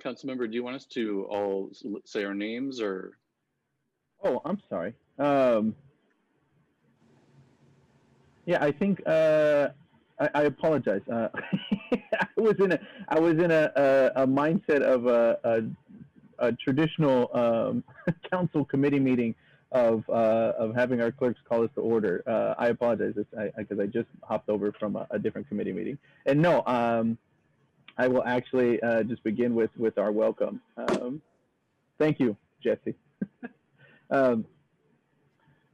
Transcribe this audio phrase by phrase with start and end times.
[0.00, 1.70] Councilmember, do you want us to all
[2.04, 3.18] say our names or?
[4.24, 4.94] Oh, I'm sorry.
[5.18, 5.74] Um,
[8.46, 9.68] yeah, I think uh,
[10.18, 11.02] I, I apologize.
[11.10, 11.28] Uh,
[11.92, 16.52] I was in a I was in a, a, a mindset of a, a, a
[16.52, 17.84] traditional um,
[18.30, 19.34] council committee meeting
[19.72, 22.22] of uh, of having our clerks call us to order.
[22.26, 25.72] Uh, I apologize because I, 'cause I just hopped over from a, a different committee
[25.72, 25.98] meeting.
[26.26, 27.18] And no, um,
[28.00, 30.62] I will actually uh, just begin with with our welcome.
[30.78, 31.20] Um,
[31.98, 32.94] thank you, Jesse.
[34.10, 34.46] um,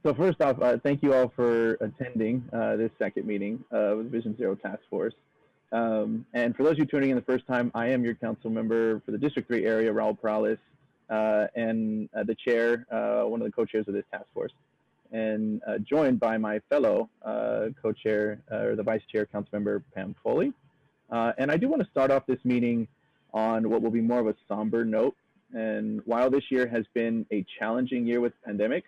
[0.03, 4.09] so first off, uh, thank you all for attending uh, this second meeting of the
[4.09, 5.13] Vision Zero Task Force.
[5.71, 8.49] Um, and for those of you tuning in the first time, I am your council
[8.49, 10.57] member for the District 3 area, Raul Peralez,
[11.09, 14.51] uh, and uh, the chair, uh, one of the co-chairs of this task force,
[15.13, 17.09] and joined by my fellow
[17.81, 20.51] co-chair, or the vice chair, council member Pam Foley.
[21.09, 22.87] And I do want to start off this meeting
[23.33, 25.15] on what will be more of a somber note.
[25.53, 28.85] And while this year has been a challenging year with pandemic,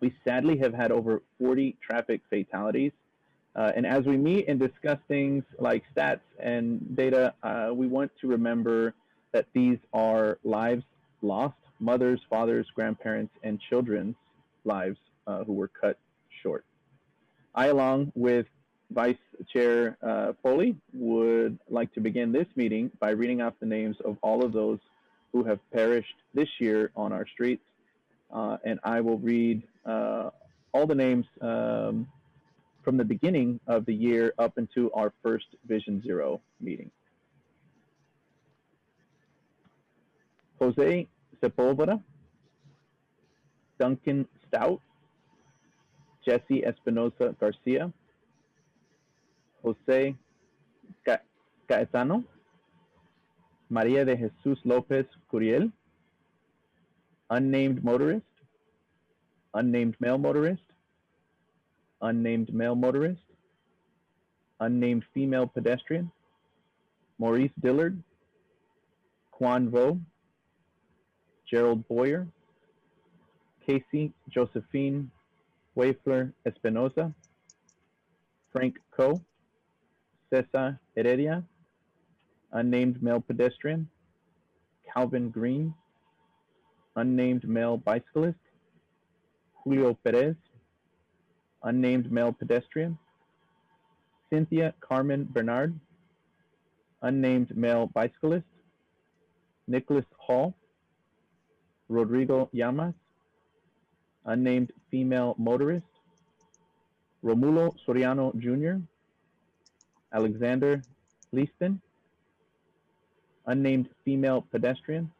[0.00, 2.92] we sadly have had over 40 traffic fatalities.
[3.54, 8.10] Uh, and as we meet and discuss things like stats and data, uh, we want
[8.20, 8.94] to remember
[9.32, 10.84] that these are lives
[11.22, 14.16] lost, mothers, fathers, grandparents, and children's
[14.64, 15.98] lives uh, who were cut
[16.42, 16.64] short.
[17.54, 18.46] I, along with
[18.92, 19.16] Vice
[19.52, 24.16] Chair uh, Foley, would like to begin this meeting by reading off the names of
[24.22, 24.78] all of those
[25.32, 27.62] who have perished this year on our streets.
[28.32, 30.30] Uh, and I will read uh,
[30.72, 32.08] all the names um,
[32.82, 36.90] from the beginning of the year up into our first Vision Zero meeting.
[40.58, 41.08] Jose
[41.42, 42.02] Sepulveda,
[43.78, 44.80] Duncan Stout,
[46.24, 47.92] Jesse Espinosa Garcia,
[49.62, 50.16] Jose
[51.68, 52.24] Caetano,
[53.68, 55.70] Maria de Jesus Lopez Curiel,
[57.30, 58.24] unnamed motorist,
[59.54, 60.62] unnamed male motorist,
[62.02, 63.22] unnamed male motorist,
[64.60, 66.10] unnamed female pedestrian,
[67.18, 68.02] Maurice Dillard,
[69.30, 70.00] Quan Vo,
[71.48, 72.26] Gerald Boyer,
[73.66, 75.10] Casey Josephine
[75.76, 77.14] Wafler Espinosa,
[78.52, 79.20] Frank Coe,
[80.32, 81.42] Cesar Heredia,
[82.52, 83.88] unnamed male pedestrian,
[84.92, 85.74] Calvin Green,
[86.96, 88.38] unnamed male bicyclist,
[89.54, 90.36] Julio Perez,
[91.64, 92.96] unnamed male pedestrian,
[94.30, 95.78] Cynthia Carmen Bernard,
[97.02, 98.46] unnamed male bicyclist,
[99.66, 100.54] Nicholas Hall,
[101.88, 102.94] Rodrigo Llamas,
[104.26, 105.86] unnamed female motorist,
[107.24, 108.80] Romulo Soriano Jr.,
[110.12, 110.82] Alexander
[111.32, 111.80] Leaston,
[113.46, 115.10] unnamed female pedestrian,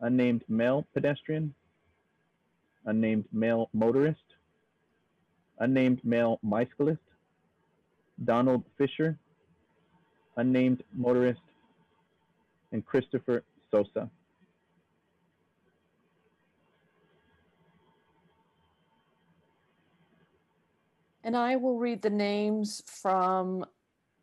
[0.00, 1.54] unnamed male pedestrian,
[2.86, 4.18] unnamed male motorist,
[5.60, 7.00] unnamed male bicyclist,
[8.24, 9.16] Donald Fisher,
[10.36, 11.40] unnamed motorist,
[12.72, 14.10] and Christopher Sosa.
[21.22, 23.64] And I will read the names from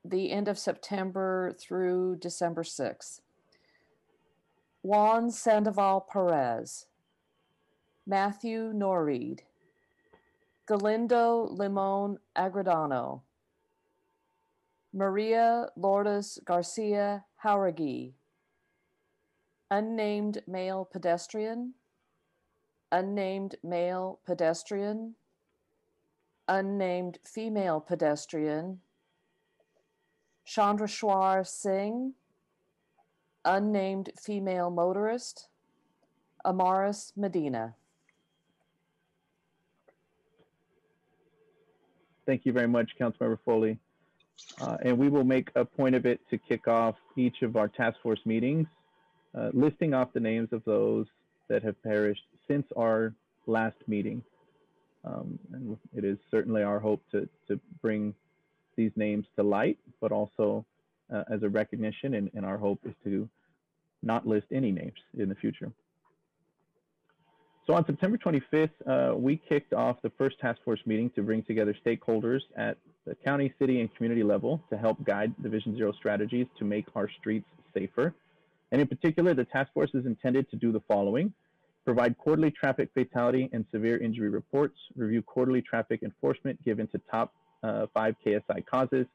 [0.04, 3.22] the end of September through December 6th.
[4.82, 6.88] Juan Sandoval Perez,
[8.08, 9.42] Matthew Norreed,
[10.66, 13.22] Galindo Limon Agradano,
[14.92, 18.14] Maria Lourdes Garcia Jauregui,
[19.70, 21.76] unnamed male pedestrian,
[22.92, 25.16] unnamed male pedestrian,
[26.48, 28.80] unnamed female pedestrian,
[30.48, 32.14] Chandrashwar Singh,
[33.46, 35.48] unnamed female motorist,
[36.46, 37.76] Amaris Medina.
[42.26, 43.78] Thank you very much, Councilmember Foley.
[44.60, 47.68] Uh, and we will make a point of it to kick off each of our
[47.68, 48.68] task force meetings,
[49.38, 51.08] uh, listing off the names of those
[51.48, 53.14] that have perished since our
[53.48, 54.24] last meeting.
[55.04, 58.14] Um, and it is certainly our hope to, to bring
[58.76, 60.66] these names to light, but also
[61.14, 63.30] uh, as a recognition, and, and our hope is to
[64.04, 65.72] not list any names in the future.
[67.68, 71.44] So on September 25th, uh, we kicked off the first task force meeting to bring
[71.44, 75.92] together stakeholders at the county, city, and community level to help guide the Vision Zero
[75.92, 78.14] strategies to make our streets safer.
[78.72, 81.34] And in particular, the task force is intended to do the following.
[81.86, 87.34] Provide quarterly traffic fatality and severe injury reports, review quarterly traffic enforcement given to top
[87.64, 89.06] uh, five KSI causes,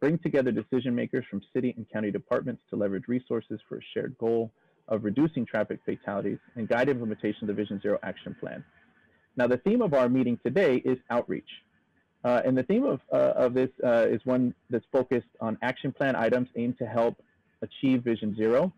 [0.00, 4.16] bring together decision makers from city and county departments to leverage resources for a shared
[4.18, 4.50] goal
[4.88, 8.62] of reducing traffic fatalities, and guide implementation of the Vision Zero action plan.
[9.36, 11.48] Now, the theme of our meeting today is outreach.
[12.22, 15.92] Uh, and the theme of, uh, of this uh, is one that's focused on action
[15.92, 17.16] plan items aimed to help
[17.62, 18.72] achieve Vision Zero.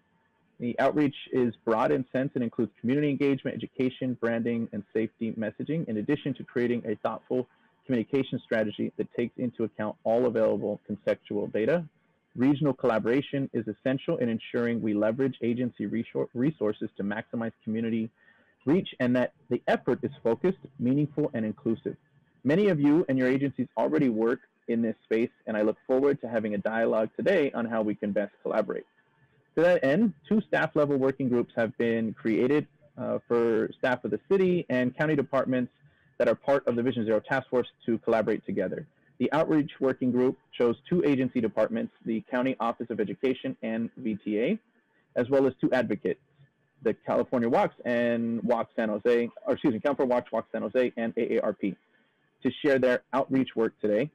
[0.59, 5.87] The outreach is broad in sense and includes community engagement, education, branding, and safety messaging,
[5.87, 7.47] in addition to creating a thoughtful
[7.87, 11.85] communication strategy that takes into account all available contextual data.
[12.35, 18.11] Regional collaboration is essential in ensuring we leverage agency resources to maximize community
[18.67, 21.97] reach and that the effort is focused, meaningful, and inclusive.
[22.45, 26.21] Many of you and your agencies already work in this space, and I look forward
[26.21, 28.87] to having a dialogue today on how we can best collaborate.
[29.55, 32.67] To that end, two staff level working groups have been created
[32.99, 35.73] uh, for staff of the city and county departments
[36.19, 38.87] that are part of the Vision Zero Task Force to collaborate together.
[39.19, 44.59] The Outreach Working Group chose two agency departments, the County Office of Education and VTA,
[45.15, 46.21] as well as two advocates,
[46.83, 50.93] the California Walks and Walk San Jose, or excuse me, California Walks, Walk San Jose,
[50.97, 51.75] and AARP,
[52.43, 54.11] to share their outreach work today.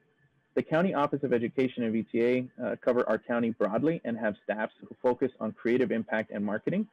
[0.54, 4.74] The County Office of Education and VTA uh, cover our county broadly and have staffs
[4.80, 6.86] who focus on creative impact and marketing.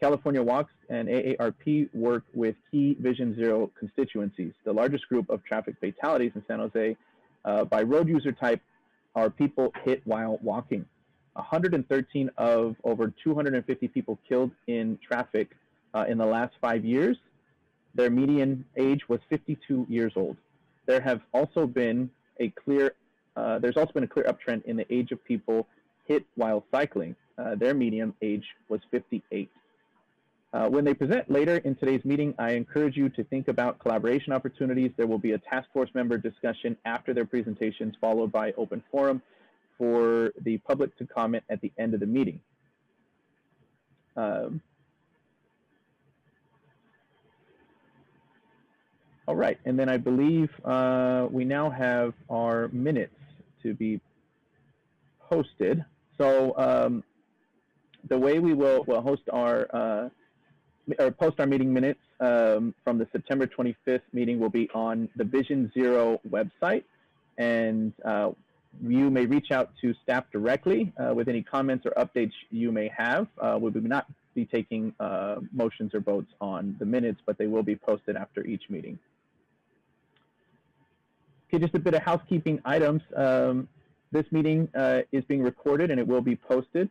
[0.00, 4.52] California Walks and AARP work with key Vision Zero constituencies.
[4.64, 6.96] The largest group of traffic fatalities in San Jose
[7.44, 8.60] uh, by road user type
[9.14, 10.84] are people hit while walking.
[11.34, 15.56] 113 of over 250 people killed in traffic
[15.94, 17.16] uh, in the last five years.
[17.94, 20.36] Their median age was 52 years old.
[20.86, 22.92] There have also been a clear,
[23.36, 25.66] uh, there's also been a clear uptrend in the age of people
[26.04, 27.16] hit while cycling.
[27.38, 29.50] Uh, their median age was 58.
[30.56, 34.32] Uh, when they present later in today's meeting, I encourage you to think about collaboration
[34.32, 34.90] opportunities.
[34.96, 39.20] There will be a task force member discussion after their presentations, followed by open forum
[39.76, 42.40] for the public to comment at the end of the meeting.
[44.16, 44.62] Um,
[49.28, 53.12] all right, and then I believe uh, we now have our minutes
[53.62, 54.00] to be
[55.28, 55.84] posted.
[56.16, 57.04] So um,
[58.08, 60.08] the way we will, will host our uh,
[60.98, 65.24] or post our meeting minutes um, from the September 25th meeting will be on the
[65.24, 66.84] Vision Zero website.
[67.38, 68.30] And uh,
[68.82, 72.88] you may reach out to staff directly uh, with any comments or updates you may
[72.96, 73.26] have.
[73.40, 77.46] Uh, we will not be taking uh, motions or votes on the minutes, but they
[77.46, 78.98] will be posted after each meeting.
[81.48, 83.02] Okay, just a bit of housekeeping items.
[83.14, 83.68] Um,
[84.12, 86.88] this meeting uh, is being recorded and it will be posted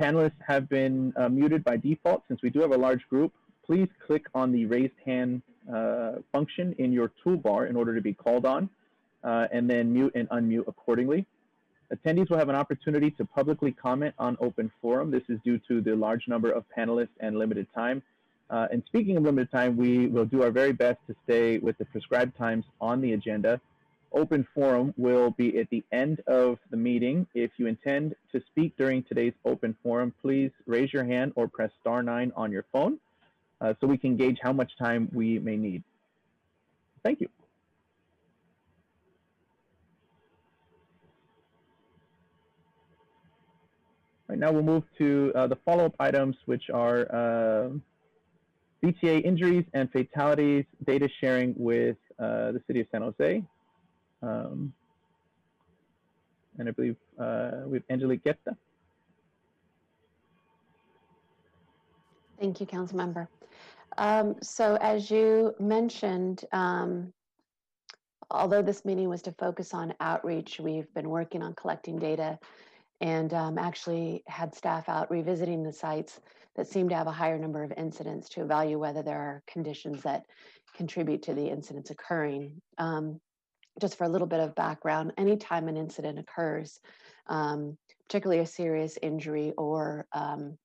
[0.00, 3.34] Panelists have been uh, muted by default since we do have a large group.
[3.66, 8.14] Please click on the raised hand uh, function in your toolbar in order to be
[8.14, 8.70] called on,
[9.22, 11.26] uh, and then mute and unmute accordingly.
[11.94, 15.10] Attendees will have an opportunity to publicly comment on open forum.
[15.10, 18.02] This is due to the large number of panelists and limited time.
[18.48, 21.76] Uh, and speaking of limited time, we will do our very best to stay with
[21.76, 23.60] the prescribed times on the agenda
[24.12, 27.26] open forum will be at the end of the meeting.
[27.34, 31.70] If you intend to speak during today's open forum, please raise your hand or press
[31.80, 32.98] star nine on your phone
[33.60, 35.82] uh, so we can gauge how much time we may need.
[37.04, 37.28] Thank you.
[44.28, 47.70] Right now we'll move to uh, the follow-up items, which are uh,
[48.80, 53.42] VTA injuries and fatalities data sharing with uh, the city of San Jose.
[54.22, 54.72] Um,
[56.58, 58.56] and I believe uh, have Angelique Gaeta.
[62.38, 63.28] Thank you, Council Member.
[63.98, 67.12] Um, so as you mentioned, um,
[68.30, 72.38] although this meeting was to focus on outreach, we've been working on collecting data
[73.00, 76.20] and um, actually had staff out revisiting the sites
[76.56, 80.02] that seem to have a higher number of incidents to evaluate whether there are conditions
[80.02, 80.24] that
[80.74, 82.60] contribute to the incidents occurring.
[82.78, 83.20] Um,
[83.80, 86.78] just for a little bit of background, anytime an incident occurs,
[87.28, 90.58] um, particularly a serious injury or um,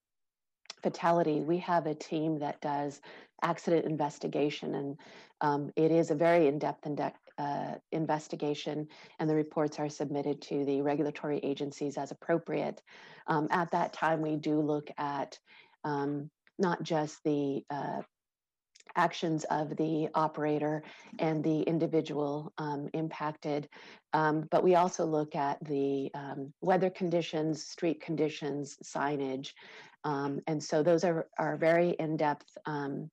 [0.83, 3.01] fatality, we have a team that does
[3.41, 4.99] accident investigation, and
[5.41, 6.87] um, it is a very in-depth
[7.37, 8.87] uh, investigation,
[9.19, 12.81] and the reports are submitted to the regulatory agencies as appropriate.
[13.27, 15.37] Um, at that time, we do look at
[15.83, 18.01] um, not just the uh,
[18.95, 20.83] actions of the operator
[21.19, 23.67] and the individual um, impacted.
[24.13, 29.51] Um, but we also look at the um, weather conditions, street conditions, signage.
[30.03, 33.09] Um, and so those are, are very in-depth um,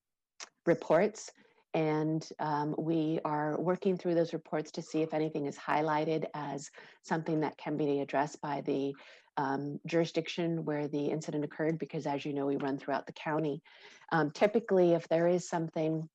[0.66, 1.32] reports
[1.74, 6.70] and um, we are working through those reports to see if anything is highlighted as
[7.02, 8.94] something that can be addressed by the
[9.36, 13.62] um, jurisdiction where the incident occurred, because as you know, we run throughout the county.
[14.10, 16.08] Um, typically, if there is something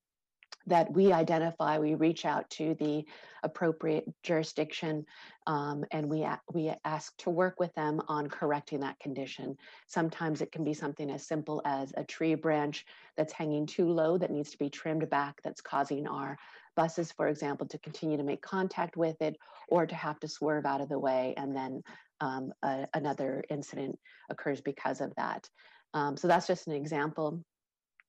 [0.68, 3.06] that we identify, we reach out to the
[3.44, 5.06] appropriate jurisdiction
[5.48, 9.56] um, and we, we ask to work with them on correcting that condition.
[9.88, 14.18] Sometimes it can be something as simple as a tree branch that's hanging too low
[14.18, 16.38] that needs to be trimmed back that's causing our
[16.76, 19.38] buses, for example, to continue to make contact with it
[19.70, 21.82] or to have to swerve out of the way and then
[22.22, 23.98] um, a, another incident
[24.30, 25.50] occurs because of that.
[25.94, 27.44] Um, so that's just an example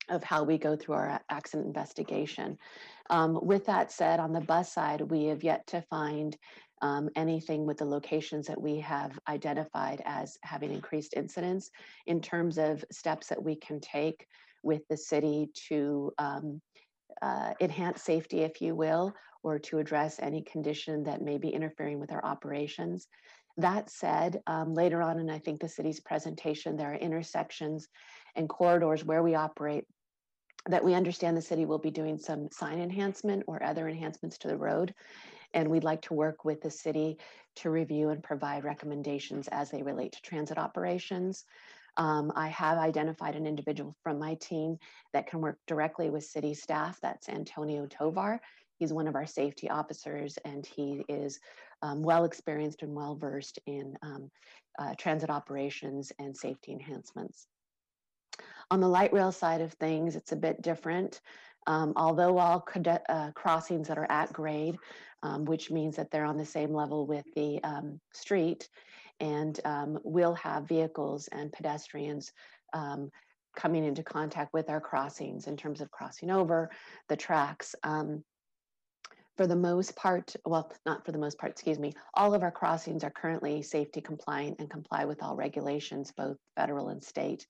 [0.09, 2.57] of how we go through our accident investigation.
[3.11, 6.37] Um, with that said, on the bus side, we have yet to find
[6.81, 11.71] um, anything with the locations that we have identified as having increased incidents
[12.07, 14.27] in terms of steps that we can take
[14.63, 16.61] with the city to um,
[17.23, 19.13] uh, enhance safety, if you will,
[19.43, 23.09] or to address any condition that may be interfering with our operations.
[23.59, 27.89] That said, um, later on in I think the city's presentation, there are intersections
[28.37, 29.85] and corridors where we operate
[30.67, 34.49] that we understand the city will be doing some sign enhancement or other enhancements to
[34.49, 34.95] the road.
[35.55, 37.19] And we'd like to work with the city
[37.57, 41.45] to review and provide recommendations as they relate to transit operations.
[41.97, 44.77] Um, I have identified an individual from my team
[45.13, 46.99] that can work directly with city staff.
[47.03, 48.41] That's Antonio Tovar.
[48.77, 51.41] He's one of our safety officers and he is
[51.83, 54.31] um, well experienced and well versed in um,
[54.79, 57.47] uh, transit operations and safety enhancements.
[58.71, 61.21] On the light rail side of things, it's a bit different.
[61.67, 64.79] Um, although all cadet, uh, crossings that are at grade,
[65.23, 68.69] um, which means that they're on the same level with the um, street,
[69.21, 72.33] and um, we'll have vehicles and pedestrians
[73.57, 76.71] coming into contact with our crossings in terms of crossing over
[77.09, 77.75] the tracks.
[77.83, 78.23] Um,
[79.39, 82.51] for the most part, well, not for the most part, excuse me, all of our
[82.51, 87.47] crossings are currently safety compliant and comply with all regulations, both federal and state.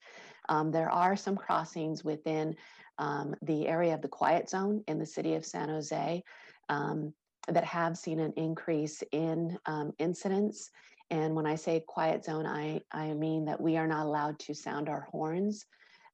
[0.51, 2.55] Um, there are some crossings within
[2.99, 6.23] um, the area of the quiet zone in the city of San Jose
[6.69, 7.15] um,
[7.51, 10.71] that have seen an increase in um, incidents.
[11.09, 14.55] And when I say quiet zone, I, I mean that we are not allowed to
[14.55, 15.65] sound our horns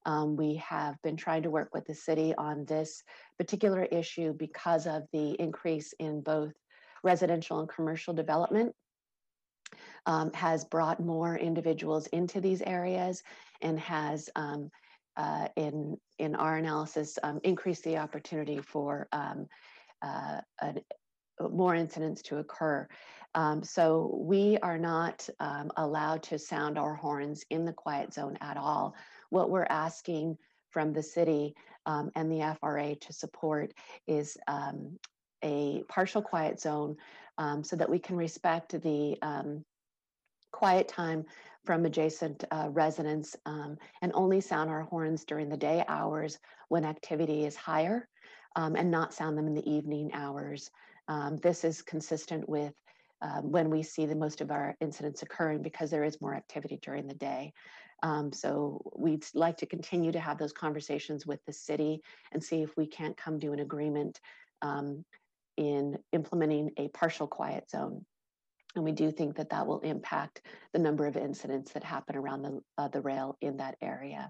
[0.05, 3.03] um, we have been trying to work with the city on this
[3.37, 6.53] particular issue because of the increase in both
[7.03, 8.73] residential and commercial development.
[10.05, 13.23] Um, has brought more individuals into these areas
[13.61, 14.69] and has um,
[15.17, 19.47] uh, in in our analysis um, increased the opportunity for um,
[20.03, 20.79] uh, an,
[21.51, 22.87] more incidents to occur.
[23.33, 28.37] Um, so we are not um, allowed to sound our horns in the quiet zone
[28.39, 28.95] at all
[29.29, 30.37] what we're asking
[30.69, 31.53] from the city
[31.85, 33.73] um, and the FRA to support
[34.07, 34.97] is um,
[35.43, 36.95] a partial quiet zone
[37.37, 39.63] um, so that we can respect the um,
[40.51, 41.25] quiet time
[41.65, 46.37] from adjacent uh, residents um, and only sound our horns during the day hours
[46.69, 48.07] when activity is higher
[48.55, 50.69] um, and not sound them in the evening hours.
[51.41, 52.73] this is consistent with
[53.41, 57.07] when we see the most of our incidents occurring because there is more activity during
[57.07, 57.51] the day.
[58.03, 62.61] Um, so we'd like to continue to have those conversations with the city and see
[62.61, 64.19] if we can't come to an agreement
[64.61, 65.03] um,
[65.57, 68.05] in implementing a partial quiet zone.
[68.75, 70.41] And we do think that that will impact
[70.73, 74.29] the number of incidents that happen around the, uh, the rail in that area.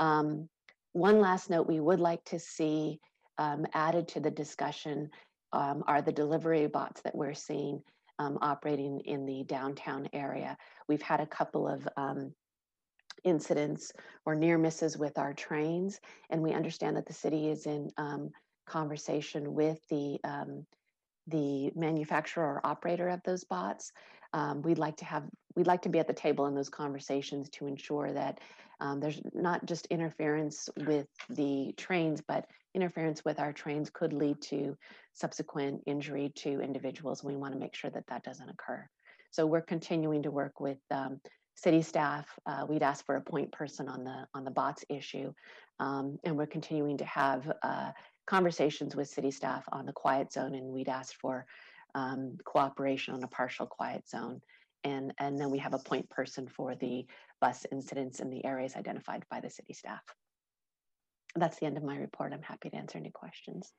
[0.00, 0.48] Um,
[0.92, 2.98] one last note we would like to see
[3.36, 5.10] um, added to the discussion
[5.52, 7.82] um, are the delivery bots that we're seeing
[8.18, 10.56] um, operating in the downtown area.
[10.88, 12.32] We've had a couple of um,
[13.24, 13.92] incidents
[14.24, 16.00] or near misses with our trains.
[16.30, 18.30] And we understand that the city is in um,
[18.66, 20.66] conversation with the um,
[21.26, 23.92] the manufacturer or operator of those bots.
[24.32, 25.24] Um, we'd like to have
[25.56, 28.40] we'd like to be at the table in those conversations to ensure that
[28.80, 34.40] um, there's not just interference with the trains, but interference with our trains could lead
[34.40, 34.76] to
[35.14, 37.24] subsequent injury to individuals.
[37.24, 38.86] We want to make sure that that doesn't occur.
[39.30, 41.20] So we're continuing to work with um,
[41.58, 42.26] city staff.
[42.46, 45.32] Uh, we'd asked for a point person on the on the bots issue,
[45.80, 47.90] um, and we're continuing to have uh,
[48.26, 51.46] conversations with city staff on the quiet zone, and we'd asked for
[51.94, 54.40] um, cooperation on a partial quiet zone.
[54.84, 57.04] And, and then we have a point person for the
[57.40, 60.02] bus incidents in the areas identified by the city staff.
[61.34, 62.32] That's the end of my report.
[62.32, 63.72] I'm happy to answer any questions.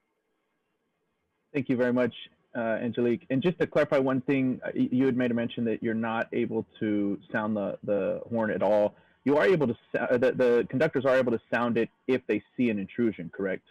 [1.54, 2.14] Thank you very much
[2.56, 3.26] Angelique.
[3.30, 6.28] And just to clarify one thing, uh, you had made a mention that you're not
[6.34, 8.96] able to sound the, the horn at all.
[9.26, 12.42] You are able to, uh, the, the conductors are able to sound it if they
[12.58, 13.64] see an intrusion, correct?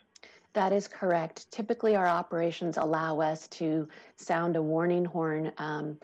[0.53, 1.51] That is correct.
[1.51, 5.99] Typically, our operations allow us to sound a warning horn um,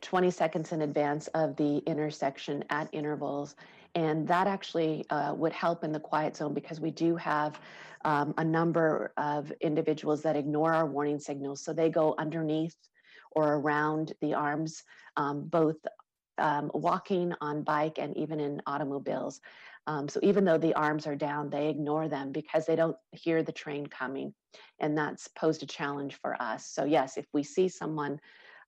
[0.00, 3.56] 20 seconds in advance of the intersection at intervals.
[3.94, 7.60] And that actually uh, would help in the quiet zone because we do have
[8.04, 11.62] um, a number of individuals that ignore our warning signals.
[11.62, 12.76] So they go underneath
[13.32, 14.82] or around the arms,
[15.16, 15.76] um, both
[16.38, 19.40] um, walking on bike and even in automobiles.
[19.86, 23.42] Um, so even though the arms are down, they ignore them because they don't hear
[23.42, 24.34] the train coming.
[24.80, 26.66] And that's posed a challenge for us.
[26.66, 28.18] So yes, if we see someone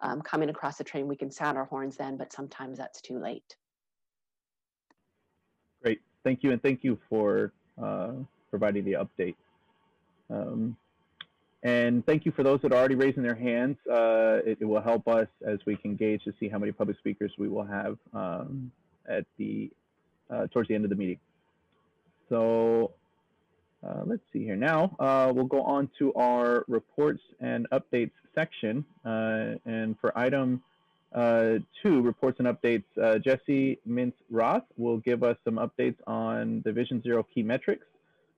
[0.00, 3.18] um, coming across the train, we can sound our horns then, but sometimes that's too
[3.18, 3.56] late.
[6.26, 8.10] Thank you, and thank you for uh,
[8.50, 9.36] providing the update.
[10.28, 10.76] Um,
[11.62, 13.76] and thank you for those that are already raising their hands.
[13.88, 16.98] Uh, it, it, will help us as we can gauge to see how many public
[16.98, 18.72] speakers we will have um,
[19.08, 19.70] at the
[20.28, 21.20] uh, towards the end of the meeting.
[22.28, 22.94] So
[23.86, 24.96] uh, let's see here now.
[24.98, 28.84] Uh, we'll go on to our reports and updates section.
[29.04, 30.60] Uh, and for item
[31.16, 36.62] uh, two, reports and updates, uh, Jesse Mintz Roth will give us some updates on
[36.64, 37.86] the Vision Zero key metrics.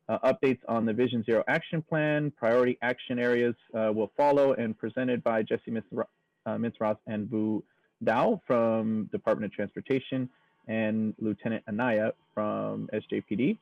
[0.08, 5.42] updates on the Vision Zero action plan, priority action areas will follow and presented by
[5.42, 7.62] Jesse Mintz Roth and Vu
[8.04, 10.28] Dao from Department of Transportation
[10.68, 13.58] and Lieutenant Anaya from SJPD.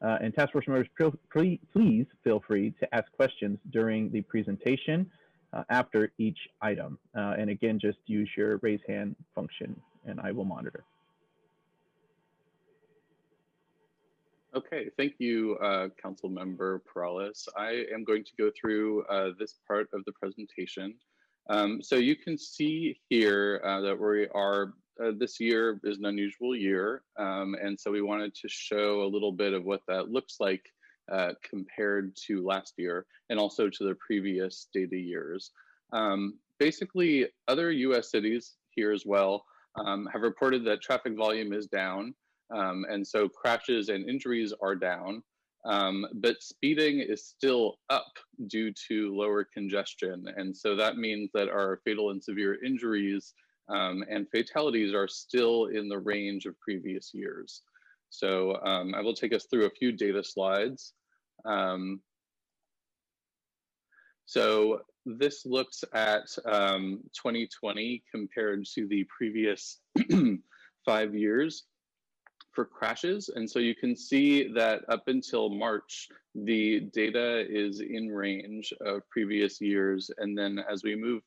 [0.00, 0.86] Uh, and task force members,
[1.32, 5.10] please feel free to ask questions during the presentation
[5.52, 6.98] uh, after each item.
[7.16, 10.84] Uh, and again, just use your raise hand function and I will monitor.
[14.56, 17.48] Okay, thank you, uh, Council Member Peralez.
[17.56, 20.94] I am going to go through uh, this part of the presentation.
[21.50, 26.06] Um, so you can see here uh, that we are uh, this year is an
[26.06, 27.02] unusual year.
[27.18, 30.72] Um, and so we wanted to show a little bit of what that looks like
[31.10, 35.50] uh, compared to last year and also to the previous data years.
[35.92, 39.44] Um, basically, other US cities here as well
[39.76, 42.14] um, have reported that traffic volume is down.
[42.54, 45.22] Um, and so crashes and injuries are down.
[45.64, 48.12] Um, but speeding is still up
[48.46, 50.24] due to lower congestion.
[50.36, 53.34] And so that means that our fatal and severe injuries
[53.68, 57.62] um, and fatalities are still in the range of previous years.
[58.10, 60.94] So um, I will take us through a few data slides.
[61.44, 62.00] Um,
[64.26, 69.78] so this looks at um, 2020 um, compared to the previous
[70.84, 71.64] five years
[72.52, 73.30] for crashes.
[73.34, 79.08] And so you can see that up until March, the data is in range of
[79.10, 80.10] previous years.
[80.18, 81.22] And then as we move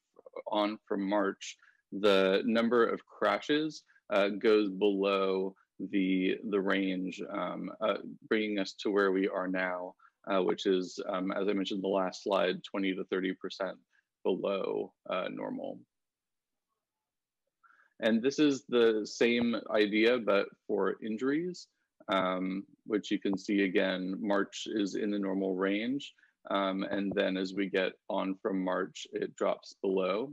[0.47, 1.57] on from March,
[1.91, 5.55] the number of crashes uh, goes below
[5.89, 9.95] the the range, um, uh, bringing us to where we are now,
[10.27, 13.77] uh, which is, um, as I mentioned in the last slide, 20 to 30 percent
[14.23, 15.79] below uh, normal.
[17.99, 21.67] And this is the same idea, but for injuries,
[22.11, 26.13] um, which you can see again, March is in the normal range.
[26.49, 30.31] Um, and then as we get on from March, it drops below.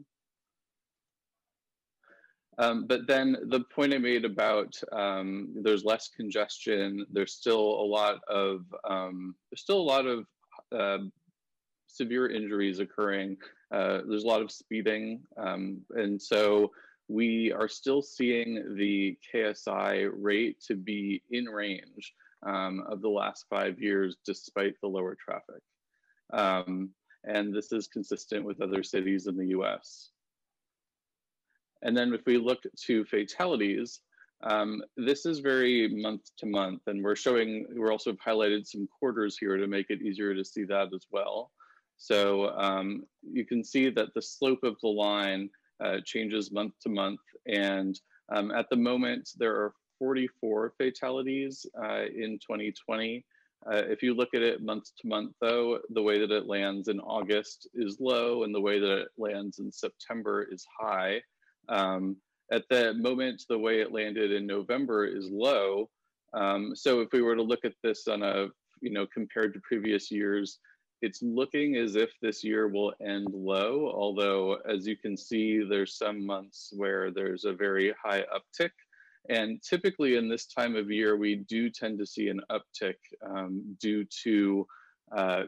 [2.58, 7.86] Um, but then the point I made about um, there's less congestion, there's still a
[7.86, 10.26] lot of um, there's still a lot of
[10.76, 11.04] uh,
[11.86, 13.36] severe injuries occurring.
[13.72, 16.72] Uh, there's a lot of speeding, um, and so
[17.08, 22.12] we are still seeing the KSI rate to be in range
[22.46, 25.62] um, of the last five years, despite the lower traffic.
[26.32, 26.90] Um,
[27.24, 30.10] and this is consistent with other cities in the U.S.
[31.82, 34.00] And then if we look to fatalities,
[34.42, 39.36] um, this is very month to month, and we're showing, we're also highlighted some quarters
[39.36, 41.50] here to make it easier to see that as well.
[41.96, 45.50] So um, you can see that the slope of the line
[45.84, 52.04] uh, changes month to month, and um, at the moment there are 44 fatalities uh,
[52.04, 53.24] in 2020.
[53.66, 56.86] Uh, if you look at it month to month, though, the way that it lands
[56.86, 61.20] in August is low, and the way that it lands in September is high.
[61.68, 62.16] Um,
[62.50, 65.90] at the moment, the way it landed in November is low.
[66.34, 68.48] Um, so if we were to look at this on a,
[68.80, 70.58] you know, compared to previous years,
[71.00, 75.96] it's looking as if this year will end low, although as you can see, there's
[75.96, 78.70] some months where there's a very high uptick.
[79.28, 83.76] And typically in this time of year, we do tend to see an uptick um,
[83.80, 84.66] due to
[85.16, 85.42] uh,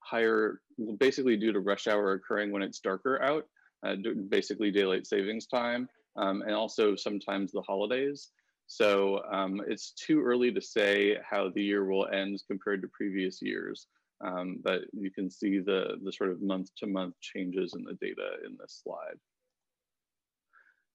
[0.00, 0.60] higher,
[0.98, 3.44] basically due to rush hour occurring when it's darker out
[3.84, 3.96] uh,
[4.28, 8.30] basically daylight savings time, um, and also sometimes the holidays.
[8.66, 13.42] So um, it's too early to say how the year will end compared to previous
[13.42, 13.86] years.
[14.24, 17.94] Um, but you can see the, the sort of month to month changes in the
[17.94, 19.18] data in this slide.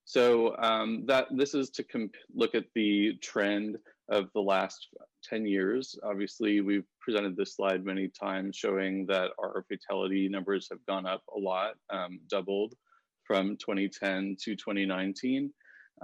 [0.06, 1.86] So um, that this is to
[2.34, 3.78] look at the trend
[4.10, 4.88] of the last
[5.24, 5.98] 10 years.
[6.04, 11.24] Obviously, we've presented this slide many times showing that our fatality numbers have gone up
[11.36, 12.76] a lot, um, doubled
[13.24, 15.52] from 2010 to 2019.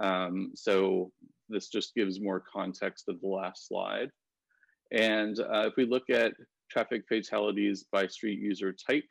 [0.00, 1.12] Um, so
[1.48, 4.10] this just gives more context of the last slide.
[4.90, 6.32] And uh, if we look at
[6.70, 9.06] traffic fatalities by street user type,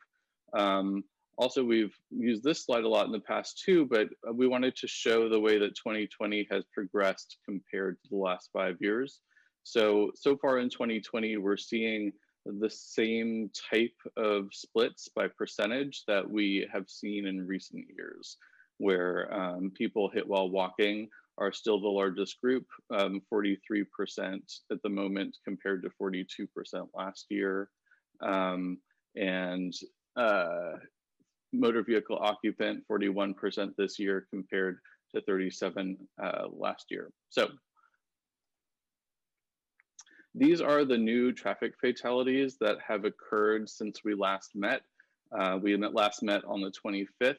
[0.52, 1.02] um,
[1.38, 4.76] also, we've used this slide a lot in the past too, but uh, we wanted
[4.76, 9.20] to show the way that 2020 has progressed compared to the last five years.
[9.64, 12.12] So, so far in 2020, we're seeing
[12.44, 18.36] the same type of splits by percentage that we have seen in recent years,
[18.78, 23.86] where um, people hit while walking are still the largest group, 43%
[24.18, 26.26] um, at the moment compared to 42%
[26.94, 27.70] last year.
[28.20, 28.78] Um,
[29.16, 29.72] and
[30.16, 30.72] uh,
[31.52, 34.78] motor vehicle occupant, 41% this year compared
[35.14, 37.10] to 37 uh, last year.
[37.30, 37.48] So
[40.34, 44.82] these are the new traffic fatalities that have occurred since we last met.
[45.36, 47.36] Uh, we met, last met on the 25th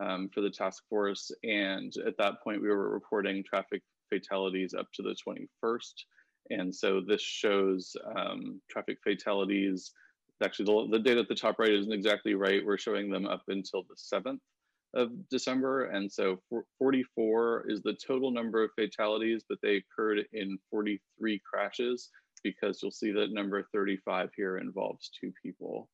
[0.00, 4.86] um, for the task force, and at that point we were reporting traffic fatalities up
[4.94, 5.92] to the 21st.
[6.50, 9.92] And so this shows um, traffic fatalities
[10.42, 12.64] actually the, the data at the top right isn't exactly right.
[12.64, 14.40] We're showing them up until the 7th
[14.94, 15.86] of December.
[15.86, 16.40] And so
[16.78, 22.10] 44 is the total number of fatalities, but they occurred in 43 crashes
[22.42, 25.88] because you'll see that number 35 here involves two people.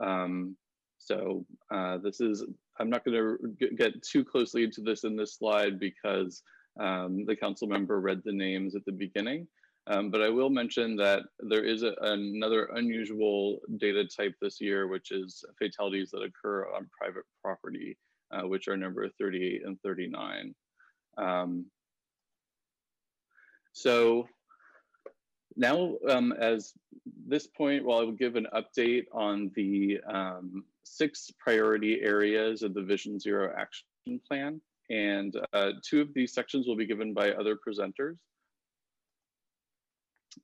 [0.00, 0.56] Um,
[0.98, 2.44] so uh, this is,
[2.80, 3.36] I'm not gonna
[3.76, 6.42] get too closely into this in this slide because
[6.80, 9.46] um, the council member read the names at the beginning.
[9.86, 14.88] Um, but I will mention that there is a, another unusual data type this year,
[14.88, 17.98] which is fatalities that occur on private property,
[18.30, 20.54] uh, which are number 38 and 39.
[21.18, 21.66] Um,
[23.72, 24.26] so
[25.56, 26.72] now, um, as
[27.26, 32.72] this point, well, I will give an update on the um, six priority areas of
[32.74, 34.60] the Vision Zero Action Plan.
[34.90, 38.16] And uh, two of these sections will be given by other presenters.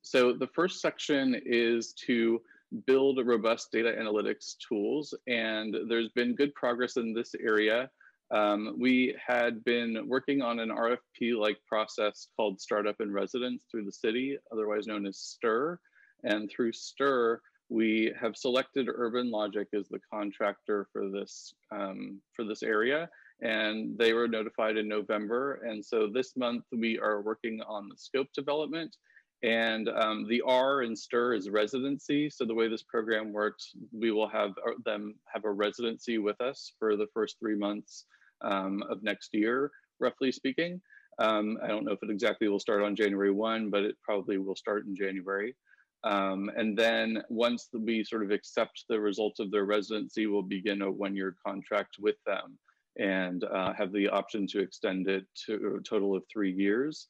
[0.01, 2.41] So the first section is to
[2.85, 7.89] build robust data analytics tools, and there's been good progress in this area.
[8.31, 13.91] Um, we had been working on an RFP-like process called Startup in Residence through the
[13.91, 15.79] city, otherwise known as STIR.
[16.23, 22.63] And through STIR, we have selected UrbanLogiq as the contractor for this um, for this
[22.63, 23.09] area,
[23.41, 25.61] and they were notified in November.
[25.65, 28.95] And so this month we are working on the scope development
[29.43, 32.29] and um, the R in STIR is residency.
[32.29, 36.39] So the way this program works, we will have uh, them have a residency with
[36.41, 38.05] us for the first three months
[38.41, 40.81] um, of next year, roughly speaking.
[41.19, 44.37] Um, I don't know if it exactly will start on January 1, but it probably
[44.37, 45.55] will start in January.
[46.03, 50.81] Um, and then once we sort of accept the results of their residency, we'll begin
[50.81, 52.57] a one-year contract with them
[52.97, 57.07] and uh, have the option to extend it to a total of three years.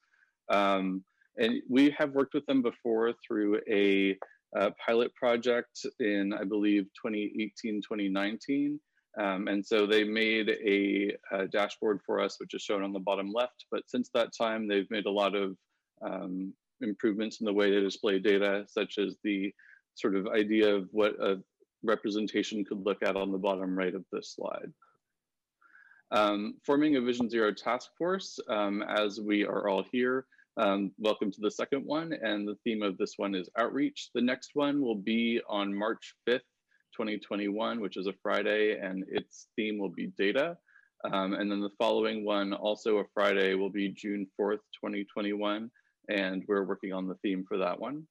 [0.49, 1.03] Um,
[1.37, 4.17] and we have worked with them before through a,
[4.55, 8.79] a pilot project in, I believe, 2018, 2019.
[9.19, 12.99] Um, and so they made a, a, dashboard for us, which is shown on the
[12.99, 13.65] bottom left.
[13.69, 15.57] But since that time, they've made a lot of
[16.01, 19.53] um, improvements in the way they display data, such as the
[19.95, 21.41] sort of idea of what a
[21.83, 24.71] representation could look at on the bottom right of this slide.
[26.11, 30.25] Um, forming a Vision Zero task force, um, as we are all here,
[30.57, 34.09] um, welcome to the second one, and the theme of this one is outreach.
[34.13, 36.41] The next one will be on March 5th,
[36.97, 40.57] 2021, which is a Friday, and its theme will be data.
[41.05, 45.71] Um, and then the following one, also a Friday, will be June 4th, 2021,
[46.09, 48.05] and we're working on the theme for that one.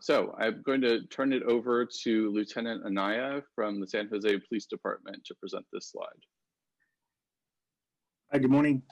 [0.00, 4.64] So I'm going to turn it over to Lieutenant Anaya from the San Jose Police
[4.64, 6.08] Department to present this slide.
[8.32, 8.82] Hi, good morning.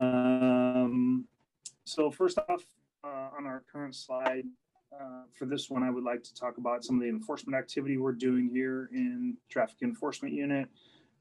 [0.00, 1.26] Um,
[1.84, 2.64] so first off,
[3.04, 4.44] uh, on our current slide,
[4.92, 7.96] uh, for this one, I would like to talk about some of the enforcement activity
[7.96, 10.68] we're doing here in Traffic Enforcement Unit.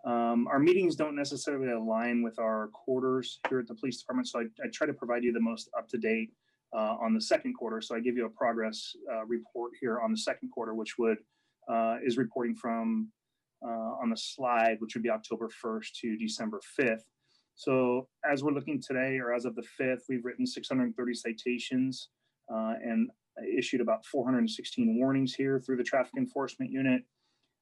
[0.05, 4.39] Um, our meetings don't necessarily align with our quarters here at the police department, so
[4.39, 6.33] I, I try to provide you the most up-to-date
[6.73, 7.81] uh, on the second quarter.
[7.81, 11.17] So I give you a progress uh, report here on the second quarter, which would
[11.69, 13.09] uh, is reporting from
[13.63, 17.03] uh, on the slide, which would be October 1st to December 5th.
[17.61, 22.09] So as we're looking today, or as of the 5th, we've written 630 citations.
[22.51, 23.11] Uh, and
[23.55, 27.03] issued about 416 warnings here through the traffic enforcement unit.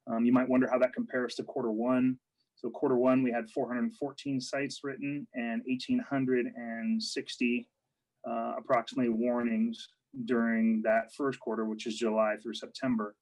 [0.09, 2.17] Um, you might wonder how that compares to quarter one.
[2.55, 7.69] So quarter one, we had 414 cites written and 1,860
[8.25, 9.89] uh, approximately warnings
[10.23, 13.15] during that first quarter, which is July through September.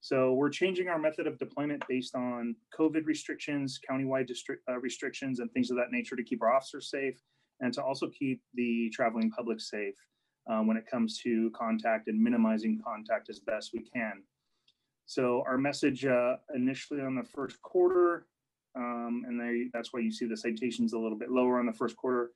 [0.00, 5.40] So we're changing our method of deployment based on COVID restrictions, countywide district uh, restrictions,
[5.40, 7.20] and things of that nature to keep our officers safe
[7.60, 9.96] and to also keep the traveling public safe
[10.48, 14.22] um, when it comes to contact and minimizing contact as best we can.
[15.06, 18.26] So our message uh, initially on the first quarter,
[18.76, 21.72] um, and they, that's why you see the citations a little bit lower on the
[21.72, 22.30] first quarter,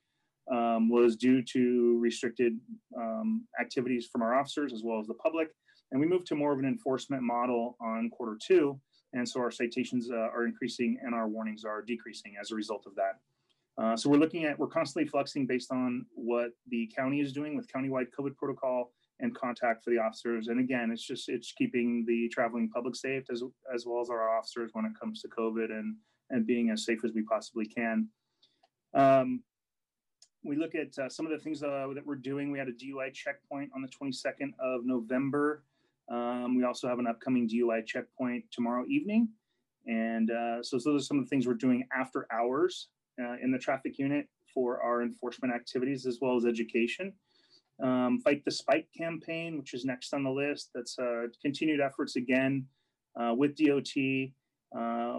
[0.51, 2.59] um, was due to restricted
[2.99, 5.49] um, activities from our officers as well as the public.
[5.93, 8.81] And we moved to more of an enforcement model on quarter two.
[9.13, 12.85] And so our citations uh, are increasing and our warnings are decreasing as a result
[12.87, 13.19] of that.
[13.79, 17.57] Uh, so we're looking at, we're constantly flexing based on what the county is doing
[17.57, 20.49] with countywide COVID protocol and contact for the officers.
[20.49, 23.43] And again, it's just, it's keeping the traveling public safe as,
[23.75, 25.97] as well as our officers when it comes to COVID and,
[26.31, 28.09] and being as safe as we possibly can.
[28.95, 29.43] Um,
[30.45, 32.51] we look at uh, some of the things uh, that we're doing.
[32.51, 35.63] We had a DUI checkpoint on the 22nd of November.
[36.13, 39.29] Um, we also have an upcoming DUI checkpoint tomorrow evening.
[39.87, 42.89] And uh, so those are some of the things we're doing after hours
[43.21, 47.13] uh, in the traffic unit for our enforcement activities as well as education.
[47.83, 50.71] Um, Fight the Spike campaign, which is next on the list.
[50.75, 52.67] That's uh, continued efforts again
[53.19, 53.95] uh, with DOT,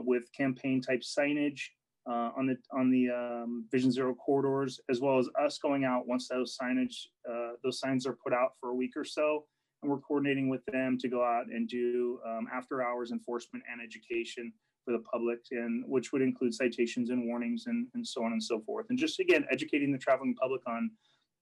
[0.05, 1.61] with campaign type signage
[2.07, 6.07] uh, on the on the um, Vision Zero corridors, as well as us going out
[6.07, 9.45] once those signage uh, those signs are put out for a week or so,
[9.83, 13.81] and we're coordinating with them to go out and do um, after hours enforcement and
[13.81, 14.51] education
[14.83, 18.43] for the public, and which would include citations and warnings and, and so on and
[18.43, 20.89] so forth, and just again educating the traveling public on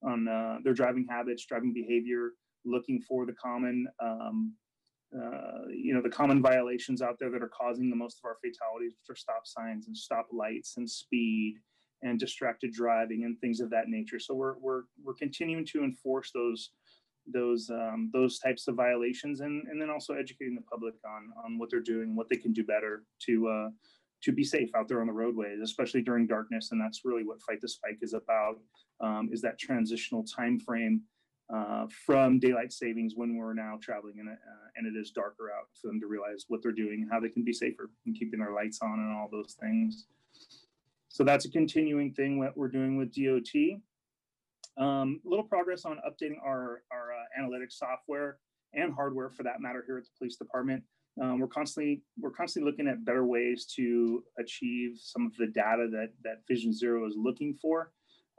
[0.03, 2.31] on uh, their driving habits, driving behavior,
[2.65, 4.53] looking for the common um,
[5.15, 8.37] uh, you know, the common violations out there that are causing the most of our
[8.41, 11.55] fatalities, which are stop signs and stop lights and speed
[12.01, 14.19] and distracted driving and things of that nature.
[14.19, 16.71] So we're we're we're continuing to enforce those
[17.27, 21.57] those um, those types of violations and and then also educating the public on on
[21.57, 23.69] what they're doing, what they can do better to uh,
[24.23, 26.71] to be safe out there on the roadways, especially during darkness.
[26.71, 28.59] And that's really what Fight the Spike is about.
[28.99, 31.01] Um, is that transitional time frame
[31.53, 35.49] uh, from daylight savings when we're now traveling in a, uh, and it is darker
[35.51, 38.15] out for them to realize what they're doing and how they can be safer and
[38.15, 40.05] keeping their lights on and all those things.
[41.09, 43.81] So that's a continuing thing what we're doing with DOT.
[44.77, 48.37] Um, little progress on updating our, our uh, analytics software
[48.73, 50.83] and hardware for that matter here at the police department.
[51.21, 55.89] Um, we're constantly we're constantly looking at better ways to achieve some of the data
[55.91, 57.91] that that Vision Zero is looking for.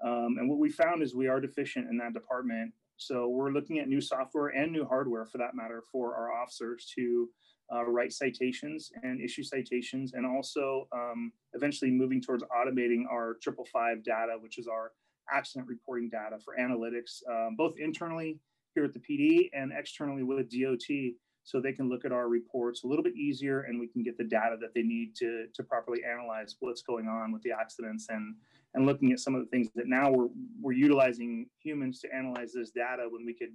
[0.02, 3.78] Um, and what we found is we are deficient in that department so we're looking
[3.78, 7.28] at new software and new hardware for that matter for our officers to
[7.72, 13.66] uh, write citations and issue citations, and also um, eventually moving towards automating our triple
[13.72, 14.92] five data, which is our
[15.30, 18.38] accident reporting data for analytics, um, both internally
[18.74, 22.84] here at the PD and externally with DOT, so they can look at our reports
[22.84, 25.62] a little bit easier, and we can get the data that they need to to
[25.62, 28.34] properly analyze what's going on with the accidents and
[28.74, 30.28] and looking at some of the things that now we're
[30.60, 33.52] we're utilizing humans to analyze this data when we could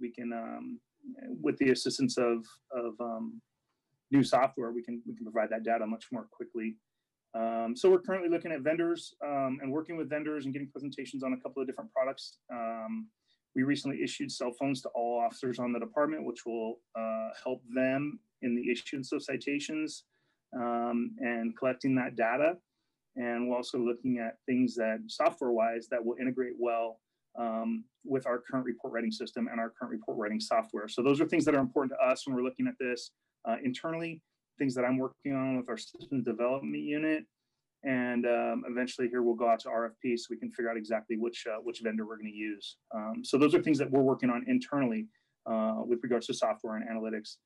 [0.00, 0.78] we can um,
[1.40, 3.40] with the assistance of of um,
[4.10, 6.76] new software we can we can provide that data much more quickly.
[7.34, 11.22] Um, so we're currently looking at vendors um, and working with vendors and getting presentations
[11.22, 12.38] on a couple of different products.
[12.52, 13.06] Um,
[13.54, 17.62] we recently issued cell phones to all officers on the department, which will uh, help
[17.74, 20.04] them in the issuance of citations
[20.56, 22.54] um, and collecting that data.
[23.16, 27.00] And we're also looking at things that software wise that will integrate well
[27.38, 30.88] um, with our current report writing system and our current report writing software.
[30.88, 33.10] So those are things that are important to us when we're looking at this
[33.48, 34.22] uh, internally,
[34.60, 37.24] things that I'm working on with our system development unit.
[37.82, 41.16] And um, eventually here we'll go out to RFP so we can figure out exactly
[41.16, 42.76] which, uh, which vendor we're gonna use.
[42.94, 45.08] Um, so those are things that we're working on internally
[45.46, 47.36] uh, with regards to software and analytics.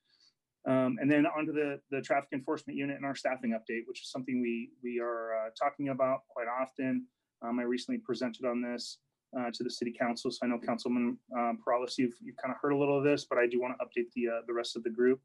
[0.67, 4.11] Um, and then onto the, the traffic enforcement unit and our staffing update, which is
[4.11, 7.07] something we, we are uh, talking about quite often.
[7.43, 8.99] Um, I recently presented on this
[9.39, 10.31] uh, to the city council.
[10.31, 13.27] So I know Councilman uh, Peralez, you've, you've kind of heard a little of this,
[13.29, 15.21] but I do want to update the, uh, the rest of the group.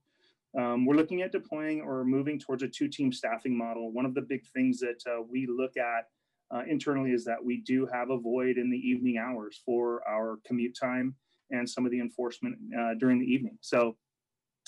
[0.58, 3.92] Um, we're looking at deploying or moving towards a two-team staffing model.
[3.92, 6.08] One of the big things that uh, we look at
[6.52, 10.40] uh, internally is that we do have a void in the evening hours for our
[10.46, 11.16] commute time
[11.52, 13.58] and some of the enforcement uh, during the evening.
[13.62, 13.96] So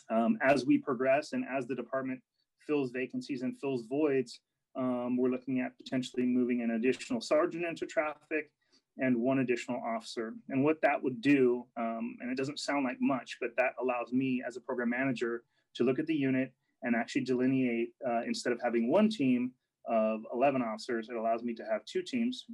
[0.10, 2.20] um, as we progress and as the department
[2.67, 4.39] fills vacancies and fills voids,
[4.76, 8.52] um, we're looking at potentially moving an additional sergeant into traffic
[8.98, 10.34] and one additional officer.
[10.50, 14.12] And what that would do, um, and it doesn't sound like much, but that allows
[14.13, 15.44] me as a program manager
[15.75, 16.53] to look at the unit
[16.84, 19.51] and actually delineate uh, instead of having one team
[19.88, 22.45] of 11 officers, it allows me to have two teams,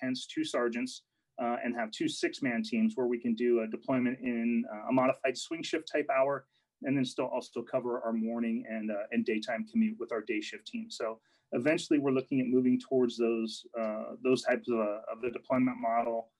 [0.00, 1.02] hence two sergeants,
[1.42, 4.88] uh, and have two six man teams where we can do a deployment in uh,
[4.88, 6.46] a modified swing shift type hour
[6.82, 10.40] and then still also cover our morning and, uh, and daytime commute with our day
[10.40, 10.90] shift team.
[10.90, 11.18] So
[11.52, 15.78] eventually we're looking at moving towards those, uh, those types of, uh, of the deployment
[15.80, 16.30] model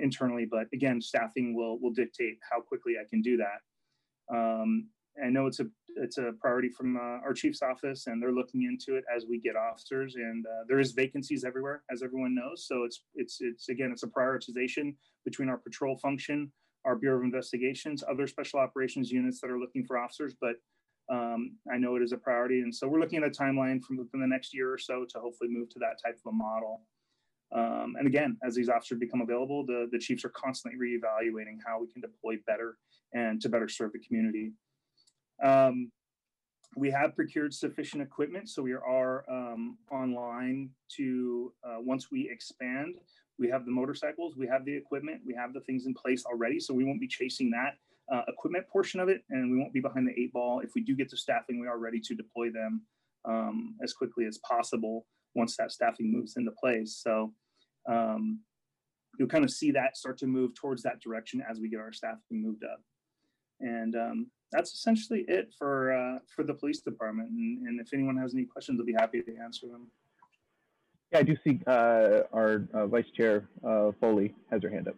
[0.00, 0.46] internally.
[0.50, 4.34] But again, staffing will, will dictate how quickly I can do that.
[4.34, 4.88] Um,
[5.24, 5.66] I know it's a
[5.98, 9.40] it's a priority from uh, our chief's office, and they're looking into it as we
[9.40, 10.16] get officers.
[10.16, 12.66] And uh, there is vacancies everywhere, as everyone knows.
[12.66, 16.52] So it's it's it's again it's a prioritization between our patrol function,
[16.84, 20.34] our Bureau of Investigations, other special operations units that are looking for officers.
[20.40, 20.56] But
[21.10, 23.96] um, I know it is a priority, and so we're looking at a timeline from
[23.96, 26.82] within the next year or so to hopefully move to that type of a model.
[27.54, 31.80] Um, and again, as these officers become available, the, the chiefs are constantly reevaluating how
[31.80, 32.76] we can deploy better
[33.14, 34.52] and to better serve the community.
[35.42, 35.90] Um,
[36.76, 42.96] we have procured sufficient equipment, so we are um, online to uh, once we expand.
[43.38, 46.60] We have the motorcycles, we have the equipment, we have the things in place already,
[46.60, 47.74] so we won't be chasing that
[48.12, 50.60] uh, equipment portion of it, and we won't be behind the eight ball.
[50.60, 52.82] If we do get the staffing, we are ready to deploy them
[53.24, 57.00] um, as quickly as possible once that staffing moves into place.
[57.02, 57.32] So
[57.88, 58.40] um,
[59.18, 61.92] you'll kind of see that start to move towards that direction as we get our
[61.92, 62.80] staffing moved up.
[63.60, 67.30] And um, that's essentially it for uh, for the police department.
[67.30, 69.88] And, and, if anyone has any questions, I'll be happy to answer them.
[71.12, 74.96] Yeah, I do see uh, our uh, Vice Chair uh, Foley has her hand up.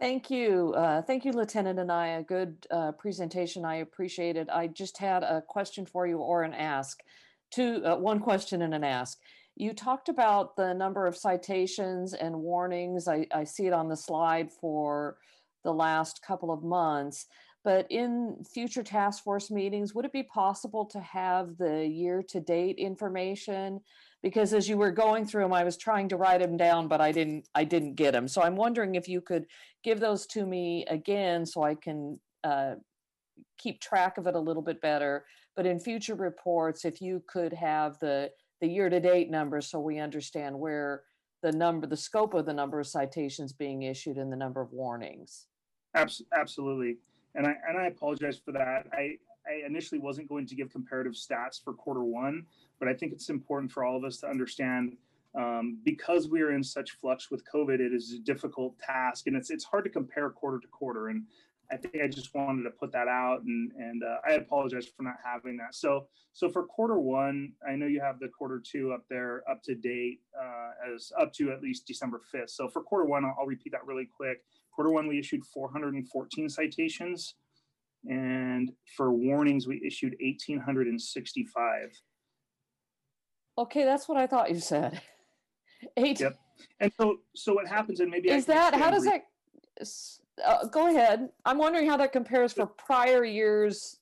[0.00, 0.74] Thank you.
[0.76, 2.22] Uh, thank you, Lieutenant Anaya.
[2.22, 3.64] Good uh, presentation.
[3.64, 4.48] I appreciate it.
[4.52, 7.00] I just had a question for you or an ask.
[7.50, 9.18] Two, one question and an ask.
[9.56, 13.06] You talked about the number of citations and warnings.
[13.06, 15.16] I, I see it on the slide for
[15.62, 17.26] the last couple of months.
[17.64, 22.38] But in future task force meetings, would it be possible to have the year to
[22.38, 23.80] date information?
[24.22, 27.00] Because as you were going through them, I was trying to write them down, but
[27.00, 27.48] I didn't.
[27.54, 28.28] I didn't get them.
[28.28, 29.46] So I'm wondering if you could
[29.82, 32.74] give those to me again, so I can uh,
[33.58, 35.24] keep track of it a little bit better.
[35.56, 39.80] But in future reports, if you could have the the year to date numbers, so
[39.80, 41.04] we understand where
[41.42, 44.70] the number, the scope of the number of citations being issued, and the number of
[44.70, 45.46] warnings.
[46.36, 46.98] Absolutely
[47.34, 48.86] and I and I apologize for that.
[48.92, 49.16] I
[49.46, 52.46] I initially wasn't going to give comparative stats for quarter one,
[52.78, 54.96] but I think it's important for all of us to understand
[55.34, 57.80] um, because we are in such flux with COVID.
[57.80, 61.08] It is a difficult task, and it's it's hard to compare quarter to quarter.
[61.08, 61.24] And
[61.70, 65.02] I think I just wanted to put that out, and and uh, I apologize for
[65.02, 65.74] not having that.
[65.74, 69.62] So so for quarter one, I know you have the quarter two up there, up
[69.64, 72.50] to date uh, as up to at least December fifth.
[72.50, 74.42] So for quarter one, I'll, I'll repeat that really quick.
[74.74, 77.34] Quarter one, we issued 414 citations.
[78.06, 81.90] And for warnings, we issued 1,865.
[83.56, 85.00] Okay, that's what I thought you said.
[85.96, 86.20] Eight.
[86.20, 86.38] Yep.
[86.80, 89.24] And so, so what happens, and maybe is that how does that?
[90.44, 91.28] Uh, go ahead.
[91.44, 93.98] I'm wondering how that compares for prior years.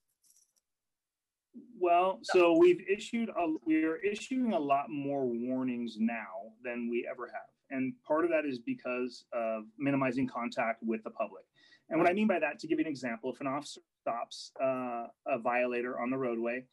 [1.78, 7.06] Well, so we've issued a, we are issuing a lot more warnings now than we
[7.10, 7.42] ever have.
[7.72, 11.44] And part of that is because of minimizing contact with the public.
[11.88, 14.52] And what I mean by that, to give you an example, if an officer stops
[14.62, 16.64] uh, a violator on the roadway,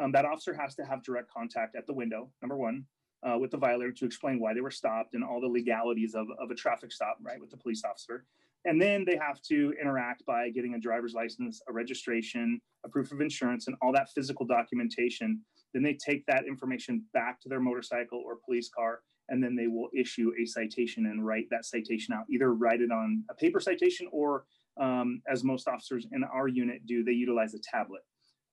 [0.00, 2.84] um, that officer has to have direct contact at the window, number one,
[3.26, 6.26] uh, with the violator to explain why they were stopped and all the legalities of,
[6.40, 8.24] of a traffic stop, right, with the police officer.
[8.64, 13.12] And then they have to interact by getting a driver's license, a registration, a proof
[13.12, 15.40] of insurance, and all that physical documentation.
[15.72, 19.66] Then they take that information back to their motorcycle or police car and then they
[19.66, 22.24] will issue a citation and write that citation out.
[22.30, 24.44] Either write it on a paper citation or,
[24.80, 28.02] um, as most officers in our unit do, they utilize a tablet.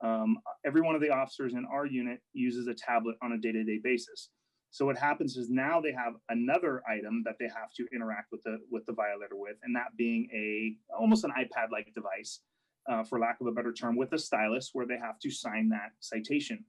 [0.01, 3.79] Um, every one of the officers in our unit uses a tablet on a day-to-day
[3.83, 4.29] basis.
[4.71, 8.41] So what happens is now they have another item that they have to interact with
[8.41, 12.39] the with the violator with, and that being a almost an iPad-like device,
[12.89, 15.69] uh, for lack of a better term, with a stylus where they have to sign
[15.69, 16.65] that citation.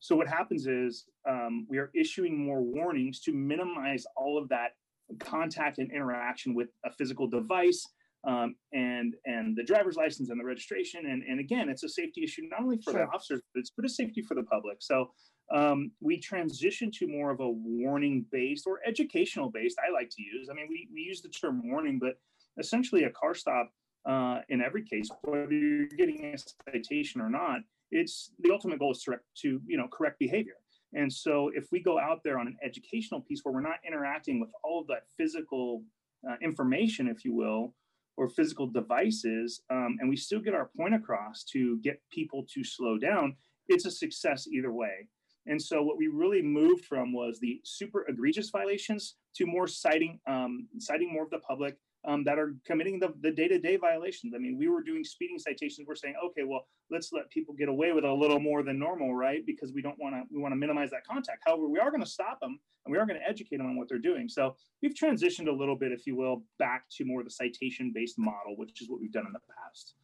[0.00, 4.72] So what happens is um, we are issuing more warnings to minimize all of that
[5.20, 7.84] contact and interaction with a physical device
[8.26, 11.06] um, and and the driver's license and the registration.
[11.06, 13.06] And, and again, it's a safety issue not only for sure.
[13.06, 14.78] the officers, but it's but a safety for the public.
[14.80, 15.10] So
[15.54, 19.78] um, we transition to more of a warning based or educational based.
[19.86, 20.48] I like to use.
[20.50, 22.18] I mean, we we use the term warning, but
[22.58, 23.70] essentially a car stop
[24.08, 27.60] uh, in every case, whether you're getting a citation or not,
[27.90, 30.56] it's the ultimate goal is to, to you know correct behavior
[30.94, 34.40] And so if we go out there on an educational piece where we're not interacting
[34.40, 35.82] with all of that physical
[36.28, 37.74] uh, information, if you will,
[38.16, 42.64] or physical devices, um, and we still get our point across to get people to
[42.64, 43.36] slow down,
[43.68, 45.08] it's a success either way.
[45.46, 50.20] And so what we really moved from was the super egregious violations to more citing,
[50.26, 54.34] um, citing more of the public um, that are committing the, the day-to-day violations.
[54.34, 55.86] I mean, we were doing speeding citations.
[55.86, 59.14] We're saying, okay, well, let's let people get away with a little more than normal,
[59.14, 59.44] right?
[59.44, 61.42] Because we don't want to, we want to minimize that contact.
[61.46, 63.76] However, we are going to stop them and we are going to educate them on
[63.76, 64.28] what they're doing.
[64.28, 68.18] So we've transitioned a little bit, if you will, back to more of the citation-based
[68.18, 69.94] model, which is what we've done in the past.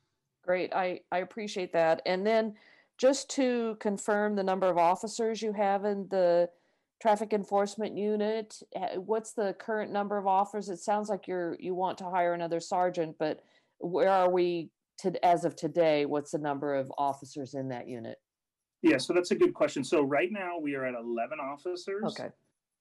[0.43, 2.03] Great, I, I appreciate that.
[2.05, 2.55] And then
[2.99, 6.51] just to confirm the number of officers you have in the
[7.05, 10.71] traffic enforcement unit, eh, what's the current number of officers?
[10.71, 13.43] It sounds like you're, you want to hire another sergeant, but
[13.79, 16.07] where are we to, as of today?
[16.07, 18.17] What's the number of officers in that unit?
[18.81, 19.85] Yeah, so that's a good question.
[19.85, 22.05] So right now we are at 11 officers.
[22.05, 22.31] Okay,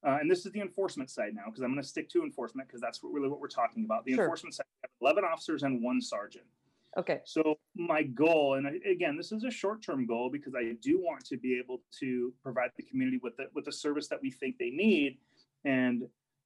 [0.07, 2.69] Uh, and this is the enforcement side now, because I'm going to stick to enforcement
[2.69, 4.05] because that's what, really what we're talking about.
[4.05, 4.23] The Sure.
[4.23, 6.45] enforcement side, we have 11 officers and one sergeant.
[6.97, 11.25] Okay, So my goal, and again, this is a short-term goal because I do want
[11.25, 14.57] to be able to provide the community with the with the service that we think
[14.57, 15.17] they need,
[15.65, 16.03] and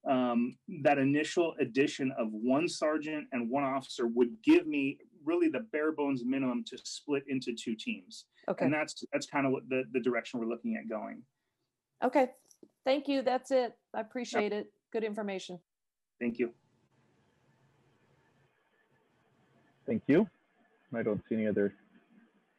[0.10, 5.60] um, that initial addition of one sergeant and one officer would give me really the
[5.60, 9.68] bare bones minimum to split into two teams, okay, and that's that's kind of what
[9.70, 11.22] the the direction we're looking at going.
[12.04, 12.30] okay.
[12.86, 13.76] Thank you, that's it.
[13.94, 14.72] I appreciate it.
[14.94, 15.60] Good information.
[16.22, 16.54] Thank you.
[19.86, 20.28] Thank you.
[20.96, 21.74] I don't see any other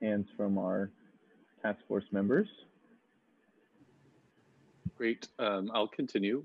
[0.02, 0.90] hands from our
[1.62, 2.48] task force members.
[4.96, 5.28] Great.
[5.38, 6.44] Um, I'll continue.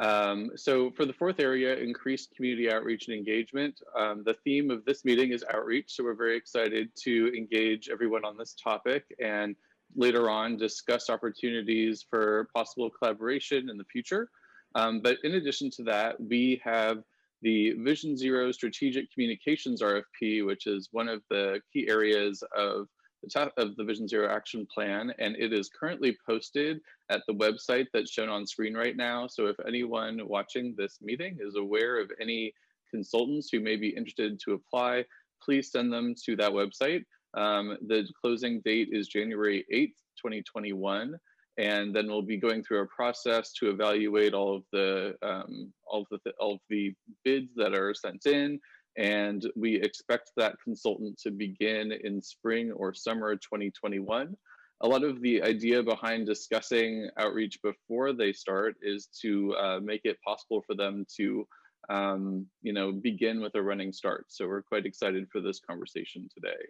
[0.00, 4.84] Um, so for the fourth area, increased community outreach and engagement, um, the theme of
[4.86, 5.92] this meeting is outreach.
[5.94, 9.54] So we're very excited to engage everyone on this topic and
[9.94, 14.30] later on discuss opportunities for possible collaboration in the future.
[14.74, 17.02] Um, but in addition to that, we have
[17.42, 22.86] the Vision Zero Strategic Communications RFP, which is one of the key areas of
[23.22, 26.80] the top of the Vision Zero Action Plan, and it is currently posted
[27.10, 29.26] at the website that's shown on screen right now.
[29.26, 32.54] So if anyone watching this meeting is aware of any
[32.90, 35.04] consultants who may be interested to apply,
[35.42, 37.04] please send them to that website.
[37.34, 41.18] Um, the closing date is January 8th, 2021
[41.60, 46.06] and then we'll be going through a process to evaluate all of the um, all
[46.10, 48.58] of the all of the bids that are sent in,
[48.96, 54.34] and we expect that consultant to begin in spring or summer 2021.
[54.82, 60.00] A lot of the idea behind discussing outreach before they start is to uh, make
[60.04, 61.46] it possible for them to,
[61.90, 64.24] um, you know, begin with a running start.
[64.28, 66.62] So we're quite excited for this conversation today.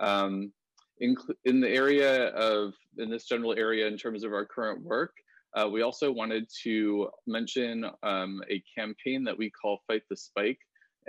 [0.00, 0.52] Um,
[1.00, 5.14] in, in the area of, in this general area in terms of our current work,
[5.54, 10.58] uh, we also wanted to mention um, a campaign that we call Fight the Spike,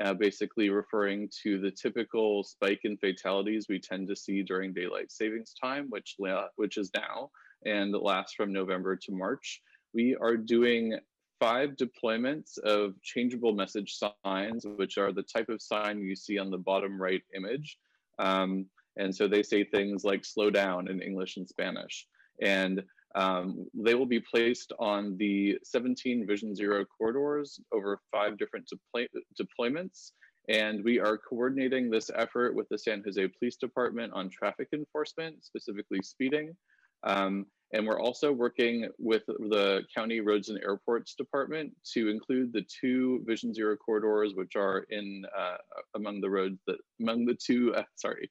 [0.02, 5.12] uh, basically referring to the typical spike in fatalities we tend to see during daylight
[5.12, 6.16] savings time, which,
[6.56, 7.30] which is now
[7.66, 9.62] and lasts from November to March.
[9.94, 10.98] We are doing
[11.40, 16.50] five deployments of changeable message signs, which are the type of sign you see on
[16.50, 17.78] the bottom right image.
[18.20, 18.66] Um,
[19.00, 22.06] and so they say things like slow down in English and Spanish.
[22.42, 22.84] And
[23.16, 29.08] um, they will be placed on the 17 Vision Zero corridors over five different deploy
[29.42, 30.12] deployments.
[30.48, 35.44] And we are coordinating this effort with the San Jose Police Department on traffic enforcement,
[35.44, 36.56] specifically speeding.
[37.04, 42.66] Um, and we're also working with the County Roads and Airports Department to include the
[42.82, 45.58] two Vision Zero corridors, which are in uh,
[45.96, 48.28] among the roads that among the two, uh, sorry,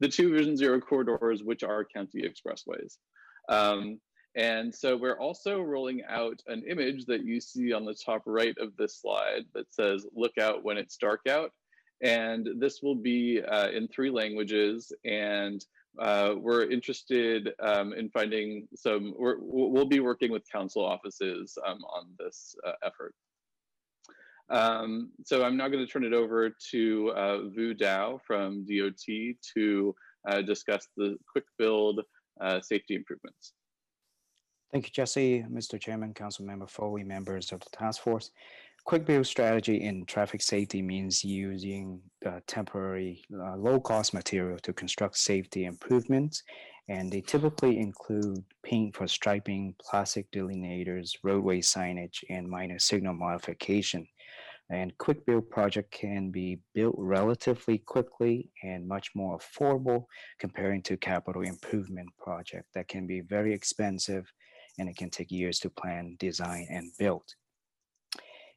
[0.00, 2.96] the two Vision Zero corridors, which are county expressways.
[3.48, 4.00] Um,
[4.36, 8.56] and so we're also rolling out an image that you see on the top right
[8.58, 11.52] of this slide that says, look out when it's dark out.
[12.02, 14.92] And this will be uh, in three languages.
[15.04, 15.64] And
[15.98, 21.78] uh, we're interested um, in finding some, we will be working with council offices um,
[21.84, 23.14] on this uh, effort.
[24.50, 29.36] Um, so I'm now going to turn it over to uh, Vu Dao from DOT
[29.54, 29.94] to
[30.28, 32.00] uh, discuss the quick build
[32.40, 33.52] uh, safety improvements.
[34.72, 35.80] Thank you, Jesse, Mr.
[35.80, 38.30] Chairman, Council Member Foley, members of the task force.
[38.84, 45.18] Quick build strategy in traffic safety means using uh, temporary uh, low-cost material to construct
[45.18, 46.42] safety improvements,
[46.88, 54.06] and they typically include paint for striping, plastic delineators, roadway signage, and minor signal modification.
[54.70, 60.04] And quick build project can be built relatively quickly and much more affordable
[60.38, 64.32] comparing to capital improvement project that can be very expensive
[64.78, 67.24] and it can take years to plan, design, and build.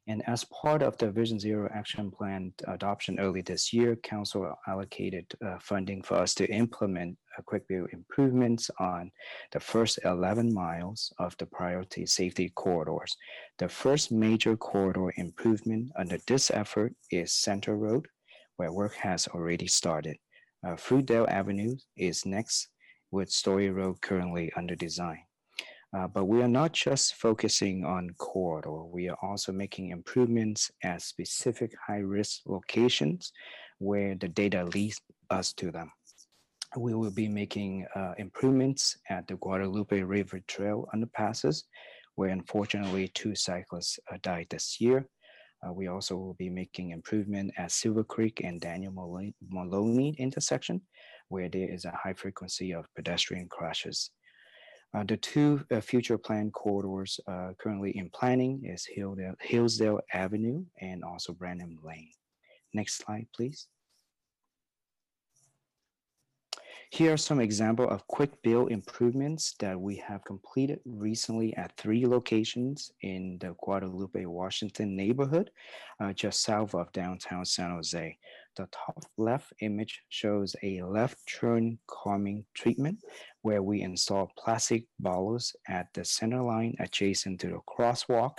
[0.06, 5.32] And as part of the Vision Zero Action Plan adoption early this year, Council allocated
[5.44, 9.10] uh, funding for us to implement quick build improvements on
[9.52, 13.16] the first 11 miles of the priority safety corridors.
[13.58, 18.06] The first major corridor improvement under this effort is Senter Road,
[18.56, 20.16] where work has already started.
[20.66, 22.68] Uh, Fruitdale Avenue is next,
[23.10, 25.20] with Story Road currently under design.
[25.94, 31.00] Uh, but we are not just focusing on corridor, we are also making improvements at
[31.00, 33.32] specific high risk locations
[33.78, 35.92] where the data leads us to them.
[36.76, 41.62] We will be making uh, improvements at the Guadalupe River Trail underpasses,
[42.16, 45.06] where unfortunately two cyclists uh, died this year.
[45.64, 48.92] Uh, we also will be making improvement at Silver Creek and Daniel
[49.48, 50.80] Maloney intersection,
[51.28, 54.10] where there is a high frequency of pedestrian crashes.
[54.94, 60.64] Uh, the two uh, future planned corridors uh, currently in planning is Hillsdale, Hillsdale Avenue
[60.80, 62.12] and also Branham Lane.
[62.72, 63.66] Next slide, please.
[66.90, 72.06] Here are some example of quick build improvements that we have completed recently at three
[72.06, 75.50] locations in the Guadalupe, Washington neighborhood,
[75.98, 78.16] uh, just south of downtown San Jose.
[78.56, 83.00] The top left image shows a left turn calming treatment
[83.42, 88.38] where we install plastic bottles at the center line adjacent to the crosswalk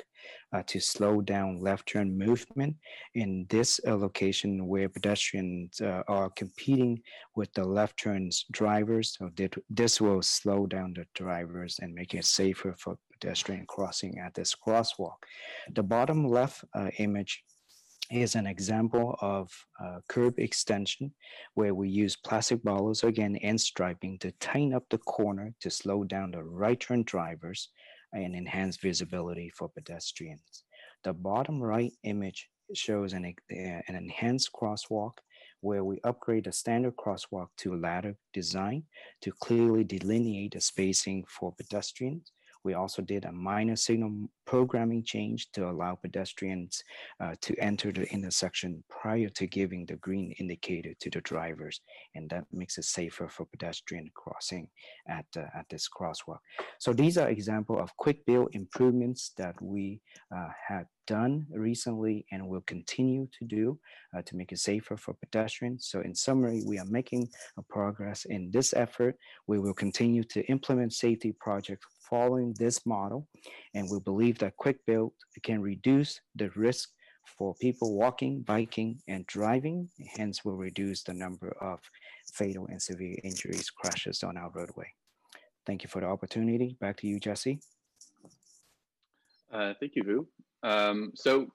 [0.54, 2.78] uh, to slow down left turn movement
[3.16, 7.02] in this uh, location where pedestrians uh, are competing
[7.36, 9.18] with the left turns drivers.
[9.20, 9.30] So
[9.70, 14.56] this will slow down the drivers and make it safer for pedestrian crossing at this
[14.56, 15.18] crosswalk.
[15.74, 17.44] The bottom left uh, image
[18.12, 19.52] is an example of
[19.84, 21.12] uh, curb extension
[21.56, 26.04] where we use plastic bottles again and striping to tighten up the corner to slow
[26.04, 27.70] down the right turn drivers
[28.14, 30.64] and enhance visibility for pedestrians.
[31.04, 35.14] The bottom right image shows an, uh, an enhanced crosswalk
[35.62, 38.84] where we upgrade the standard crosswalk to ladder design
[39.22, 42.32] to clearly delineate the spacing for pedestrians
[42.66, 46.84] we also did a minor signal programming change to allow pedestrians
[47.20, 51.82] uh, to enter the intersection prior to giving the green indicator to the drivers.
[52.16, 54.68] And that makes it safer for pedestrian crossing
[55.08, 56.40] at, uh, at this crosswalk.
[56.80, 60.02] So these are example of quick build improvements that we
[60.36, 63.80] uh, had done recently and will continue to do
[64.16, 65.88] uh, to make it safer for pedestrians.
[65.88, 67.30] So in summary, we are making
[67.70, 69.16] progress in this effort.
[69.48, 73.28] We will continue to implement safety projects following this model,
[73.74, 76.90] and we believe that quick build can reduce the risk
[77.38, 81.80] for people walking, biking, and driving, hence will reduce the number of
[82.34, 84.88] fatal and severe injuries, crashes on our roadway.
[85.66, 86.78] Thank you for the opportunity.
[86.80, 87.60] Back to you, Jesse.
[89.52, 90.28] Uh, thank you, Vu.
[90.64, 91.48] Um, so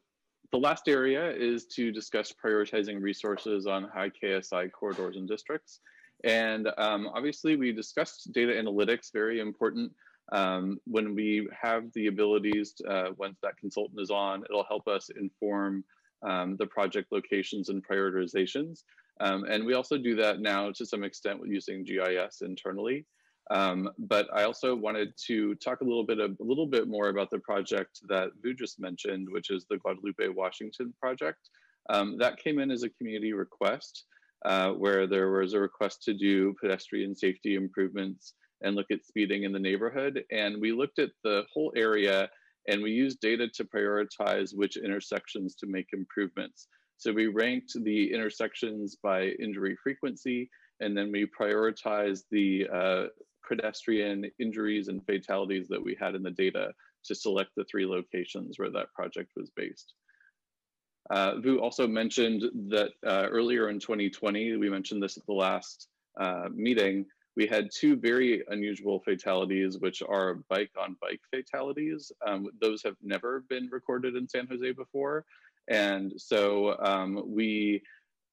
[0.53, 5.81] the last area is to discuss prioritizing resources on high KSI corridors and districts.
[6.25, 9.93] And um, obviously we discussed data analytics, very important.
[10.33, 14.87] Um, when we have the abilities, to, uh, once that consultant is on, it'll help
[14.87, 15.85] us inform
[16.23, 18.85] um, the project locations and prioritizations.
[19.21, 23.07] Um, and we also do that now to some extent with using GIS internally.
[23.51, 27.09] Um, but I also wanted to talk a little bit a, a little bit more
[27.09, 31.49] about the project that Vu just mentioned, which is the Guadalupe Washington project.
[31.89, 34.05] Um, that came in as a community request,
[34.45, 39.45] uh, where there was a request to do pedestrian safety improvements and look at speeding
[39.45, 40.25] in the neighborhood.
[40.31, 42.29] And we looked at the whole area
[42.69, 46.69] and we used data to prioritize which intersections to make improvements.
[46.99, 50.51] So we ranked the intersections by injury frequency,
[50.81, 53.05] and then we prioritized the uh,
[53.49, 56.73] pedestrian injuries and fatalities that we had in the data
[57.05, 59.95] to select the three locations where that project was based.
[61.09, 65.89] Uh, Vu also mentioned that uh, earlier in 2020, we mentioned this at the last
[66.21, 67.07] uh, meeting,
[67.41, 72.13] we had two very unusual fatalities, which are bike on bike fatalities.
[72.27, 75.25] Um, those have never been recorded in San Jose before.
[75.67, 77.81] And so um, we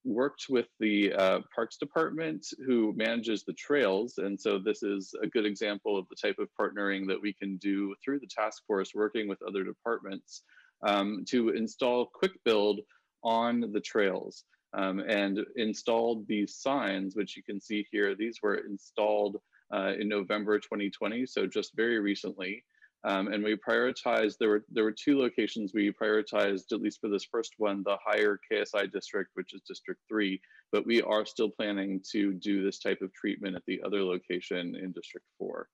[0.04, 4.18] worked with the uh, Parks Department who manages the trails.
[4.18, 7.56] And so this is a good example of the type of partnering that we can
[7.56, 10.44] do through the task force working with other departments
[10.86, 12.82] um, to install quick build
[13.24, 14.44] on the trails
[14.78, 18.16] um, and installed these signs, which you can see here.
[18.16, 19.38] These were installed
[19.74, 22.64] uh, in November 2020, so just very recently.
[23.04, 27.10] Um, and we prioritized, there were, there were two locations we prioritized, at least for
[27.10, 30.40] this first one, the higher KSI district, which is District 3,
[30.72, 34.76] but we are still planning to do this type of treatment at the other location
[34.76, 35.68] in District 4.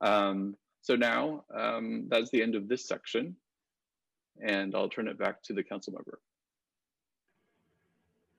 [0.00, 3.36] Um, so now um, that's the end of this section,
[4.42, 6.18] and I'll turn it back to the council member.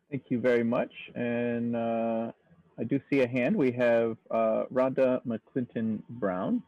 [0.10, 0.92] Thank you very much.
[1.16, 2.32] And uh,
[2.78, 3.56] I do see a hand.
[3.56, 6.62] We have uh, Rhonda McClinton Brown.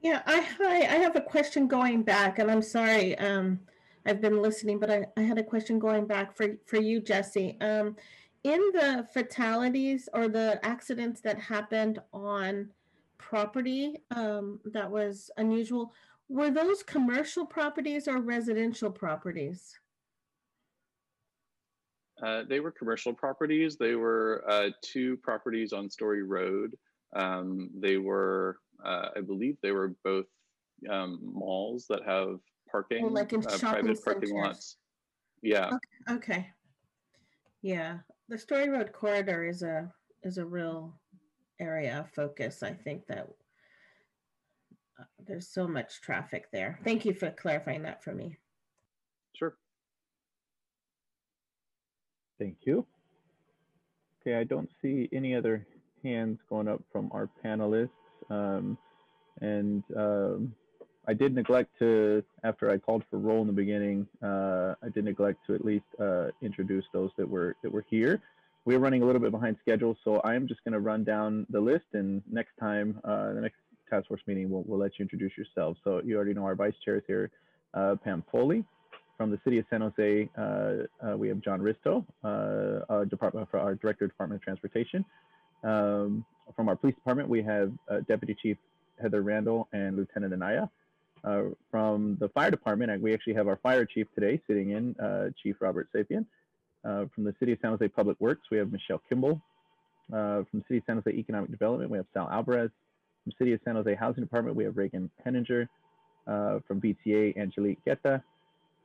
[0.00, 3.58] Yeah, I hi, I have a question going back, and I'm sorry, um,
[4.04, 7.56] I've been listening, but I, I had a question going back for, for you, Jesse.
[7.62, 7.96] Um,
[8.42, 12.68] in the fatalities or the accidents that happened on
[13.16, 15.94] property um, that was unusual,
[16.28, 19.72] were those commercial properties or residential properties?
[22.22, 23.76] Uh, they were commercial properties.
[23.76, 26.76] They were uh, two properties on Story Road.
[27.14, 30.26] Um, they were, uh, I believe, they were both
[30.90, 32.38] um, malls that have
[32.70, 34.76] parking, Oh, like in uh, private parking lots.
[35.42, 35.72] Yeah,
[36.10, 36.48] Okay.
[37.62, 37.98] Yeah,
[38.28, 40.98] the Story Road corridor is a is a real
[41.60, 42.62] area of focus.
[42.62, 43.28] I think that
[45.26, 46.78] there's so much traffic there.
[46.84, 48.36] Thank you for clarifying that for me.
[49.36, 49.56] sure.
[52.38, 52.86] Thank you.
[54.20, 55.66] Okay, I don't see any other
[56.02, 57.90] hands going up from our panelists.
[58.30, 58.78] Um,
[59.40, 60.54] and um,
[61.06, 65.04] I did neglect to, after I called for roll in the beginning, uh, I did
[65.04, 68.22] neglect to at least uh, introduce those that were that were here.
[68.64, 71.60] We're running a little bit behind schedule, so I'm just going to run down the
[71.60, 73.56] list, and next time, uh, the next
[73.90, 75.78] task force meeting, we'll, we'll let you introduce yourselves.
[75.84, 77.30] So you already know our vice chair is here,
[77.74, 78.64] uh, Pam Foley.
[79.16, 80.42] From the city of San Jose, uh,
[81.06, 85.04] uh, we have John Ristow, uh, our department, for our director of Department of Transportation.
[85.62, 86.24] Um,
[86.56, 88.56] from our police department, we have uh, Deputy Chief
[89.00, 90.68] Heather Randol and Lieutenant Anaya.
[91.22, 94.94] Uh, from the fire department, uh, we actually have our fire chief today sitting in,
[94.96, 96.26] uh, Chief Robert Sapien.
[96.84, 99.40] Uh, from the city of San Jose Public Works, we have Michelle Kimball.
[100.12, 102.70] Uh, from the city of San Jose Economic Development, we have Sal Alvarez.
[103.24, 105.68] From city of San Jose Housing Department, we have Ragan Henninger.
[106.26, 108.22] Uh, from VTA, Angelique Gaeta.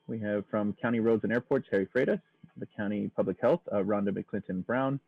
[0.08, 2.22] We have from County Roads and Airports, Harry Freitas.
[2.58, 5.00] The County Public Health, uh, Rhonda McClinton Brown.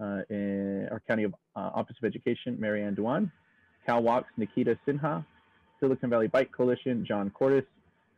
[0.00, 3.30] Uh, and our County of, uh, Office of Education, Mary Ann Dewan.
[3.84, 5.24] Cal Walks, Nikita Sinha.
[5.80, 7.66] Silicon Valley Bike Coalition, John Cordes.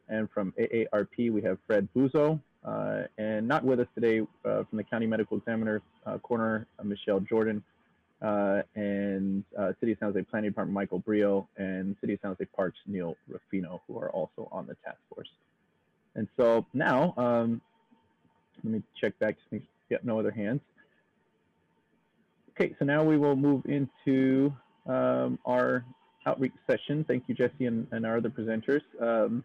[0.08, 2.40] And from AARP, we have Fred Buzo.
[2.64, 7.20] Uh, and not with us today uh, from the County Medical Examiner uh, corner, Michelle
[7.20, 7.60] Jorden.
[8.20, 11.44] Uh, and uh, City of San Jose Planning Department, Michael Brilliot.
[11.56, 15.28] And City of San Jose Parks, Neil Rufino, who are also on the task force.
[16.14, 17.60] And so now, um,
[18.64, 20.60] let me check back to yeah, no other hands.
[22.50, 24.52] Okay, so now we will move into
[24.86, 25.84] um, our
[26.26, 27.04] outreach session.
[27.04, 28.82] Thank you, Jesse, and, and our other presenters.
[29.00, 29.44] Um,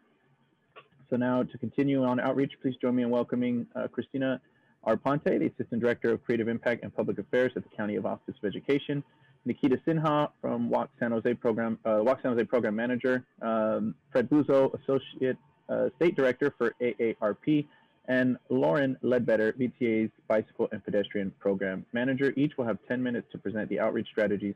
[1.09, 4.41] so now to continue on outreach, please join me in welcoming uh, Christina
[4.87, 8.35] Arpante, the Assistant Director of Creative Impact and Public Affairs at the County of Office
[8.41, 9.03] of Education,
[9.45, 14.73] Nikita Sinha from Walk San Jose Program, uh, San Jose Program Manager, um, Fred Buzo,
[14.81, 15.37] Associate
[15.69, 17.65] uh, State Director for AARP,
[18.07, 22.33] and Lauren Ledbetter, VTA's Bicycle and Pedestrian Program Manager.
[22.35, 24.55] Each will have 10 minutes to present the outreach strategies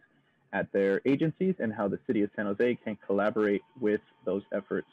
[0.54, 4.88] at their agencies and how the City of San Jose can collaborate with those efforts.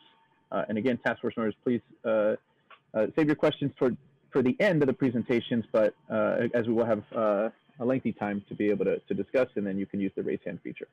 [0.53, 2.37] Uh, and again, task force members, please uh,
[2.95, 3.91] uh, save your questions for,
[4.35, 8.11] for the end of the presentations, but uh, as we will have uh, a lengthy
[8.11, 10.59] time to be able to, to discuss, and then you can use the raise hand
[10.61, 10.89] feature.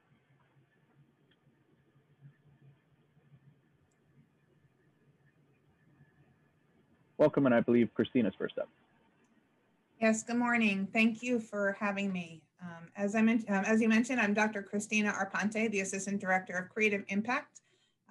[7.17, 8.69] Welcome, and I believe Christina's first up.
[9.99, 10.87] Yes, good morning.
[10.93, 12.43] Thank you for having me.
[12.61, 14.61] Um, as I mentioned, um, as you mentioned, I'm Dr.
[14.61, 17.61] Christina Arpante, the Assistant Director of Creative Impact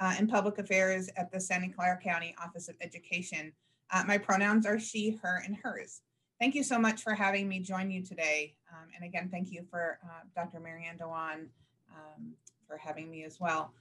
[0.00, 3.52] uh, and Public Affairs at the Santa Clara County Office of Education.
[3.92, 6.00] Uh, my pronouns are she, her, and hers.
[6.40, 8.54] Thank you so much for having me join you today.
[8.72, 10.60] Um, and again, thank you for uh, Dr.
[10.60, 11.48] Mary Ann Dewan
[11.90, 12.32] um,
[12.66, 13.72] for having me as well.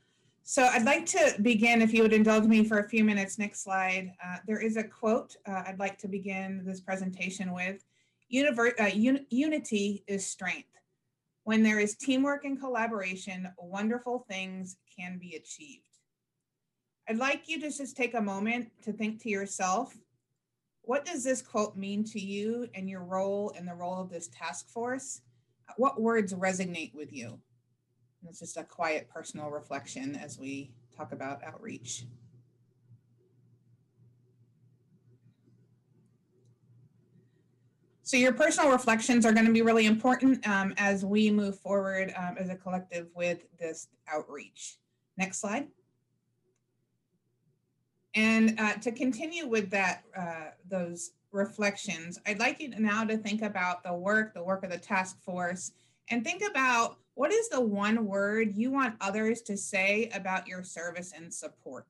[0.44, 3.38] So I'd like to begin, if you would indulge me for a few minutes.
[3.38, 4.14] Next slide.
[4.24, 7.86] Uh, there is a quote uh, I'd like to begin this presentation with.
[8.34, 10.70] Univer- uh, un- unity is strength.
[11.44, 15.89] When there is teamwork and collaboration, wonderful things can be achieved.
[17.10, 19.98] I'd like you to just take a moment to think to yourself,
[20.84, 24.28] what does this quote mean to you and your role and the role of this
[24.28, 25.22] task force?
[25.78, 27.30] What words resonate with you?
[27.30, 32.06] And it's just a quiet personal reflection as we talk about outreach.
[38.04, 42.14] So your personal reflections are going to be really important um, as we move forward
[42.16, 44.78] um, as a collective with this outreach.
[45.18, 45.70] Next slide.
[48.16, 53.42] And uh, to continue with that, uh, those reflections, I'd like you now to think
[53.42, 55.72] about the work, the work of the task force,
[56.10, 60.64] and think about what is the one word you want others to say about your
[60.64, 61.86] service and support.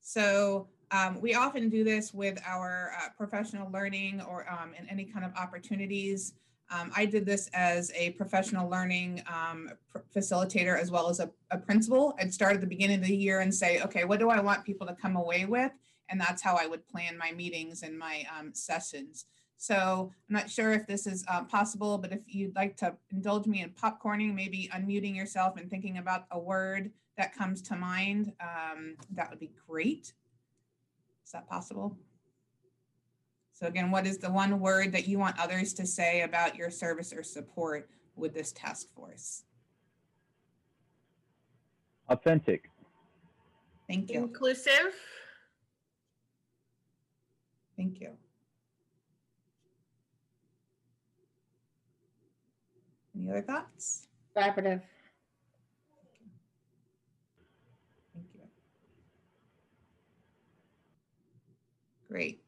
[0.00, 5.04] So um, we often do this with our uh, professional learning or um, in any
[5.04, 6.34] kind of opportunities.
[6.70, 9.70] Um, I did this as a professional learning um,
[10.14, 12.14] facilitator as well as a, a, principal.
[12.18, 14.64] I'd start at the beginning of the year and say, okay, what do I want
[14.64, 15.72] people to come away with?
[16.08, 19.26] And that's how I would plan my meetings and my um, sessions.
[19.56, 23.46] So I'm not sure if this is uh, possible, but if you'd like to indulge
[23.46, 28.32] me in popcorning, maybe unmuting yourself and thinking about a word that comes to mind,
[28.40, 30.12] um, that would be great.
[31.24, 31.96] Is that possible?
[33.64, 36.68] So again, what is the one word that you want others to say about your
[36.68, 39.44] service or support with this task force?
[42.10, 42.68] Authentic.
[43.88, 44.18] Thank you.
[44.18, 44.92] Inclusive.
[47.78, 48.10] Thank you.
[53.16, 54.08] Any other thoughts?
[54.36, 54.82] Collaborative.
[58.12, 58.42] Thank you.
[62.10, 62.43] Great.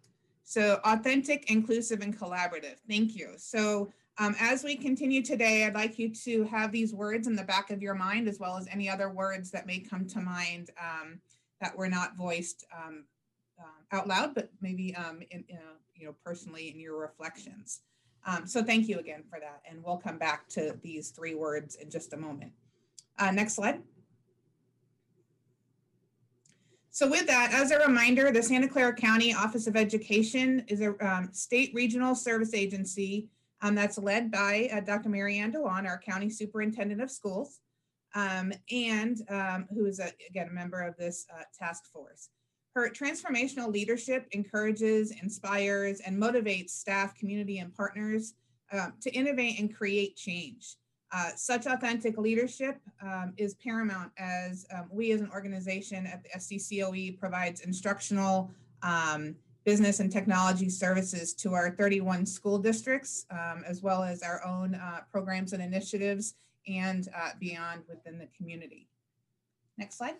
[0.48, 2.76] So authentic, inclusive, and collaborative.
[2.88, 3.32] Thank you.
[3.36, 7.42] So um, as we continue today, I'd like you to have these words in the
[7.42, 10.70] back of your mind, as well as any other words that may come to mind
[10.80, 11.18] um,
[11.60, 13.04] that were not voiced um,
[13.58, 15.58] uh, out loud, but maybe um, in, in,
[15.96, 17.80] you know personally in your reflections.
[18.24, 21.74] Um, so thank you again for that, and we'll come back to these three words
[21.74, 22.52] in just a moment.
[23.18, 23.82] Uh, next slide.
[26.96, 30.94] So with that, as a reminder, the Santa Clara County Office of Education is a
[31.06, 33.28] um, state regional service agency
[33.60, 35.10] um, that's led by uh, Dr.
[35.10, 37.60] Mary Ann Dewan, our County Superintendent of Schools,
[38.14, 42.30] um, and um, who is, a, again, a member of this uh, task force.
[42.74, 48.32] Her transformational leadership encourages, inspires, and motivates staff, community, and partners
[48.72, 50.76] uh, to innovate and create change.
[51.16, 56.28] Uh, such authentic leadership um, is paramount as um, we as an organization at the
[56.36, 58.50] SCCOE provides instructional
[58.82, 64.44] um, business and technology services to our 31 school districts, um, as well as our
[64.44, 66.34] own uh, programs and initiatives
[66.68, 68.86] and uh, beyond within the community.
[69.78, 70.16] Next slide.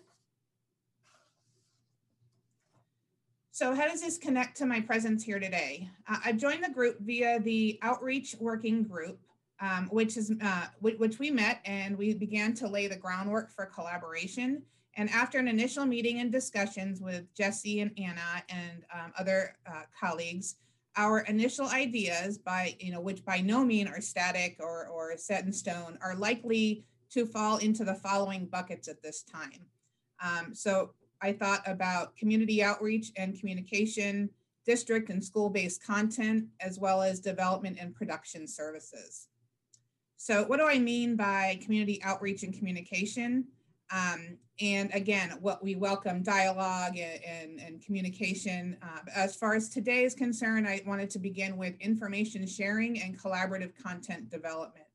[3.51, 5.89] So how does this connect to my presence here today?
[6.09, 9.19] Uh, I've joined the group via the Outreach Working Group,
[9.59, 13.65] um, which is uh, which we met and we began to lay the groundwork for
[13.65, 14.61] collaboration.
[14.95, 19.83] And after an initial meeting and discussions with Jesse and Anna and um, other uh,
[19.99, 20.55] colleagues,
[20.95, 25.45] our initial ideas, by you know, which by no means are static or or set
[25.45, 29.65] in stone, are likely to fall into the following buckets at this time.
[30.21, 30.91] Um, so
[31.21, 34.29] I thought about community outreach and communication,
[34.65, 39.27] district and school-based content, as well as development and production services.
[40.17, 43.45] So what do I mean by community outreach and communication?
[43.91, 48.75] Um, and again, what we welcome dialogue and, and, and communication.
[48.81, 53.17] Uh, as far as today is concerned, I wanted to begin with information sharing and
[53.17, 54.85] collaborative content development.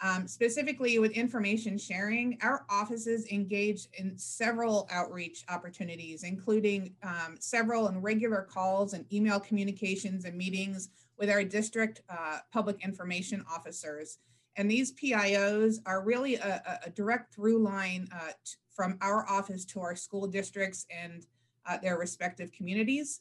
[0.00, 7.88] Um, specifically with information sharing, our offices engage in several outreach opportunities, including um, several
[7.88, 10.88] and regular calls and email communications and meetings
[11.18, 14.18] with our district uh, public information officers
[14.56, 18.32] and these PIOs are really a, a direct through line uh,
[18.74, 21.26] from our office to our school districts and
[21.66, 23.20] uh, their respective communities.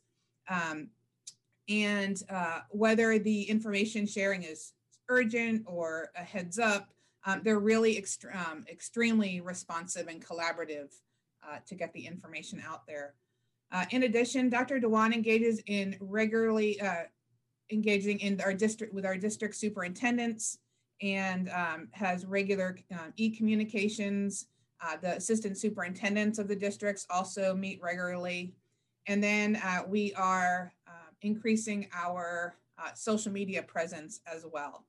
[0.49, 0.89] Um,
[1.67, 4.73] and uh, whether the information sharing is
[5.09, 6.89] urgent or a heads up,
[7.25, 10.93] um, they're really ext um, extremely responsive and collaborative
[11.43, 13.15] uh, to get the information out there.
[13.71, 14.79] Uh, in addition, Dr.
[14.79, 17.03] Dewan engages in regularly uh,
[17.71, 20.59] engaging in our district with our district superintendents,
[21.01, 24.47] and um, has regular um, e-communications.
[24.81, 28.53] Uh, the assistant superintendents of the districts also meet regularly.
[29.07, 34.85] And then uh, we are uh, increasing our uh, social media presence as well.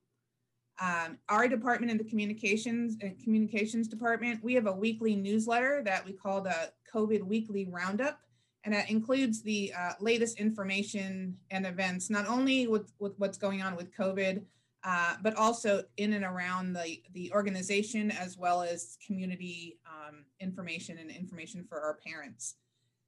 [0.79, 6.05] Um, our department in the communications and communications department, we have a weekly newsletter that
[6.05, 8.19] we call the COVID Weekly Roundup.
[8.63, 13.61] And that includes the uh, latest information and events, not only with, with what's going
[13.61, 14.43] on with COVID,
[14.83, 20.97] uh, but also in and around the, the organization as well as community um, information
[20.97, 22.55] and information for our parents.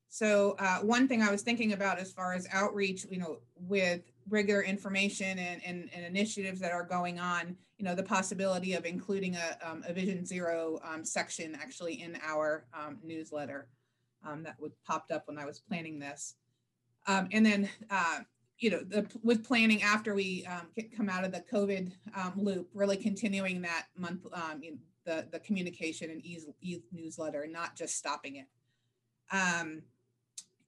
[0.10, 4.02] So uh, one thing I was thinking about as far as outreach, you know, with
[4.28, 8.86] regular information and, and, and, initiatives that are going on, you know, the possibility of
[8.86, 13.68] including a, um, a Vision Zero um, section actually in our um, newsletter
[14.28, 16.36] um, that would popped up when I was planning this.
[17.08, 18.20] Um, and then, uh,
[18.60, 21.92] you know, the, with planning after we um, come out of the COVID
[22.36, 24.26] loop, really continuing that month,
[24.72, 28.48] know, the, the communication and e, newsletter, not just stopping it.
[29.32, 29.82] Um,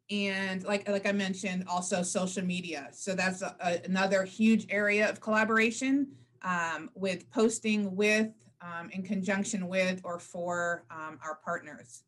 [0.10, 2.90] and like like I mentioned, also social media.
[2.92, 6.08] So that's a, a, another huge area of collaboration
[6.44, 8.32] um, with posting with,
[8.62, 12.04] um, in conjunction with, or for um, our partners.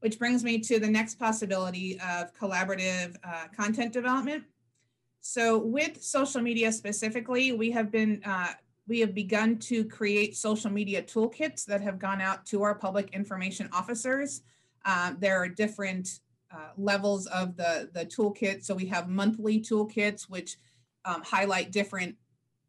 [0.00, 4.44] Which brings me to the next possibility of collaborative uh, content development.
[5.22, 8.54] So with social media specifically, we have been uh,
[8.88, 13.14] we have begun to create social media toolkits that have gone out to our public
[13.14, 14.42] information officers.
[14.84, 16.20] Uh, there are different
[16.50, 18.64] uh, levels of the, the toolkit.
[18.64, 20.56] So we have monthly toolkits, which
[21.04, 22.16] um, highlight different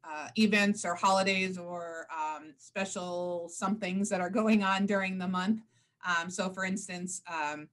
[0.04, 5.62] uh, events or holidays or um, special somethings that are going on during the month.
[6.06, 7.68] Um, so for instance, um,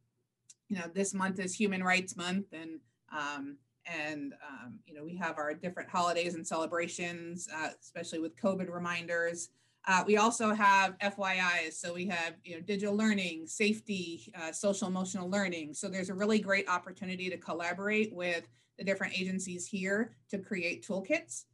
[0.69, 2.81] you know, this month is Human Rights Month and
[3.13, 3.59] um,
[3.91, 8.71] and um, you know we have our different holidays and celebrations, uh, especially with COVID
[8.71, 9.51] reminders.
[9.89, 14.89] Uh, we also have FYIs, so we have you know digital learning, safety, uh, social
[14.89, 15.75] emotional learning.
[15.75, 18.47] So there's a really great opportunity to collaborate with
[18.79, 21.45] the different agencies here to create toolkits.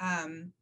[0.00, 0.52] Um,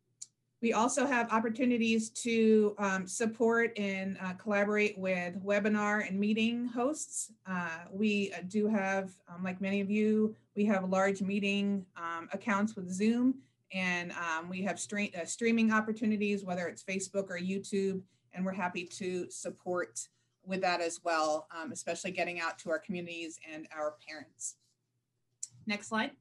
[0.62, 7.32] we also have opportunities to um, support and uh, collaborate with webinar and meeting hosts.
[7.46, 12.28] Uh, we uh, do have, um, like many of you, we have large meeting um,
[12.32, 13.34] accounts with Zoom
[13.72, 18.00] and um, we have stream, uh, streaming opportunities, whether it's Facebook or YouTube,
[18.32, 20.08] and we're happy to support
[20.44, 24.56] with that as well, um, especially getting out to our communities and our parents.
[25.66, 26.12] Next slide.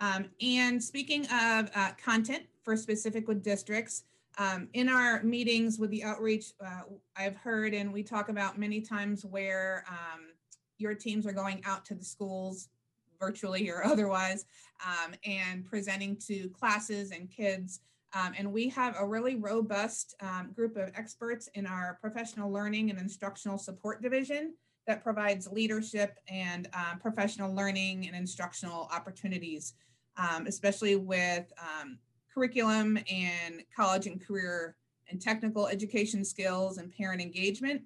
[0.00, 4.04] Um, and speaking of uh, content for specific with districts,
[4.38, 6.82] um, in our meetings with the outreach, uh,
[7.16, 10.20] I've heard and we talk about many times where um,
[10.78, 12.68] your teams are going out to the schools
[13.20, 14.46] virtually or otherwise
[14.86, 17.80] um, and presenting to classes and kids.
[18.12, 22.90] Um, and we have a really robust um, group of experts in our professional learning
[22.90, 24.54] and instructional support division
[24.86, 29.74] that provides leadership and um, professional learning and instructional opportunities,
[30.20, 31.98] um, especially with um,
[32.32, 34.76] curriculum and college and career
[35.10, 37.82] and technical education skills and parent engagement.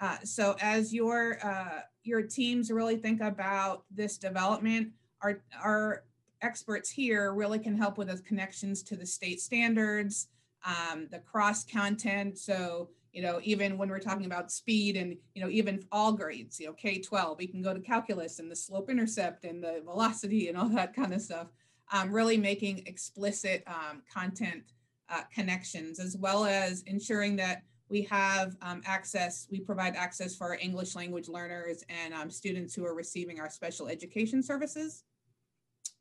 [0.00, 4.88] Uh, so as your uh, your teams really think about this development,
[5.22, 6.04] our our
[6.42, 10.28] experts here really can help with those connections to the state standards,
[10.66, 12.38] um, the cross content.
[12.38, 16.58] So you know, even when we're talking about speed and you know, even all grades,
[16.58, 19.82] you know, K twelve, we can go to calculus and the slope intercept and the
[19.84, 21.48] velocity and all that kind of stuff.
[21.92, 24.64] Um, really making explicit um, content
[25.08, 30.48] uh, connections, as well as ensuring that we have um, access, we provide access for
[30.48, 35.04] our English language learners and um, students who are receiving our special education services.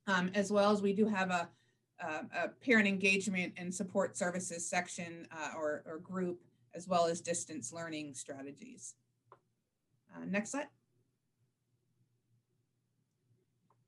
[0.07, 1.47] Um, as well as we do have a,
[2.01, 2.07] a,
[2.43, 6.41] a, parent engagement and support services section uh, or, or, group,
[6.75, 8.95] as well as distance learning strategies.
[10.13, 10.67] Uh, next slide.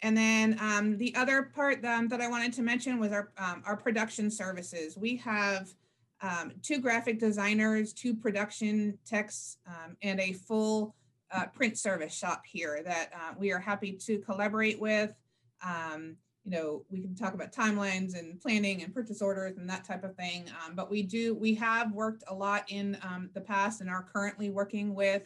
[0.05, 3.63] And then um, the other part um, that I wanted to mention was our, um,
[3.65, 4.95] our production services.
[4.95, 5.73] We have
[6.21, 10.93] um, two graphic designers, two production techs, um, and a full
[11.31, 15.09] uh, print service shop here that uh, we are happy to collaborate with.
[15.65, 19.85] Um, you know, we can talk about timelines and planning and purchase orders and that
[19.85, 20.45] type of thing.
[20.75, 22.95] But we do, we have worked a lot in
[23.33, 25.23] the past and are currently working with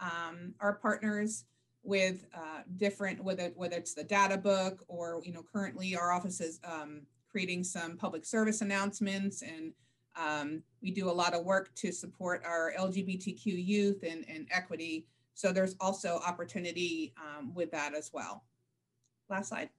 [0.00, 1.44] our partners
[1.82, 6.40] with uh, different, whether, whether it's the data book or, you know, currently our office
[6.40, 6.60] is
[7.30, 9.72] creating some public service announcements and
[10.16, 15.06] um, we do a lot of work to support our LGBTQ youth and, and equity.
[15.34, 18.44] So there's also opportunity um, with that as well.
[19.30, 19.70] Last slide.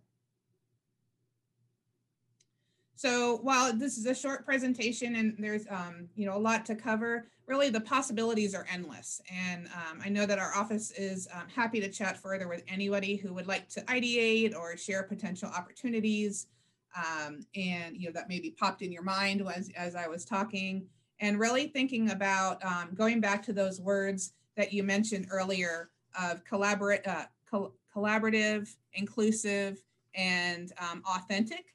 [2.96, 6.76] So while this is a short presentation and there's um, you know a lot to
[6.76, 9.22] cover, really the possibilities are endless.
[9.32, 13.16] And um, I know that our office is um, happy to chat further with anybody
[13.16, 16.48] who would like to ideate or share potential opportunities
[16.96, 20.86] um, and you know that maybe popped in your mind as, as I was talking,
[21.20, 25.90] and really thinking about um, going back to those words that you mentioned earlier
[26.20, 29.82] of collaborate, uh, co collaborative, inclusive,
[30.16, 31.74] and um, authentic,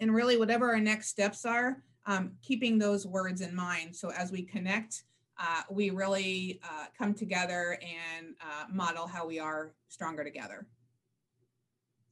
[0.00, 3.94] and really whatever our next steps are, um, keeping those words in mind.
[3.94, 5.04] So as we connect
[5.40, 10.66] uh, we really uh, come together and uh, model how we are stronger together.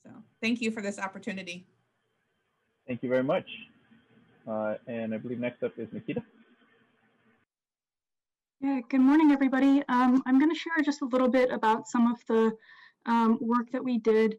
[0.02, 0.10] So
[0.40, 1.66] thank you for this opportunity.
[2.86, 3.44] Thank you very much.
[4.48, 6.22] Uh, and I believe next up is Nikita.
[8.60, 9.82] Yeah, good morning, everybody.
[9.90, 12.56] Um, I'm going to share just a little bit about some of the
[13.04, 14.38] um, work that we did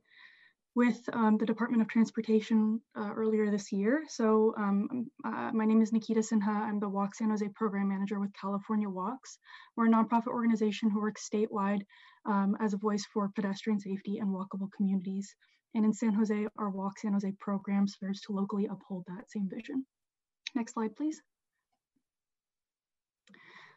[0.75, 4.03] with um, the Department of Transportation uh, earlier this year.
[4.07, 6.47] So um, uh, my name is Nikita Sinha.
[6.47, 9.39] I'm the Walk San Jose Program Manager with California Walks.
[9.75, 11.81] We're a nonprofit organization who works statewide
[12.25, 15.33] um, as a voice for pedestrian safety and walkable communities.
[15.75, 19.49] And in San Jose, our Walk San Jose program serves to locally uphold that same
[19.49, 19.85] vision.
[20.55, 21.21] Next slide, please.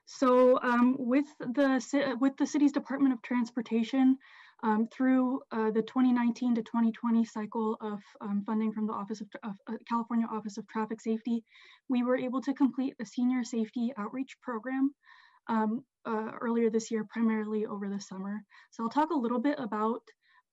[0.05, 4.19] So um, with the with the city's Department of Transportation,
[4.63, 9.29] um, through uh, the 2019 to 2020 cycle of um, funding from the Office of,
[9.43, 11.43] of uh, California Office of Traffic Safety,
[11.89, 14.95] we were able to complete a senior safety outreach program
[15.49, 18.43] um, uh, earlier this year, primarily over the summer.
[18.71, 20.03] So I'll talk a little bit about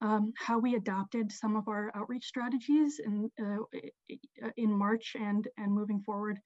[0.02, 5.74] um, how we adopted some of our outreach strategies in, uh, in March and, and
[5.74, 6.40] moving forward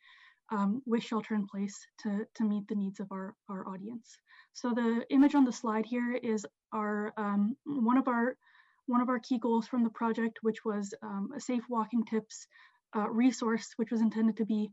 [0.51, 4.17] um, with shelter in place to, to meet the needs of our, our audience.
[4.53, 8.37] So the image on the slide here is our um, one of our
[8.85, 12.47] one of our key goals from the project, which was um, a safe walking tips
[12.95, 14.69] uh, resource, which was intended to be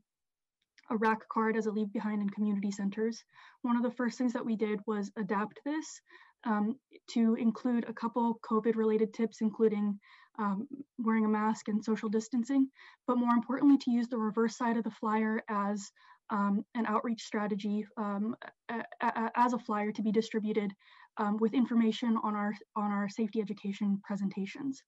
[0.90, 3.22] a rack card as a leave behind in community centers.
[3.62, 6.00] One of the first things that we did was adapt this
[6.44, 6.76] um,
[7.10, 9.98] to include a couple COVID related tips, including
[10.38, 10.66] um,
[10.98, 12.68] wearing a mask and social distancing,
[13.06, 15.90] but more importantly, to use the reverse side of the flyer as
[16.30, 18.34] um, an outreach strategy um,
[18.68, 20.72] a, a, as a flyer to be distributed
[21.16, 24.82] um, with information on our on our safety education presentations.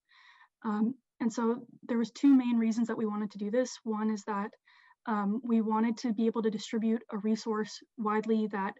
[0.64, 3.78] Um, and so there was two main reasons that we wanted to do this.
[3.84, 4.50] One is that
[5.06, 8.74] um, we wanted to be able to distribute a resource widely that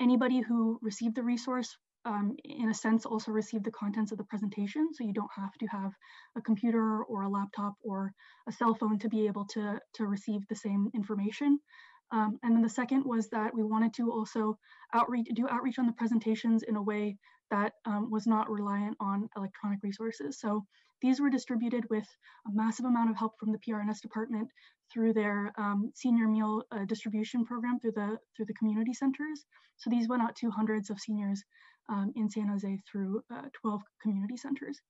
[0.00, 4.24] anybody who received the resource um, in a sense also receive the contents of the
[4.24, 4.88] presentation.
[4.92, 5.92] So you don't have to have
[6.36, 8.12] a computer or a laptop or
[8.48, 11.58] a cell phone to be able to, to receive the same information.
[12.12, 14.58] Um, and then the second was that we wanted to also
[14.92, 17.16] outreach, do outreach on the presentations in a way
[17.50, 20.38] that um, was not reliant on electronic resources.
[20.38, 20.64] So
[21.00, 22.06] these were distributed with
[22.46, 24.48] a massive amount of help from the PRNS department
[24.92, 29.44] through their um, senior meal uh, distribution program through the through the community centers.
[29.78, 31.42] So these went out to hundreds of seniors
[31.88, 34.80] um, in San Jose through uh, 12 community centers.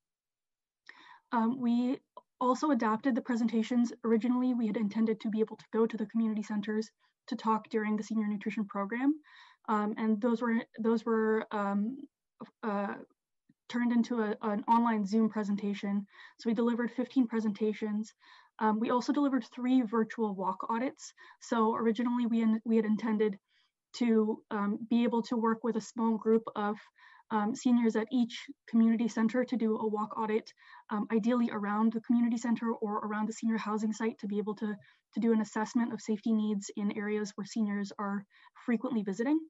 [1.31, 1.99] Um, we
[2.41, 3.93] also adapted the presentations.
[4.05, 6.91] Originally, we had intended to be able to go to the community centers
[7.29, 9.15] to talk during the senior nutrition program.
[9.69, 11.99] Um, and those were, those were um,
[12.63, 12.95] uh,
[13.69, 16.07] turned into a, an online Zoom presentation.
[16.39, 18.13] So we delivered 15 presentations.
[18.59, 21.13] Um, we also delivered three virtual walk audits.
[21.41, 23.39] So originally we, in, we had intended
[23.95, 26.77] to um, be able to work with a small group of
[27.33, 30.53] um, seniors at each community center to do a walk audit,
[30.91, 34.55] um, ideally around the community center or around the senior housing site to be able
[34.55, 34.75] to,
[35.15, 38.25] to do an assessment of safety needs in areas where seniors are
[38.67, 39.41] frequently visiting.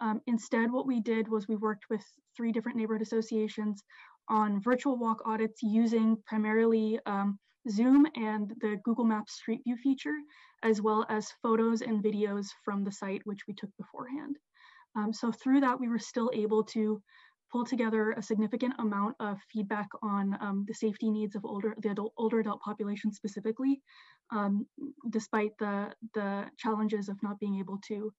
[0.00, 2.04] Um, instead, what we did was we worked with
[2.36, 3.82] three different neighborhood associations
[4.28, 10.16] on virtual walk audits using primarily um, Zoom and the Google Maps Street View feature,
[10.62, 14.36] as well as photos and videos from the site, which we took beforehand.
[14.96, 17.02] Um, so through that, we were still able to
[17.52, 21.90] pull together a significant amount of feedback on um, the safety needs of older, the
[21.90, 23.80] adult, older adult population specifically,
[24.30, 24.66] um,
[25.10, 28.12] despite the, the challenges of not being able to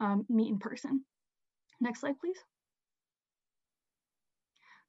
[0.00, 1.04] um, meet in person.
[1.80, 2.38] Next slide, please.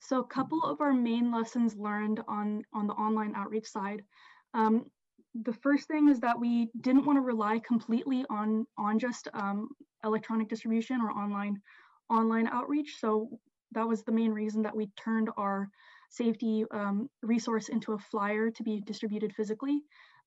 [0.01, 4.01] So a couple of our main lessons learned on, on the online outreach side.
[5.35, 9.69] The first thing is that we didn't want to rely completely on, on just um,
[10.03, 11.61] electronic distribution or online,
[12.09, 12.97] online outreach.
[12.99, 13.29] So
[13.73, 15.69] that was the main reason that we turned our
[16.09, 19.81] safety um, resource into a flyer to be distributed physically.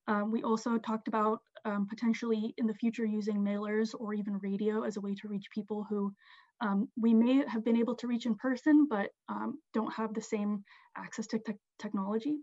[0.09, 4.82] Um, we also talked about um, potentially in the future using mailers or even radio
[4.82, 6.12] as a way to reach people who
[6.61, 10.20] um, we may have been able to reach in person, but um, don't have the
[10.20, 10.64] same
[10.96, 12.38] access to te technology.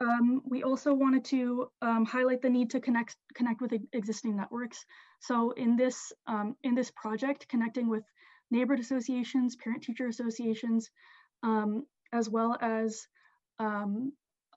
[0.00, 4.84] Um, we also wanted to um, highlight the need to connect connect with existing networks.
[5.20, 8.04] So in this um, in this project, connecting with
[8.50, 10.90] neighborhood associations, parent-teacher associations,
[11.42, 13.06] um, as well as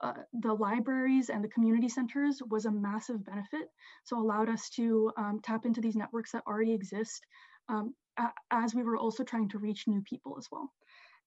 [0.02, 3.68] uh, the libraries and the community centers was a massive benefit.
[4.04, 7.26] So allowed us to um, tap into these networks that already exist
[7.70, 7.96] um,
[8.52, 10.72] as we were also trying to reach new people as well.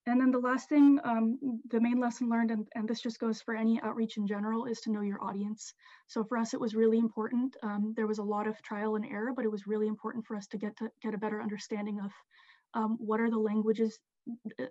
[0.07, 1.39] And then the last thing, um,
[1.69, 4.81] the main lesson learned, and, and this just goes for any outreach in general, is
[4.81, 5.75] to know your audience.
[6.09, 7.57] So for us, it was really important.
[7.63, 10.37] Um, there was a lot of trial and error, but it was really important for
[10.37, 12.11] us to get to get a better understanding of
[12.75, 13.99] um, what are the languages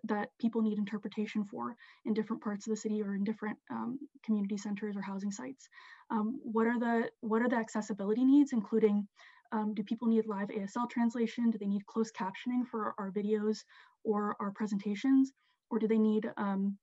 [0.03, 1.75] that people need interpretation for
[2.05, 5.67] in different parts of the city or in different um, community centers or housing sites.
[6.11, 9.07] Um, what are the what are the accessibility needs, including
[9.51, 11.49] um, do people need live ASL translation?
[11.49, 13.59] Do they need closed captioning for our videos
[14.03, 15.31] or our presentations?
[15.69, 16.77] Or do they need um,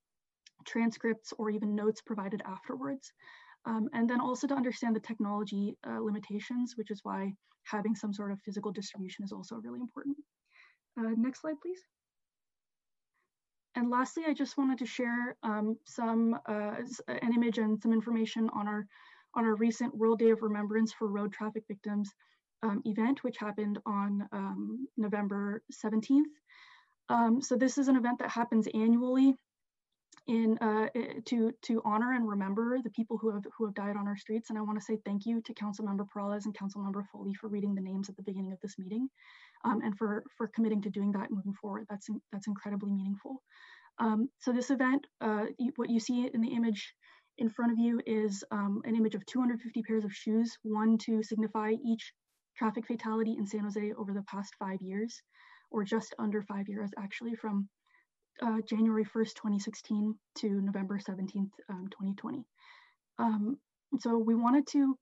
[0.64, 3.12] transcripts or even notes provided afterwards?
[3.66, 7.32] Um, and then also to understand the technology uh, limitations, which is why
[7.64, 10.16] having some sort of physical distribution is also really important.
[10.98, 11.80] Uh, next slide, please.
[13.74, 16.76] And lastly, I just wanted to share um, some uh,
[17.08, 18.86] an image and some information on our
[19.34, 22.10] on our recent World Day of Remembrance for Road Traffic Victims
[22.62, 26.22] um, event, which happened on um, November 17th.
[27.08, 29.34] Um, so this is an event that happens annually
[30.26, 30.88] in uh,
[31.26, 34.50] to to honor and remember the people who have who have died on our streets.
[34.50, 37.74] And I want to say thank you to Councilmember Peralez and Councilmember Foley for reading
[37.74, 39.08] the names at the beginning of this meeting,
[39.64, 41.86] um, and for for committing to doing that moving forward.
[41.88, 43.42] That's that's incredibly meaningful.
[43.98, 45.46] Um, so this event, uh,
[45.76, 46.92] what you see in the image
[47.38, 51.22] in front of you is um, an image of 250 pairs of shoes, one to
[51.22, 52.12] signify each
[52.56, 55.22] traffic fatality in San Jose over the past five years,
[55.70, 57.68] or just under five years actually, from
[58.42, 62.44] uh, January 1st, 2016 to November 17th, um, 2020.
[63.18, 63.56] Um,
[64.00, 64.98] so we wanted to,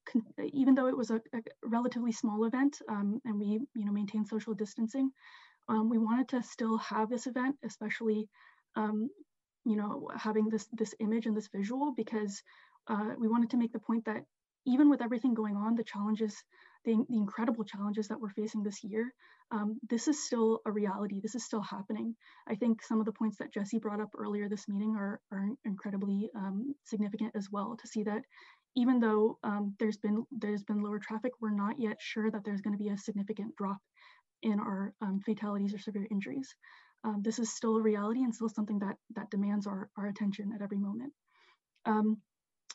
[0.53, 4.29] even though it was a, a relatively small event um, and we you know, maintained
[4.29, 5.11] social distancing,
[5.69, 8.29] um, we wanted to still have this event, especially
[8.77, 9.09] um,
[9.65, 12.43] you know, having this, this image and this visual because
[12.89, 14.23] uh, we wanted to make the point that
[14.67, 16.37] even with everything going on, the challenges
[16.85, 19.13] the, the incredible challenges that we're facing this year,
[19.51, 21.21] um, this is still a reality.
[21.21, 22.15] This is still happening.
[22.49, 25.49] I think some of the points that Jesse brought up earlier this meeting are, are
[25.65, 28.23] incredibly um, significant as well to see that
[28.77, 32.61] even though um, there's been there's been lower traffic, we're not yet sure that there's
[32.61, 33.79] going to be a significant drop
[34.43, 36.55] in our um, fatalities or severe injuries.
[37.05, 40.53] Um, this is still a reality and still something that that demands our, our attention
[40.55, 41.13] at every moment.
[41.87, 42.19] Um,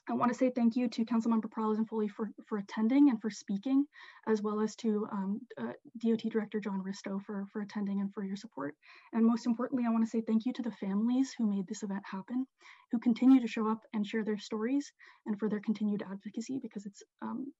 [0.10, 3.22] I want to say thank you to Councilmember Peralez and Foley for, for attending and
[3.22, 3.86] for speaking,
[4.28, 8.24] as well as to um, uh, DOT Director John Ristow for, for attending and for
[8.24, 8.74] your support.
[9.14, 11.84] And most importantly, I want to say thank you to the families who made this
[11.84, 12.47] event happen,
[12.91, 14.91] who continue to show up and share their stories,
[15.28, 17.53] and for their continued advocacy because it's um,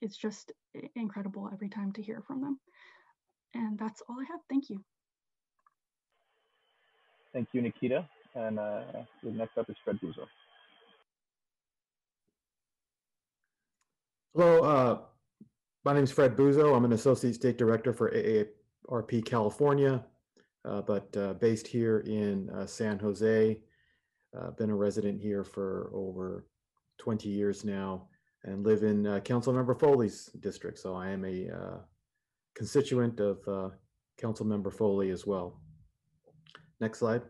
[0.00, 0.52] it's just
[0.94, 2.60] incredible every time to hear from them.
[3.54, 4.40] And that's all I have.
[4.48, 4.84] Thank you.
[7.32, 8.08] Thank you, Nikita.
[8.36, 8.82] And uh,
[9.24, 10.26] next up is Fred Buzo.
[14.38, 14.98] Hello, uh,
[15.84, 16.76] my name is Fred Buzo.
[16.76, 20.04] I'm an Associate State Director for AARP California,
[20.64, 23.58] uh, but uh, based here in uh, San Jose.
[24.38, 26.46] Uh, been a resident here for over
[26.98, 28.06] 20 years now
[28.44, 30.78] and live in uh, Councilmember Foley's district.
[30.78, 31.80] So I am a
[32.54, 33.72] constituent of
[34.22, 35.60] Councilmember Foley as well.
[36.80, 37.22] Next slide.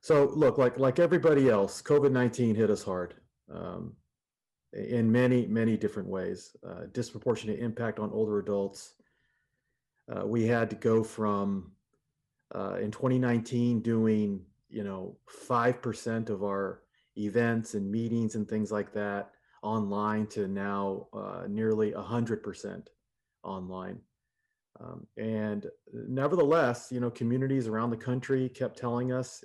[0.00, 3.14] So look, like like everybody else, COVID-19 hit us hard.
[3.54, 3.92] Um,
[4.72, 6.56] in many, many different ways.
[6.66, 8.94] Uh, disproportionate impact on older adults.
[10.10, 11.72] Uh, we had to go from
[12.54, 15.16] uh, in 2019 doing, you know,
[15.48, 16.82] 5% of our
[17.16, 19.30] events and meetings and things like that
[19.62, 22.86] online to now uh, nearly 100%
[23.42, 23.98] online.
[24.78, 29.42] Um, and nevertheless, you know, communities around the country kept telling us,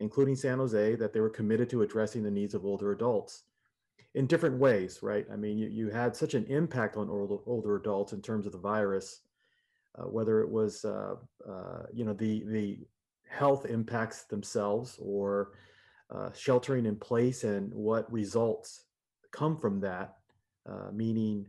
[0.00, 3.44] including San Jose, that they were committed to addressing the needs of older adults
[4.14, 5.26] in different ways, right?
[5.32, 8.52] I mean, you, you had such an impact on older, older adults in terms of
[8.52, 9.20] the virus,
[9.96, 11.14] uh, whether it was, uh,
[11.48, 12.78] uh, you know, the, the
[13.28, 15.52] health impacts themselves or
[16.10, 18.86] uh, sheltering in place and what results
[19.32, 20.16] come from that,
[20.68, 21.46] uh, meaning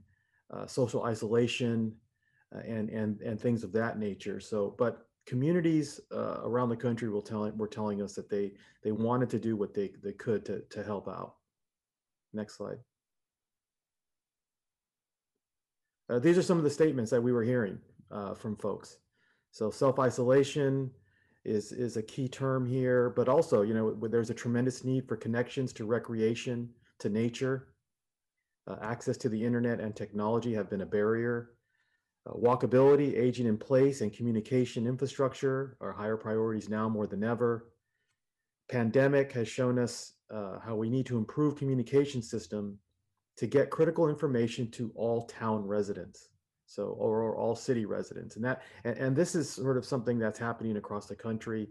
[0.53, 1.95] uh, social isolation
[2.51, 4.39] and, and, and things of that nature.
[4.39, 8.51] So, but communities around the country will tell, were telling us that they,
[8.83, 11.35] they wanted to do what they, they could to, to help out.
[12.33, 12.77] Next slide.
[16.09, 17.79] Uh, these are some of the statements that we were hearing
[18.11, 18.97] uh, from folks.
[19.51, 20.91] So self-isolation
[21.45, 25.15] is, is a key term here, but also, you know, there's a tremendous need for
[25.15, 27.67] connections to recreation, to nature.
[28.67, 31.51] Uh, access to the internet and technology have been a barrier.
[32.27, 37.71] Uh, walkability, aging in place, and communication infrastructure are higher priorities now more than ever.
[38.71, 42.79] Pandemic has shown us uh, how we need to improve communication system
[43.35, 46.29] to get critical information to all town residents.
[46.67, 48.37] So, or, or all city residents.
[48.37, 51.67] And that, and, and this is sort of something that's happening across the country.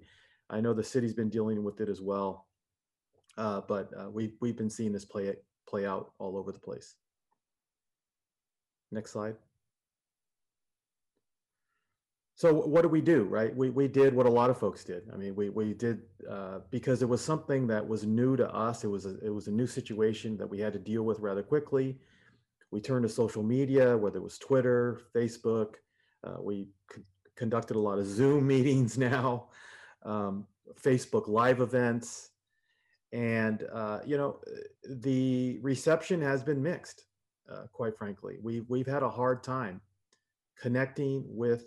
[0.51, 2.47] I know the city's been dealing with it as well.
[3.39, 5.35] Uh, but uh, we've, we've been seeing this play,
[5.66, 6.97] play out all over the place.
[8.93, 9.36] Next slide.
[12.40, 13.54] So what do we do, right?
[13.54, 15.02] We, we did what a lot of folks did.
[15.12, 18.82] I mean, we, we did uh, because it was something that was new to us.
[18.82, 21.42] It was a, it was a new situation that we had to deal with rather
[21.42, 21.98] quickly.
[22.70, 25.74] We turned to social media, whether it was Twitter, Facebook.
[26.24, 27.02] Uh, we c-
[27.36, 29.48] conducted a lot of Zoom meetings now,
[30.06, 30.46] um,
[30.82, 32.30] Facebook live events,
[33.12, 34.40] and uh, you know
[34.88, 37.04] the reception has been mixed.
[37.52, 39.82] Uh, quite frankly, we we've had a hard time
[40.58, 41.64] connecting with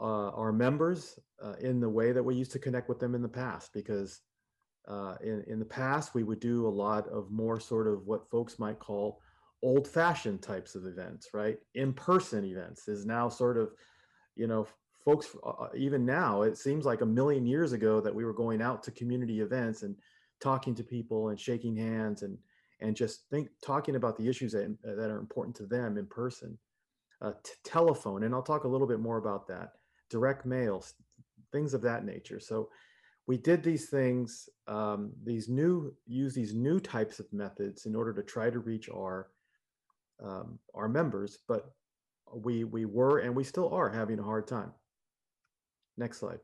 [0.00, 3.22] uh, our members uh, in the way that we used to connect with them in
[3.22, 4.20] the past because
[4.88, 8.30] uh, in, in the past we would do a lot of more sort of what
[8.30, 9.20] folks might call
[9.62, 11.58] old fashioned types of events right?
[11.74, 13.70] In-person events is now sort of
[14.34, 14.66] you know
[15.04, 18.34] folks uh, uh, even now it seems like a million years ago that we were
[18.34, 19.96] going out to community events and
[20.40, 22.38] talking to people and shaking hands and
[22.80, 26.58] and just think talking about the issues that, that are important to them in person.
[27.22, 27.32] Uh,
[27.64, 29.70] telephone and i'll talk a little bit more about that
[30.10, 30.94] direct mails,
[31.52, 32.40] things of that nature.
[32.40, 32.68] So
[33.26, 38.12] we did these things, um, these new, use these new types of methods in order
[38.12, 39.28] to try to reach our
[40.22, 41.74] um, our members, but
[42.34, 44.72] we we were and we still are having a hard time.
[45.98, 46.38] Next slide.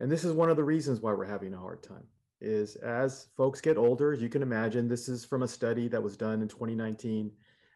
[0.00, 2.04] And this is one of the reasons why we're having a hard time
[2.40, 6.16] is as folks get older, you can imagine, this is from a study that was
[6.16, 7.30] done in 2019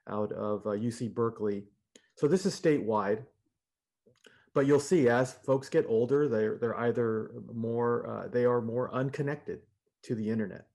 [0.08, 1.64] out of uh, UC Berkeley
[2.16, 3.24] so this is statewide,
[4.54, 8.92] but you'll see as folks get older, they're they're either more uh, they are more
[8.92, 9.60] unconnected
[10.04, 10.66] to the internet,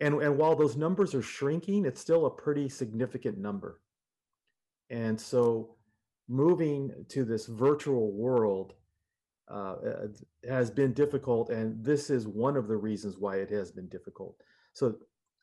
[0.00, 3.80] and and while those numbers are shrinking, it's still a pretty significant number,
[4.90, 5.76] and so
[6.28, 8.72] moving to this virtual world
[9.48, 10.06] uh, uh
[10.48, 14.36] has been difficult, and this is one of the reasons why it has been difficult.
[14.72, 14.96] So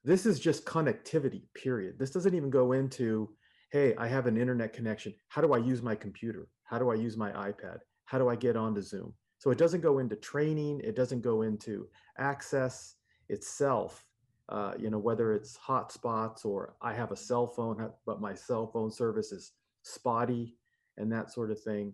[0.03, 1.97] this is just connectivity, period.
[1.97, 3.29] This doesn't even go into
[3.71, 5.13] hey, I have an internet connection.
[5.29, 6.49] How do I use my computer?
[6.63, 7.79] How do I use my iPad?
[8.05, 9.13] How do I get onto Zoom?
[9.39, 10.81] So it doesn't go into training.
[10.83, 11.87] It doesn't go into
[12.17, 12.95] access
[13.29, 14.05] itself.
[14.49, 18.67] Uh, you know, whether it's hotspots or I have a cell phone, but my cell
[18.67, 19.53] phone service is
[19.83, 20.57] spotty
[20.97, 21.93] and that sort of thing.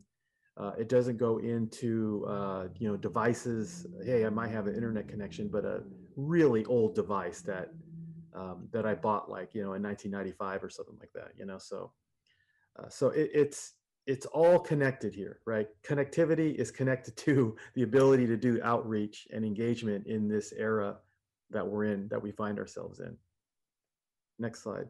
[0.57, 3.85] Uh, it doesn't go into uh, you know devices.
[4.03, 5.83] Hey, I might have an internet connection, but a
[6.15, 7.69] really old device that
[8.37, 11.31] um, that I bought like you know in 1995 or something like that.
[11.37, 11.91] You know, so
[12.79, 13.73] uh, so it, it's
[14.05, 15.67] it's all connected here, right?
[15.83, 20.97] Connectivity is connected to the ability to do outreach and engagement in this era
[21.49, 23.15] that we're in, that we find ourselves in.
[24.39, 24.87] Next slide.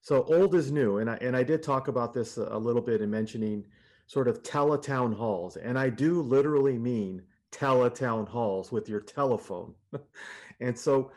[0.00, 3.02] So old is new, and I and I did talk about this a, little bit
[3.02, 3.64] in mentioning
[4.06, 7.22] sort of teletown halls, and I do literally mean
[7.52, 9.74] teletown halls with your telephone.
[10.60, 11.10] and so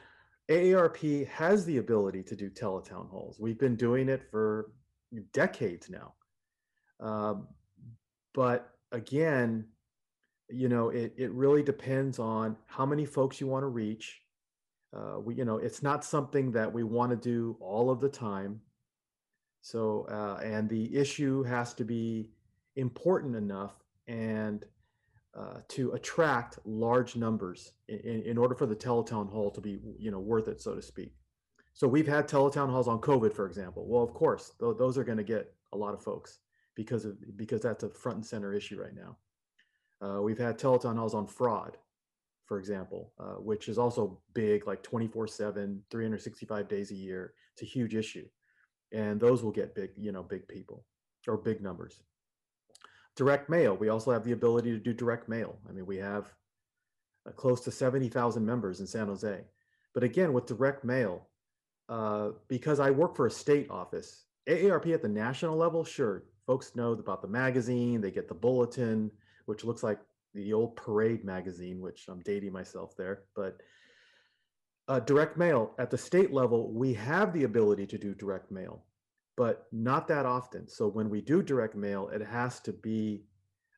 [0.49, 3.39] AARP has the ability to do teletown halls.
[3.39, 4.71] We've been doing it for
[5.31, 6.13] decades now.
[6.99, 7.47] Um,
[8.33, 9.65] but again,
[10.49, 14.21] you know, it, it really depends on how many folks you want to reach.
[14.95, 18.09] Uh, we, you know, it's not something that we want to do all of the
[18.09, 18.59] time.
[19.61, 22.31] So, uh, and the issue has to be
[22.75, 23.75] important enough
[24.07, 24.65] and
[25.39, 30.11] uh, to attract large numbers in, in order for the teletown hall to be you
[30.11, 31.13] know worth it so to speak.
[31.73, 33.85] So we've had teletown halls on covid for example.
[33.87, 36.39] Well of course th- those are going to get a lot of folks
[36.75, 39.15] because of because that's a front and center issue right now.
[40.01, 41.77] Uh, we've had teletown halls on fraud
[42.45, 47.33] for example uh, which is also big like 24 7 365 days a year.
[47.53, 48.27] It's a huge issue.
[48.91, 50.83] And those will get big you know big people
[51.29, 52.01] or big numbers
[53.19, 53.75] direct mail.
[53.75, 55.57] We also have the ability to do direct mail.
[55.67, 56.31] I mean, we have
[57.27, 59.41] uh, close to 70,000 members in San Jose.
[59.93, 61.27] But again, with direct mail,
[61.89, 66.77] uh, because I work for a state office, AARP at the national level, sure, folks
[66.77, 69.11] know about the magazine, they get the bulletin,
[69.47, 69.99] which looks like
[70.33, 73.23] the old parade magazine, which I'm dating myself there.
[73.35, 73.57] But
[74.87, 78.85] uh, direct mail at the state level, we have the ability to do direct mail
[79.39, 80.67] but not that often.
[80.67, 83.23] So when we do direct mail, it has to be,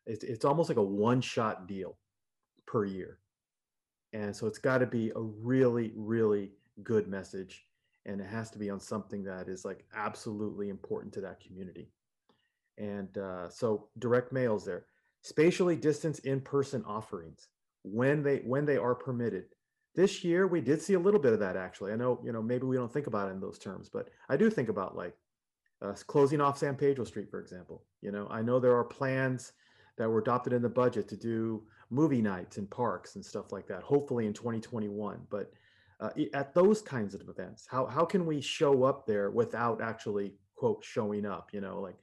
[0.08, 2.00] it's, it's almost like a one shot deal
[2.66, 3.20] per year.
[4.12, 6.50] And so it's got to be a really, really
[6.82, 7.68] good message.
[8.08, 11.92] And it has to be on something that is like absolutely important to that community.
[12.80, 14.86] And uh, so direct mails there.
[15.22, 17.50] Spatially distanced in-person offerings
[17.84, 19.46] when they when they are permitted.
[19.94, 21.92] this year we did see a little bit of that actually.
[21.92, 24.38] I know, you know, maybe we don't think about it in those terms, but I
[24.38, 25.16] do think about like
[25.82, 27.84] uh, closing off San Pedro Street, for example.
[28.02, 29.54] You know, I know there are plans
[29.98, 33.68] that were adopted in the budget to do movie nights in parks and stuff like
[33.68, 35.20] that, hopefully in 2021.
[35.30, 35.52] But
[36.00, 40.34] uh, at those kinds of events, how, how can we show up there without actually,
[40.56, 41.50] quote, showing up?
[41.54, 41.98] You know, like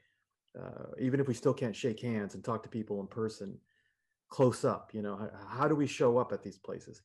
[0.58, 3.58] uh, even if we still can't shake hands and talk to people in person
[4.28, 7.02] close up, you know, how, how do we show up at these places?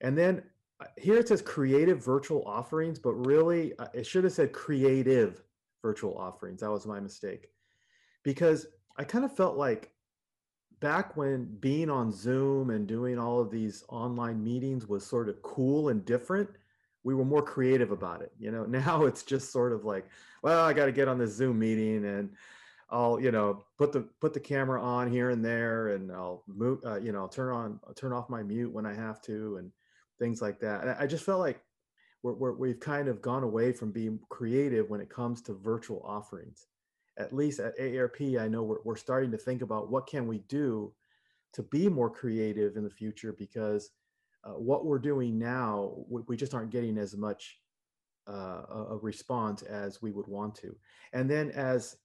[0.00, 0.42] And then
[0.80, 5.42] uh, here it says creative virtual offerings, but really uh, it should have said creative
[5.84, 6.62] virtual offerings.
[6.62, 7.48] That was my mistake.
[8.22, 8.66] Because
[8.96, 9.92] I kind of felt like
[10.80, 15.42] back when being on Zoom and doing all of these online meetings was sort of
[15.42, 16.48] cool and different,
[17.02, 18.32] we were more creative about it.
[18.38, 20.06] You know, now it's just sort of like,
[20.42, 22.30] well, I got to get on this Zoom meeting and
[22.88, 26.80] I'll, you know, put the put the camera on here and there, and I'll move,
[26.84, 29.56] uh, you know, I'll turn on, I'll turn off my mute when I have to,
[29.56, 29.72] and
[30.18, 30.82] things like that.
[30.82, 31.60] And I just felt like
[32.32, 36.66] we have kind of gone away from being creative when it comes to virtual offerings.
[37.18, 40.38] At least at AARP, I know we're, we're starting to think about what can we
[40.48, 40.92] do
[41.52, 43.90] to be more creative in the future because
[44.42, 47.60] uh, what we're doing now, we, we, just aren't getting as much
[48.28, 50.74] uh, a response as we would want to.
[51.12, 51.96] And then as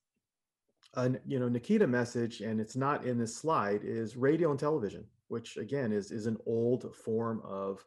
[0.93, 5.05] a, you know, Nikita message, and it's not in this slide, is radio and television,
[5.27, 7.83] which again is is an old form of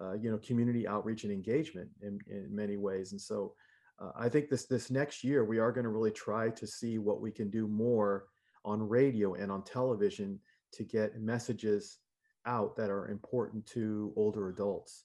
[0.00, 3.12] uh, you know community outreach and engagement in, in many ways.
[3.12, 3.54] And so
[3.98, 6.98] uh, i think this this next year we are going to really try to see
[6.98, 8.26] what we can do more
[8.62, 10.38] on radio and on television
[10.72, 11.98] to get messages
[12.44, 15.04] out that are important to older adults.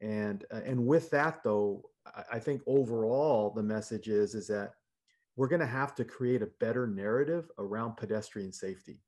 [0.00, 4.72] And uh, and with that though I, I think overall the message is is that
[5.36, 9.00] we're going to have to create a better narrative around pedestrian safety.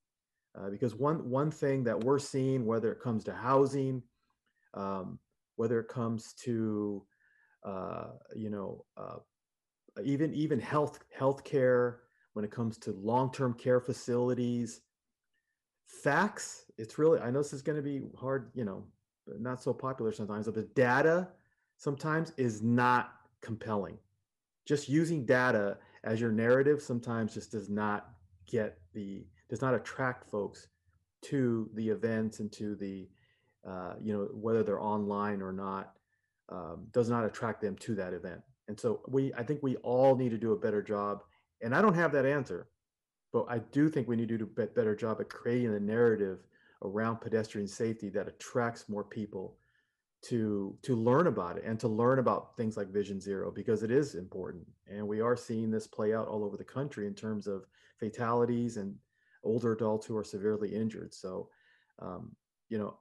[0.58, 4.02] Uh, because one one thing that we're seeing whether it comes to housing
[4.78, 5.18] um,
[5.56, 7.04] whether it comes to
[7.64, 9.16] uh, you know uh,
[10.04, 11.96] even even health healthcare
[12.32, 14.80] when it comes to long-term care facilities
[15.86, 18.84] facts it's really i know this is going to be hard you know
[19.38, 21.28] not so popular sometimes but the data
[21.78, 23.96] sometimes is not compelling.
[24.66, 28.10] Just using data as your narrative sometimes just does not
[28.46, 30.68] get the does not attract folks
[31.22, 33.08] to the events and to the
[33.68, 35.92] uh, you know, whether they're online or not,
[36.48, 38.40] um, does not attract them to that event.
[38.68, 41.22] And so we, I think we all need to do a better job.
[41.62, 42.68] And I don't have that answer,
[43.32, 46.38] but I do think we need to do a better job at creating a narrative
[46.82, 49.56] around pedestrian safety that attracts more people
[50.20, 53.90] to to learn about it and to learn about things like vision zero because it
[53.90, 57.46] is important and we are seeing this play out all over the country in terms
[57.46, 57.66] of
[58.00, 58.96] fatalities and
[59.44, 61.48] older adults who are severely injured so
[62.00, 62.34] um,
[62.68, 62.96] you know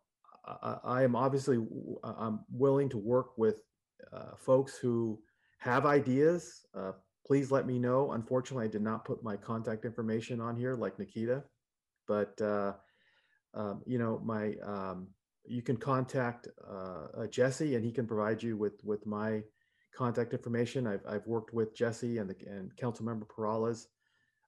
[0.48, 1.58] I, I am obviously
[2.04, 3.62] I'm willing to work with
[4.14, 5.20] uh, folks who
[5.60, 6.66] have ideas.
[6.76, 6.94] Uh,
[7.26, 8.12] please let me know.
[8.12, 11.44] Unfortunately, I did not put my contact information on here like Nikita,
[12.08, 12.74] but uh,
[13.54, 15.08] um, you know my um,
[15.46, 19.44] you can contact uh, uh, Jesse and he can provide you with with my
[19.96, 20.88] contact information.
[20.88, 23.88] I've, I've worked with Jesse and the and Councilmember Peralez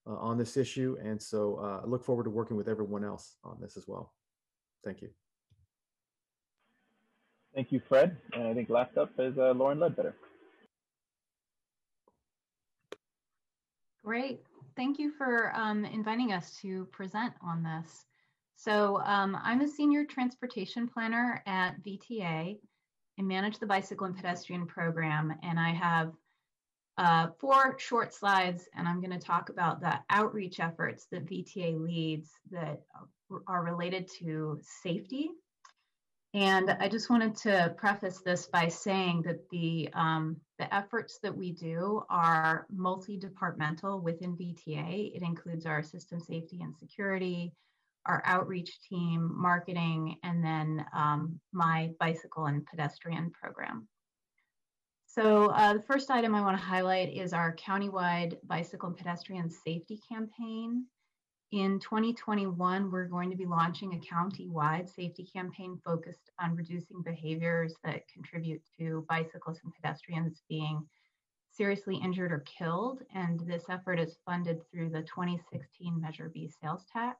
[0.07, 3.57] uh, on this issue, and so I look forward to working with everyone else on
[3.59, 4.13] this as well.
[4.83, 5.09] Thank you.
[7.55, 8.15] Thank you, Fred.
[8.33, 10.15] And I think last up is uh, Lauren Ledbetter.
[14.03, 14.41] Great.
[14.75, 18.05] Thank you for um, inviting us to present on this.
[18.55, 22.57] So um, I'm a senior transportation planner at VTA.
[23.19, 26.13] I manage the bicycle and pedestrian program, and I have
[26.97, 31.79] uh, four short slides, and I'm going to talk about the outreach efforts that VTA
[31.79, 32.81] leads that
[33.47, 35.29] are related to safety
[36.33, 41.35] and I just wanted to preface this by saying that the, um, the efforts that
[41.35, 45.15] we do are multi-departmental within VTA.
[45.15, 47.53] It includes our system safety and security,
[48.05, 53.87] our outreach team, marketing, and then um, my bicycle and pedestrian program.
[55.07, 59.49] So uh, the first item I want to highlight is our countywide bicycle and pedestrian
[59.49, 60.85] safety campaign.
[61.51, 67.73] In 2021, we're going to be launching a county-wide safety campaign focused on reducing behaviors
[67.83, 70.87] that contribute to bicyclists and pedestrians being
[71.49, 73.01] seriously injured or killed.
[73.15, 77.17] And this effort is funded through the 2016 Measure B sales tax.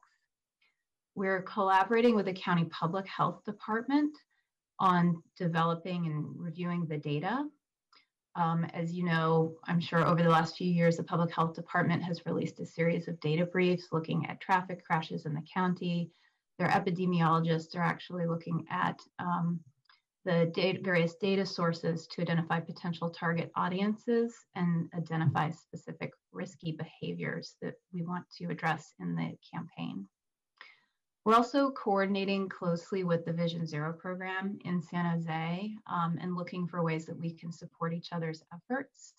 [1.16, 4.16] We're collaborating with the county public health department
[4.78, 7.48] on developing and reviewing the data
[8.36, 12.02] um, as you know, I'm sure over the last few years, the Public Health Department
[12.04, 16.10] has released a series of data briefs looking at traffic crashes in the county.
[16.58, 19.60] Their epidemiologists are actually looking at um,
[20.24, 27.56] the data, various data sources to identify potential target audiences and identify specific risky behaviors
[27.62, 30.06] that we want to address in the campaign.
[31.30, 36.66] We're also coordinating closely with the Vision Zero program in San Jose um, and looking
[36.66, 39.14] for ways that we can support each other's efforts.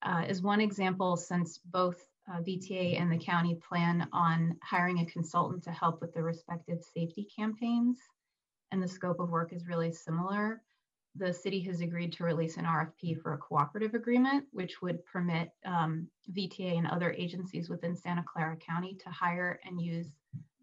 [0.00, 5.06] Uh, as one example, since both uh, VTA and the county plan on hiring a
[5.06, 7.98] consultant to help with the respective safety campaigns,
[8.70, 10.62] and the scope of work is really similar,
[11.16, 15.50] the city has agreed to release an RFP for a cooperative agreement, which would permit
[15.66, 20.12] um, VTA and other agencies within Santa Clara County to hire and use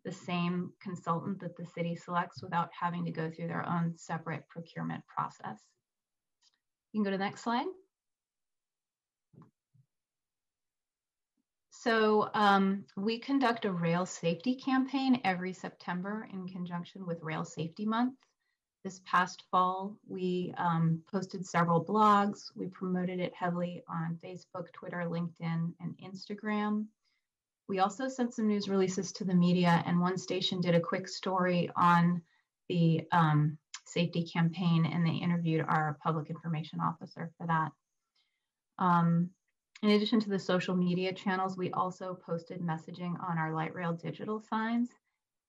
[0.07, 4.47] the same consultant that the city selects without having to go through their own separate
[4.47, 5.59] procurement process.
[6.93, 7.65] You can go to the next slide.
[11.71, 17.85] So um, we conduct a rail safety campaign every September in conjunction with Rail Safety
[17.85, 18.15] Month.
[18.85, 22.45] This past fall, we um, posted several blogs.
[22.55, 26.85] We promoted it heavily on Facebook, Twitter, LinkedIn, and Instagram.
[27.67, 31.07] We also sent some news releases to the media, and one station did a quick
[31.07, 32.21] story on
[32.69, 37.71] the um, safety campaign, and they interviewed our public information officer for that.
[38.79, 39.29] Um,
[39.83, 43.93] in addition to the social media channels, we also posted messaging on our light rail
[43.93, 44.89] digital signs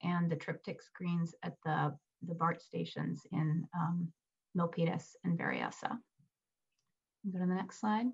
[0.03, 1.97] and the triptych screens at the,
[2.27, 4.09] the BART stations in um,
[4.57, 5.99] Milpitas and Berryessa.
[7.33, 8.07] Go to the next slide.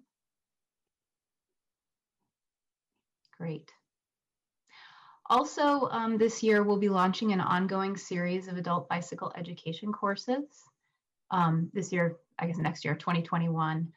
[3.36, 3.70] Great.
[5.30, 10.64] Also, um, this year we'll be launching an ongoing series of adult bicycle education courses.
[11.30, 13.90] Um, this year, I guess next year, 2021.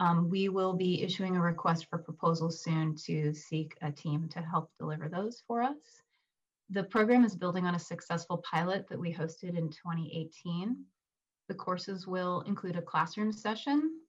[0.00, 4.40] Um, we will be issuing a request for proposals soon to seek a team to
[4.40, 5.76] help deliver those for us.
[6.70, 10.76] The program is building on a successful pilot that we hosted in 2018.
[11.48, 14.00] The courses will include a classroom session,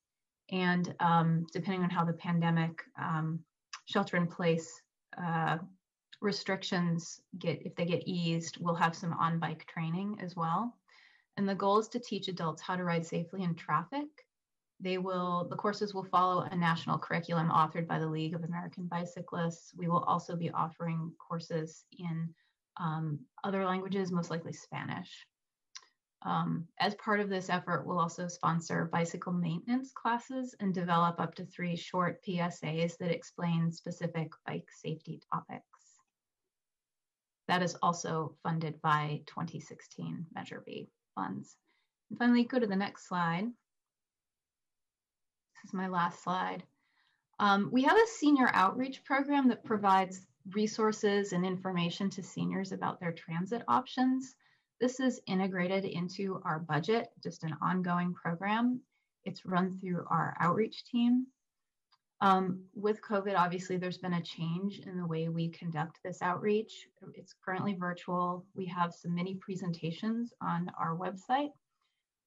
[0.49, 3.39] and um, depending on how the pandemic um,
[3.85, 4.81] shelter in place
[5.21, 5.57] uh,
[6.25, 10.75] restrictions get, if they get eased, we'll have some on bike training as well.
[11.37, 14.07] And the goal is to teach adults how to ride safely in traffic.
[14.81, 18.87] They will, the courses will follow a national curriculum authored by the League of American
[18.87, 19.73] Bicyclists.
[19.77, 22.33] We will also be offering courses in
[22.77, 25.25] um, other languages, most likely Spanish.
[26.23, 31.35] Um, as part of this effort, we'll also sponsor bicycle maintenance classes and develop up
[31.35, 35.74] to three short PSAs that explain specific bike safety topics.
[37.47, 41.55] That is also funded by 2016 Measure B funds.
[42.09, 43.45] And finally, go to the next slide.
[43.45, 46.63] This is my last slide.
[47.39, 52.99] Um, we have a senior outreach program that provides resources and information to seniors about
[52.99, 54.35] their transit options.
[54.79, 58.81] This is integrated into our budget, just an ongoing program.
[59.23, 61.27] It's run through our outreach team.
[62.25, 66.87] Um, with COVID, obviously, there's been a change in the way we conduct this outreach.
[67.13, 68.43] It's currently virtual.
[68.55, 71.51] We have some mini presentations on our website.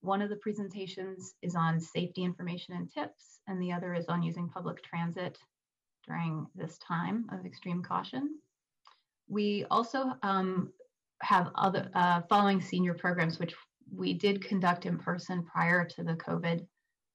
[0.02, 4.22] One of the presentations is on safety information and tips, and the other is on
[4.22, 5.36] using public transit
[6.06, 8.38] during this time of extreme caution.
[9.28, 10.72] We also um,
[11.22, 13.56] have other uh, following senior programs, which
[13.92, 16.64] we did conduct in person prior to the COVID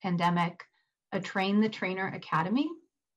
[0.01, 0.65] pandemic
[1.13, 2.67] a Train the Trainer Academy,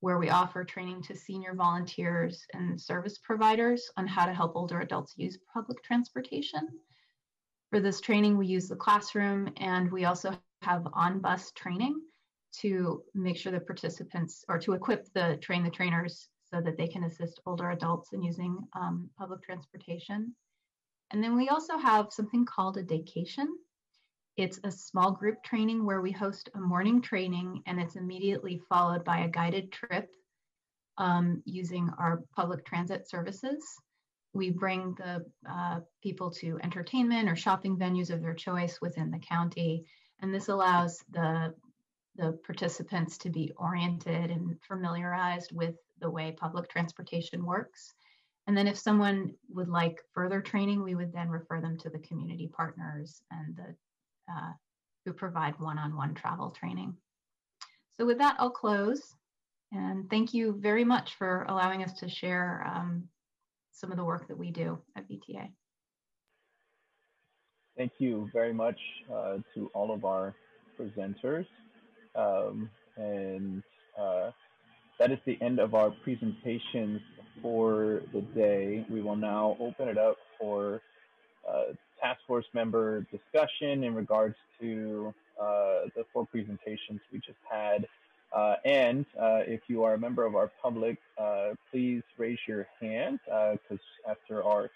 [0.01, 4.81] where we offer training to senior volunteers and service providers on how to help older
[4.81, 6.69] adults use public transportation.
[7.71, 11.99] For this training, we use the classroom and we also have on bus training
[12.59, 16.87] to make sure the participants or to equip the train the trainers so that they
[16.87, 20.35] can assist older adults in using um, public transportation.
[21.09, 23.47] And then we also have something called a daycation,
[24.37, 29.03] it's a small group training where we host a morning training and it's immediately followed
[29.03, 30.09] by a guided trip
[30.99, 33.63] um, using our public transit services.
[34.33, 39.19] We bring the uh, people to entertainment or shopping venues of their choice within the
[39.19, 39.85] county.
[40.21, 41.55] And this allows the,
[42.15, 47.93] the participants to be oriented and familiarized with the way public transportation works.
[48.45, 51.99] And then if someone would like further training, we would then refer them to the
[51.99, 53.75] community partners and the
[54.31, 54.51] uh,
[55.05, 56.95] who provide one-on-one travel training.
[57.97, 59.15] So with that, I'll close.
[59.71, 63.07] And thank you very much for allowing us to share um,
[63.71, 65.49] some of the work that we do at VTA.
[67.77, 68.77] Thank you very much
[69.13, 70.33] uh, to all of our
[70.79, 71.45] presenters.
[72.15, 73.61] Um, and
[73.99, 74.31] uh,
[74.99, 77.01] that is the end of our presentations
[77.41, 78.85] for the day.
[78.89, 80.81] We will now open it up for
[81.47, 87.87] uh, task force member discussion in regards to uh, the four presentations we just had.
[88.35, 92.67] Uh, and uh, if you are a member of our public, uh, please raise your
[92.81, 94.69] hand because after our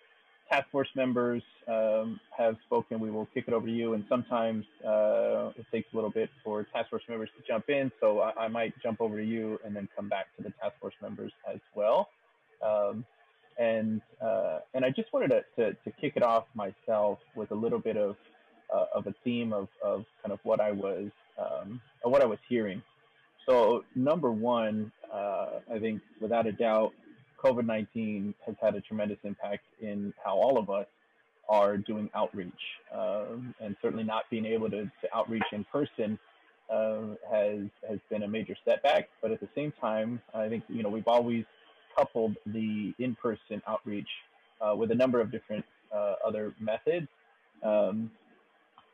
[0.49, 3.93] task force members um, have spoken, we will kick it over to you.
[3.93, 7.91] And sometimes it takes a little bit for task force members to jump in.
[7.99, 10.75] So I, I, might jump over to you and then come back to the task
[10.79, 12.09] force members as well.
[12.65, 13.05] Um,
[13.57, 17.55] and uh, and I just wanted to, to, to, kick it off myself with a
[17.55, 18.15] little bit of
[18.73, 22.39] uh, of a theme of, of kind of what I was um, what I was
[22.47, 22.81] hearing.
[23.47, 26.93] So number one, uh, I think without a doubt,
[27.43, 30.87] COVID nineteen has had a tremendous impact in how all of us
[31.49, 32.53] are doing outreach,
[32.93, 36.17] um, and certainly not being able to, to outreach in person
[36.71, 37.59] uh, has
[37.89, 39.09] has been a major setback.
[39.21, 41.43] But at the same time, I think you know we've always
[41.95, 44.07] coupled the in-person outreach
[44.61, 47.07] uh, with a number of different uh, other methods.
[47.63, 48.11] Um,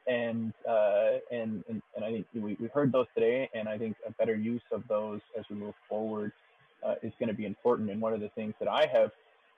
[0.07, 3.97] and, uh, and, and, and, I think we, we heard those today, and I think
[4.07, 6.31] a better use of those as we move forward
[6.85, 7.89] uh, is going to be important.
[7.89, 9.11] And one of the things that I have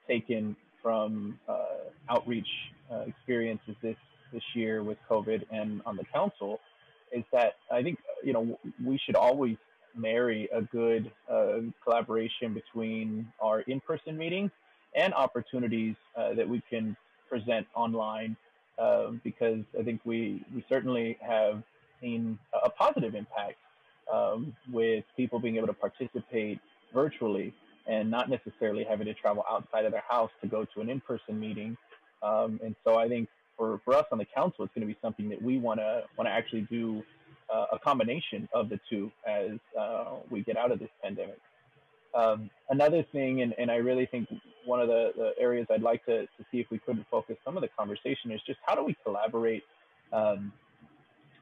[0.08, 1.66] taken from uh,
[2.10, 2.48] outreach
[2.92, 3.98] uh, experiences this,
[4.34, 6.60] this year with COVID and on the council
[7.12, 9.58] is that I think, you know, we should always
[10.00, 14.52] marry a good uh, collaboration between our in-person meetings
[14.96, 16.96] and opportunities uh, that we can
[17.30, 18.36] present online
[18.80, 21.62] uh, because I think we, we certainly have
[22.02, 23.58] seen a positive impact
[24.12, 26.60] um, with people being able to participate
[26.94, 27.54] virtually
[27.88, 31.40] and not necessarily having to travel outside of their house to go to an in-person
[31.40, 31.76] meeting.
[32.24, 34.98] Um, and so I think for, for us on the council, it's going to be
[35.02, 37.04] something that we want to want to actually do
[37.54, 41.40] uh, a combination of the two as uh, we get out of this pandemic.
[42.16, 44.28] Um, another thing, and, and I really think
[44.66, 47.56] one of the, the areas I'd like to, to see if we couldn't focus some
[47.56, 49.64] of the conversation is just how do we collaborate
[50.12, 50.52] um,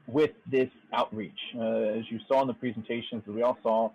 [0.06, 1.38] with this outreach?
[1.56, 3.90] Uh, as you saw in the presentations, as we all saw,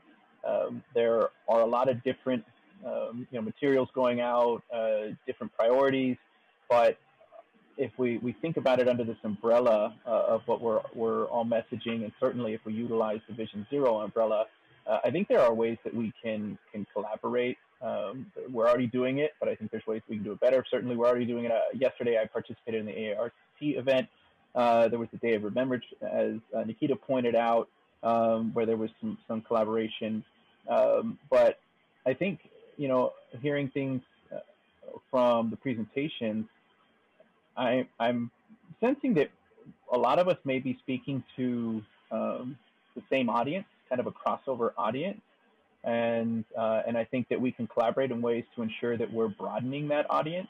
[0.48, 2.44] um, there are a lot of different
[2.86, 6.18] um, you know, materials going out, uh, different priorities,
[6.70, 6.98] but
[7.78, 11.46] if we, we think about it under this umbrella uh, of what we're, we're all
[11.46, 14.46] messaging, and certainly if we utilize the Vision Zero umbrella,
[14.86, 17.58] uh, I think there are ways that we can, can collaborate.
[17.82, 20.64] Um, we're already doing it, but I think there's ways we can do it better.
[20.70, 21.52] Certainly, we're already doing it.
[21.52, 24.08] Uh, yesterday, I participated in the AART event.
[24.56, 27.70] Uh, there was the Day of Remembrance, as uh, Nikita pointed out,
[28.04, 30.24] um, where there was some, some collaboration.
[30.70, 31.60] Um, but
[32.06, 32.40] I think,
[32.78, 34.02] you know, hearing things
[34.34, 34.40] uh,
[35.10, 36.46] from the presentations,
[37.56, 38.32] I, I'm
[38.80, 39.30] sensing that
[39.92, 42.58] a lot of us may be speaking to um,
[42.96, 45.22] the same audience, kind of a crossover audience.
[45.84, 49.28] And, uh, and I think that we can collaborate in ways to ensure that we're
[49.28, 50.48] broadening that audience.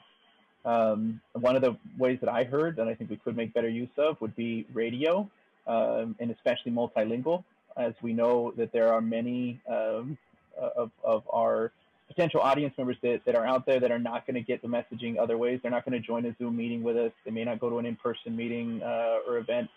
[0.64, 3.68] Um, one of the ways that I heard that I think we could make better
[3.68, 5.28] use of would be radio,
[5.66, 7.44] um, and especially multilingual,
[7.76, 10.16] as we know that there are many um,
[10.56, 11.72] of, of our
[12.14, 14.68] potential audience members that, that are out there that are not going to get the
[14.68, 15.60] messaging other ways.
[15.62, 17.12] They're not going to join a Zoom meeting with us.
[17.24, 19.68] They may not go to an in-person meeting uh, or event,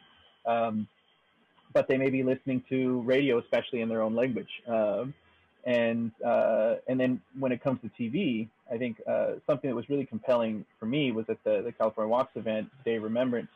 [0.46, 0.88] um,
[1.74, 4.50] but they may be listening to radio, especially in their own language.
[4.68, 5.14] Um,
[5.66, 9.90] and uh, and then when it comes to TV, I think uh, something that was
[9.90, 13.50] really compelling for me was at the, the California Walks event, Day Remembrance,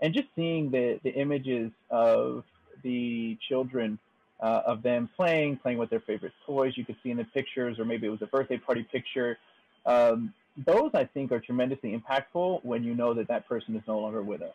[0.00, 2.44] and just seeing the, the images of
[2.82, 3.98] the children
[4.40, 6.76] uh, of them playing, playing with their favorite toys.
[6.76, 9.38] You could see in the pictures, or maybe it was a birthday party picture.
[9.84, 13.98] Um, those I think are tremendously impactful when you know that that person is no
[13.98, 14.54] longer with us.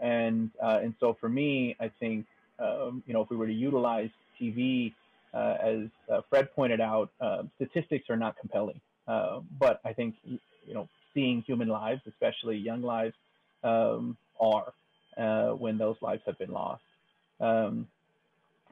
[0.00, 2.26] And uh, and so for me, I think
[2.58, 4.10] um, you know if we were to utilize
[4.40, 4.94] TV,
[5.34, 5.80] uh, as
[6.10, 8.80] uh, Fred pointed out, uh, statistics are not compelling.
[9.06, 13.14] Uh, but I think you know seeing human lives, especially young lives,
[13.64, 14.72] um, are
[15.56, 16.82] when those lives have been lost.
[17.40, 17.88] Um,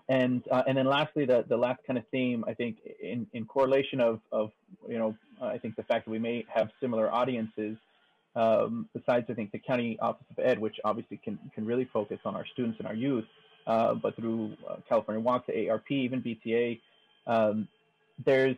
[0.09, 3.45] and uh, and then lastly, the the last kind of theme, I think, in in
[3.45, 4.51] correlation of of
[4.89, 7.77] you know, I think the fact that we may have similar audiences.
[8.37, 12.21] Um, besides, I think the county office of ed, which obviously can can really focus
[12.25, 13.25] on our students and our youth,
[13.67, 16.81] uh, but through uh, California the ARP, even VTA,
[17.27, 17.69] um,
[18.25, 18.57] there's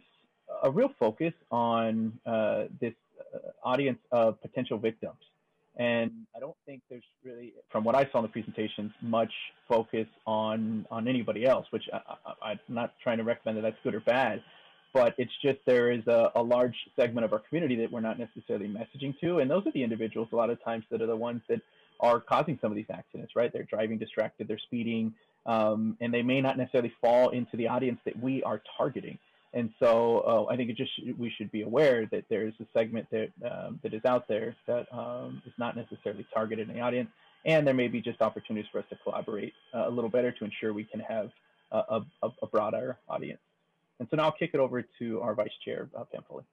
[0.63, 2.95] a real focus on uh, this
[3.35, 5.19] uh, audience of potential victims.
[5.81, 9.33] And I don't think there's really, from what I saw in the presentations, much
[9.67, 11.67] focus on on anybody else.
[11.71, 14.43] Which I, am not trying to recommend that that's good or bad,
[14.93, 18.19] but it's just there is a, a, large segment of our community that we're not
[18.19, 21.17] necessarily messaging to, and those are the individuals a lot of times that are the
[21.17, 21.63] ones that
[22.01, 23.33] are causing some of these accidents.
[23.35, 23.51] Right?
[23.51, 25.15] They're driving distracted, they're speeding,
[25.47, 29.19] um, and they may not necessarily fall into the audience that we are targeting.
[29.53, 32.67] And so uh, I think it just we should be aware that there is a
[32.73, 36.81] segment that um, that is out there that um, is not necessarily targeted in the
[36.81, 37.11] audience,
[37.45, 40.45] and there may be just opportunities for us to collaborate uh, a little better to
[40.45, 41.31] ensure we can have
[41.73, 43.41] a, a, a broader audience.
[43.99, 46.45] And so now I'll kick it over to our Vice Chair, uh, Pam Foley.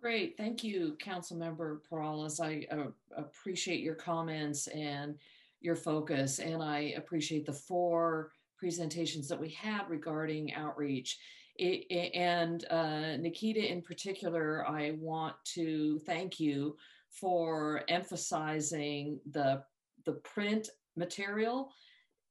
[0.00, 2.40] Great, thank you, Council Member Peralez.
[2.40, 5.16] I uh, appreciate your comments and
[5.60, 8.32] your focus, and I appreciate the four
[8.64, 11.18] presentations that we had regarding outreach.
[11.56, 16.74] It, it, and uh, Nikita in particular, I want to thank you
[17.10, 19.62] for emphasizing the,
[20.06, 21.72] the print material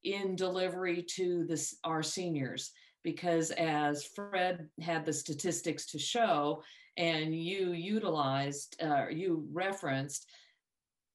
[0.04, 2.72] in delivery to this, our seniors
[3.04, 6.64] because as Fred had the statistics to show
[6.98, 10.28] and you utilized, uh, you referenced,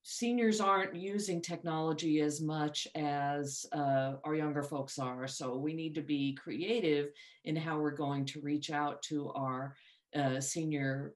[0.02, 5.26] seniors aren't using technology as much as uh, our younger folks are.
[5.26, 7.10] So we need to be creative
[7.44, 9.74] in how we're going to reach out to our
[10.16, 11.14] uh, senior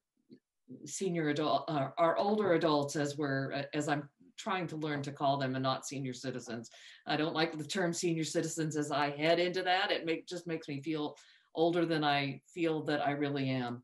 [0.86, 5.12] senior adult, uh, our older adults as we're, uh, as I'm trying to learn to
[5.12, 6.70] call them and not senior citizens.
[7.06, 9.90] I don't like the term senior citizens as I head into that.
[9.90, 11.16] It make, just makes me feel
[11.54, 13.82] older than I feel that I really am.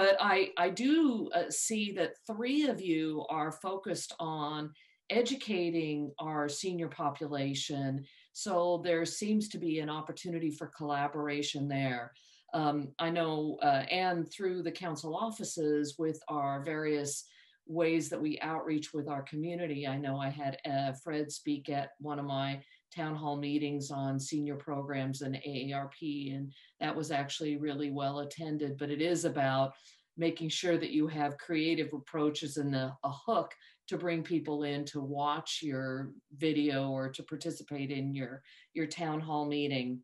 [0.00, 4.72] But I, I do uh, see that three of you are focused on
[5.10, 8.06] educating our senior population.
[8.32, 12.14] So there seems to be an opportunity for collaboration there.
[12.54, 17.26] Um, I know, uh, and through the council offices with our various
[17.66, 19.86] ways that we outreach with our community.
[19.86, 22.62] I know I had uh, Fred speak at one of my
[22.94, 28.76] town hall meetings on senior programs and AARP, and that was actually really well attended.
[28.78, 29.72] But it is about
[30.16, 33.54] making sure that you have creative approaches and a, a hook
[33.88, 38.42] to bring people in to watch your video or to participate in your
[38.74, 40.00] your town hall meeting.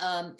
[0.00, 0.36] Um,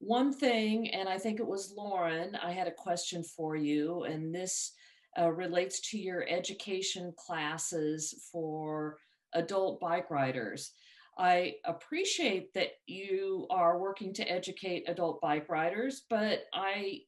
[0.00, 4.34] one thing, and I think it was Lauren, I had a question for you, and
[4.34, 4.72] this
[5.18, 8.98] uh, relates to your education classes for
[9.34, 10.72] adult bike riders.
[11.18, 17.00] I appreciate that you are working to educate adult bike riders, but I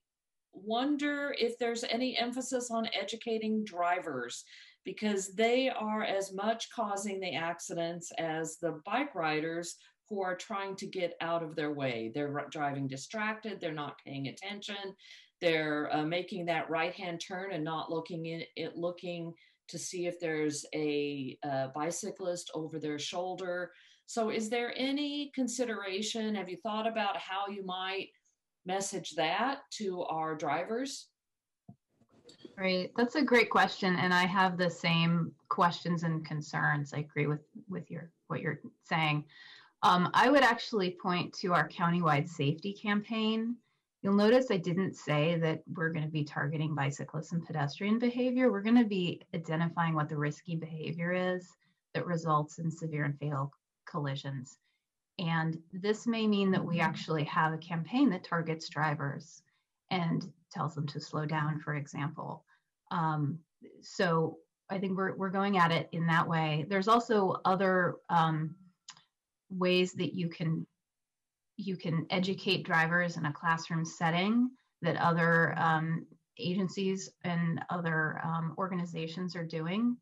[0.53, 4.45] wonder if there's any emphasis on educating drivers
[4.85, 9.77] because they are as much causing the accidents as the bike riders
[10.09, 12.11] who are trying to get out of their way.
[12.12, 14.97] They're driving distracted, they're not paying attention,
[15.41, 19.32] they're uh, making that right hand turn and not looking in it, looking
[19.69, 23.70] to see if there's a, a bicyclist over their shoulder.
[24.11, 26.35] So, is there any consideration?
[26.35, 28.09] Have you thought about how you might
[28.66, 31.07] message that to our drivers?
[32.59, 36.93] Right, that's a great question, and I have the same questions and concerns.
[36.93, 37.39] I agree with
[37.69, 39.27] with your what you're saying.
[39.85, 43.55] Um, I would actually point to our countywide safety campaign
[44.03, 48.51] You'll notice I didn't say that we're going to be targeting bicyclists and pedestrian behavior.
[48.51, 51.47] We're going to be identifying what the risky behavior is
[51.93, 53.53] that results in severe and fatal
[53.90, 54.58] collisions.
[55.18, 59.42] And this may mean that we actually have a campaign that targets drivers
[59.90, 62.44] and tells them to slow down, for example.
[62.90, 63.38] Um,
[63.82, 64.38] so
[64.70, 66.64] I think we're, we're going at it in that way.
[66.68, 68.54] There's also other um,
[69.50, 70.66] ways that you can
[71.56, 74.48] you can educate drivers in a classroom setting
[74.80, 76.06] that other um,
[76.38, 79.94] agencies and other um, organizations are doing.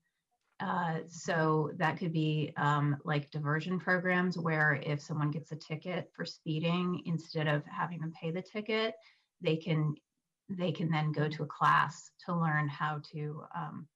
[0.61, 6.11] Uh, so that could be um, like diversion programs where if someone gets a ticket
[6.17, 8.95] for speeding, instead of having them pay the ticket,
[9.41, 9.95] they can
[10.51, 13.87] they can then go to a class to learn how to um,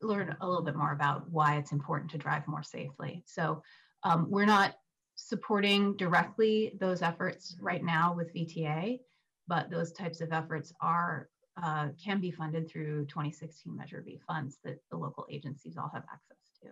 [0.00, 3.22] learn a little bit more about why it's important to drive more safely.
[3.26, 3.62] So
[4.04, 4.74] um, we're not
[5.16, 9.00] supporting directly those efforts right now with VTA,
[9.46, 11.28] but those types of efforts are
[11.62, 16.04] uh, can be funded through 2016 Measure B funds that the local agencies all have
[16.12, 16.68] access to.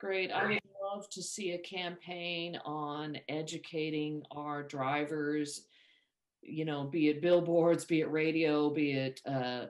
[0.00, 0.30] Great.
[0.30, 5.66] I would love to see a campaign on educating our drivers,
[6.42, 9.66] you know, be it billboards, be it radio, be it uh,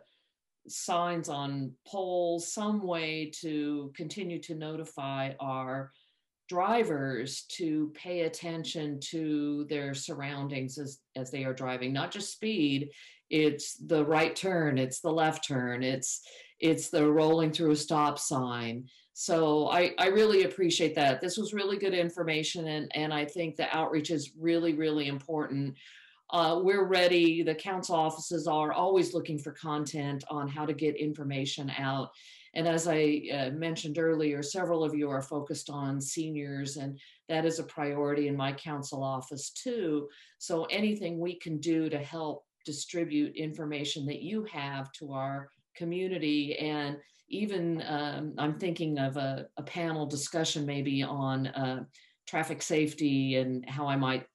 [0.66, 5.92] signs on poles, some way to continue to notify our
[6.48, 12.90] drivers to pay attention to their surroundings as, as they are driving not just speed.
[13.30, 16.22] It's the right turn it's the left turn it's
[16.60, 18.88] it's the rolling through a stop sign.
[19.12, 21.20] So i i really appreciate that.
[21.20, 25.74] This was really good information and and i think the outreach is really really important.
[26.30, 27.42] Uh, we're ready.
[27.42, 32.10] The council offices are always looking for content on how to get information out
[32.58, 36.98] And as I uh, mentioned earlier, several of you are focused on seniors, and
[37.28, 40.08] that is a priority in my council office too.
[40.38, 46.58] So anything we can do to help distribute information that you have to our community
[46.58, 46.96] and
[47.28, 51.84] even um, I'm thinking of a, a, panel discussion maybe on uh,
[52.26, 54.26] traffic safety and how I might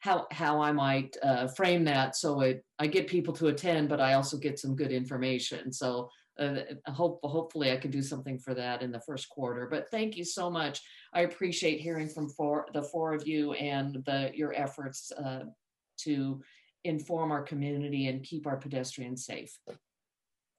[0.00, 4.00] how how I might uh, frame that so it I get people to attend, but
[4.00, 5.72] I also get some good information.
[5.72, 9.66] So uh, hope hopefully I can do something for that in the first quarter.
[9.70, 10.82] But thank you so much.
[11.12, 15.44] I appreciate hearing from four, the four of you and the your efforts uh,
[15.98, 16.42] to
[16.84, 19.58] inform our community and keep our pedestrians safe.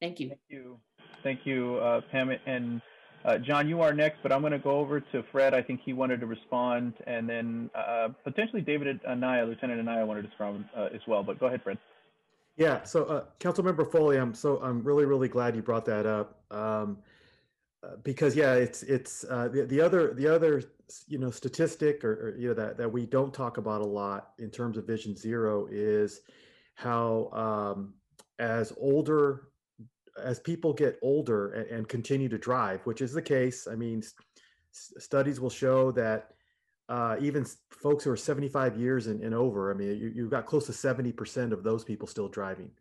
[0.01, 0.29] Thank you.
[0.29, 0.79] Thank you.
[1.23, 2.31] Thank you, uh, Pam.
[2.45, 2.81] And
[3.25, 5.53] uh, John, you are next, but I'm going to go over to Fred.
[5.53, 10.23] I think he wanted to respond, and then uh, potentially David Anaya, Lieutenant Anaya, wanted
[10.23, 11.23] to respond uh, as well.
[11.23, 11.77] But go ahead, Fred.
[12.57, 12.83] Yeah.
[12.83, 16.97] So, uh, Councilmember Foley, I'm so I'm really really glad you brought that up um,
[17.83, 20.63] uh, because yeah, it's it's the the other the other
[21.07, 24.31] you know statistic or, or you know that that we don't talk about a lot
[24.39, 26.21] in terms of Vision Zero is
[26.75, 27.93] how um,
[28.39, 29.49] as older
[30.23, 34.01] as people get older and, and, continue to drive, which is the case, I mean,
[34.71, 36.31] studies will show that
[36.89, 40.45] uh, even folks who are 75 years and, and over, I mean, you, have got
[40.45, 42.71] close to 70% of those people still driving.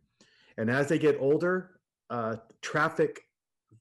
[0.56, 1.72] And as they get older,
[2.08, 3.22] uh, traffic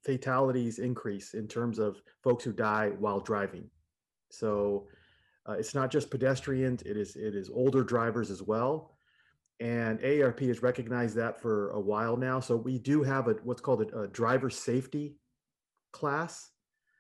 [0.04, 3.70] fatalities increase in terms of folks who die while driving.
[4.30, 4.88] So
[5.48, 8.96] uh, it's not just pedestrians; it is it is older drivers as well
[9.60, 12.40] and AARP has recognized that for a while now.
[12.40, 15.16] So we do have a what's called a, a driver safety
[15.92, 16.52] class.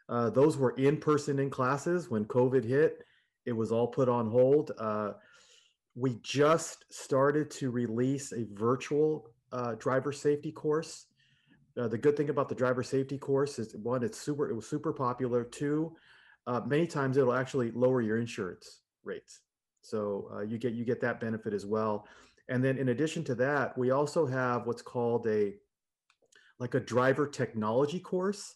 [0.08, 3.04] Uh, those were in person in classes when COVID hit.
[3.46, 4.72] It was all put on hold.
[4.78, 5.14] Uh,
[5.96, 11.06] we just started to release a virtual uh, driver safety course.
[11.80, 14.50] Uh, the good thing about the driver safety course is one, it's super.
[14.50, 15.44] It was super popular.
[15.44, 15.96] Two,
[16.48, 19.42] uh, many times it'll actually lower your insurance rates,
[19.82, 22.08] so uh, you get you get that benefit as well.
[22.48, 25.54] And then in addition to that, we also have what's called a
[26.60, 28.56] like a driver technology course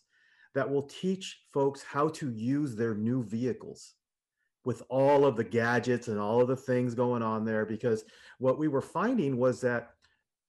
[0.56, 3.95] that will teach folks how to use their new vehicles
[4.70, 8.06] with all of the gadgets and all of the things going on there because
[8.38, 9.94] what we were finding was that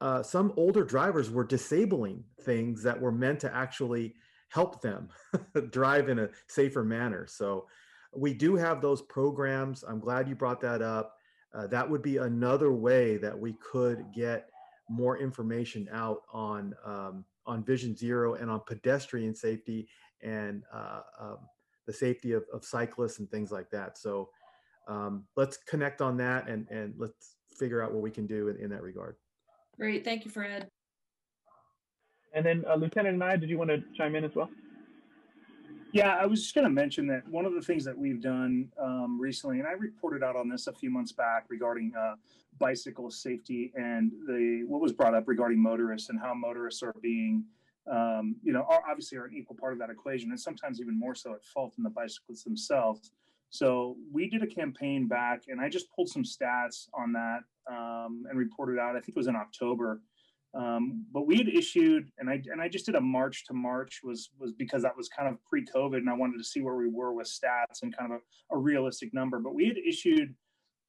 [0.03, 4.15] uh, some older drivers were disabling things that were meant to actually
[4.51, 5.09] help them
[5.71, 7.27] drive in a safer manner.
[7.27, 7.67] So
[8.15, 9.85] we do have those programs.
[9.89, 11.17] I'm glad you brought that up.
[11.55, 14.51] Uh, that would be another way that we could get
[14.91, 19.89] more information out on um, on Vision Zero and on pedestrian safety
[20.21, 21.39] and uh, um,
[21.87, 23.99] the safety of, of, cyclists and things like that.
[23.99, 24.29] So
[24.89, 28.57] um, let's connect on that and and let's figure out what we can do in,
[28.57, 29.17] in that regard.
[29.77, 30.69] Great, thank you, Fred.
[32.33, 34.51] And then uh, Lieutenant Anaya, did you want to chime in as well?
[35.93, 38.69] Yeah, I was just going to mention that one of the things that we've done
[38.81, 42.15] um, recently, and I reported out on this a few months back regarding uh,
[42.61, 47.45] bicycle safety and the what was brought up regarding motorists and how motorists are being,
[47.91, 51.15] um, you know, obviously are an equal part of that equation, and sometimes even more
[51.15, 53.13] so at fault than the bicyclists themselves.
[53.51, 57.41] So we did a campaign back, and I just pulled some stats on that
[57.71, 58.91] um, and reported out.
[58.91, 60.01] I think it was in October
[60.53, 64.01] um, but we had issued, and I and I just did a March to March
[64.03, 66.89] was was because that was kind of pre-COVID, and I wanted to see where we
[66.89, 69.39] were with stats and kind of a, a realistic number.
[69.39, 70.35] But we had issued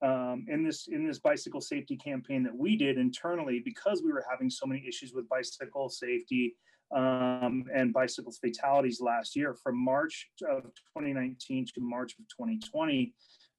[0.01, 4.25] um, in this in this bicycle safety campaign that we did internally because we were
[4.27, 6.55] having so many issues with bicycle safety
[6.95, 9.53] um, and bicycle fatalities last year.
[9.53, 13.13] From March of 2019 to March of 2020,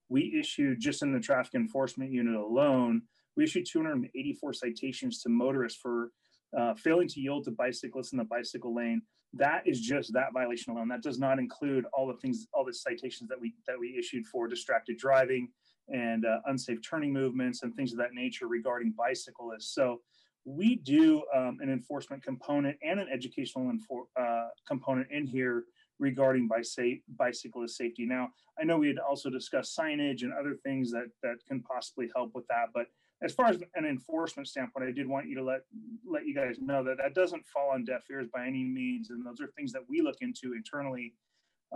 [0.09, 3.03] we issued just in the traffic enforcement unit alone
[3.37, 6.11] we issued 284 citations to motorists for
[6.57, 9.03] uh, failing to yield to bicyclists in the bicycle lane.
[9.35, 10.89] That is just that violation alone.
[10.89, 14.27] That does not include all the things, all the citations that we that we issued
[14.27, 15.49] for distracted driving
[15.89, 19.75] and uh, unsafe turning movements and things of that nature regarding bicyclists.
[19.75, 20.01] So
[20.45, 25.65] we do um, an enforcement component and an educational infor- uh, component in here
[25.99, 28.05] regarding bicy- bicyclist safety.
[28.05, 28.29] Now,
[28.61, 32.35] I know we had also discussed signage and other things that that can possibly help
[32.35, 32.87] with that, but
[33.23, 35.61] as far as an enforcement standpoint, I did want you to let
[36.05, 39.25] let you guys know that that doesn't fall on deaf ears by any means, and
[39.25, 41.15] those are things that we look into internally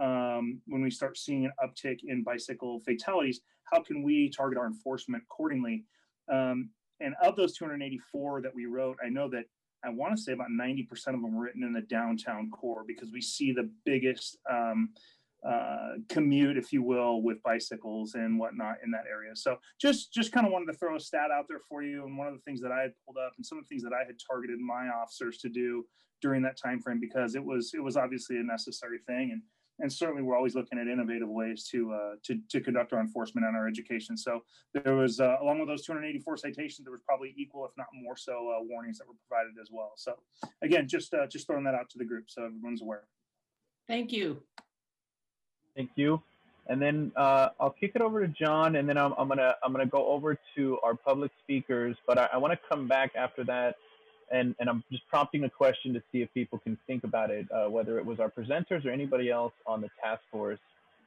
[0.00, 3.40] um, when we start seeing an uptick in bicycle fatalities.
[3.72, 5.84] How can we target our enforcement accordingly?
[6.30, 6.70] Um,
[7.00, 9.44] and of those 284 that we wrote, I know that
[9.84, 13.12] I want to say about 90% of them were written in the downtown core because
[13.12, 14.90] we see the biggest um,
[15.46, 19.36] uh, commute, if you will, with bicycles and whatnot in that area.
[19.36, 22.18] So just just kind of wanted to throw a stat out there for you, and
[22.18, 23.92] one of the things that I had pulled up, and some of the things that
[23.92, 25.84] I had targeted my officers to do
[26.22, 29.42] during that time frame because it was it was obviously a necessary thing, and
[29.80, 33.46] and certainly we're always looking at innovative ways to uh, to to conduct our enforcement
[33.46, 34.16] and our education.
[34.16, 34.42] So
[34.72, 38.16] there was uh, along with those 284 citations, there was probably equal, if not more
[38.16, 39.92] so, uh, warnings that were provided as well.
[39.96, 40.14] So
[40.62, 43.04] again, just uh, just throwing that out to the group so everyone's aware.
[43.88, 44.42] Thank you.
[45.76, 46.22] Thank you.
[46.68, 49.72] And then uh, I'll kick it over to John, and then I'm, I'm gonna I'm
[49.72, 51.96] gonna go over to our public speakers.
[52.06, 53.76] But I, I want to come back after that,
[54.30, 57.46] and and I'm just prompting a question to see if people can think about it,
[57.52, 60.58] uh, whether it was our presenters or anybody else on the task force.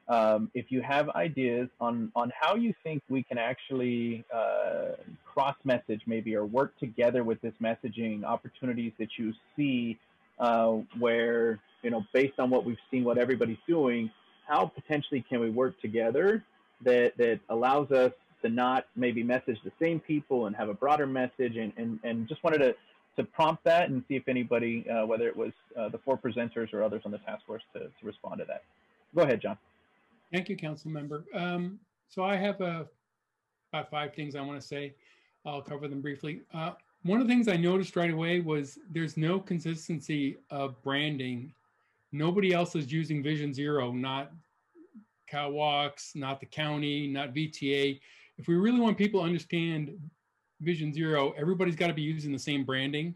[0.08, 4.94] Um, if you have ideas on on how you think we can actually uh,
[5.26, 10.00] cross message maybe or work together with this messaging opportunities that you see
[10.40, 14.10] uh, where you know based on what we've seen what everybody's doing
[14.48, 16.44] how potentially can we work together
[16.84, 21.06] that that allows us to not maybe message the same people and have a broader
[21.06, 22.74] message and and, and just wanted to
[23.20, 26.74] to prompt that and see if anybody uh, whether it was uh, the four presenters
[26.74, 28.64] or others on the task force to, to respond to that.
[29.16, 29.58] Go ahead john.
[30.32, 31.26] Thank you council member.
[31.34, 32.88] Um, so i have a,
[33.72, 34.94] about five things i want to say.
[35.46, 36.42] I'll cover them briefly.
[36.54, 36.72] Uh,
[37.04, 41.54] one of the things i noticed right away was there's no consistency of branding.
[42.12, 44.32] Nobody else is using Vision Zero, not
[45.32, 48.00] CalWalks, not the county, not VTA.
[48.38, 49.92] If we really want people to understand
[50.62, 53.16] Vision Zero, everybody's got to be using the same branding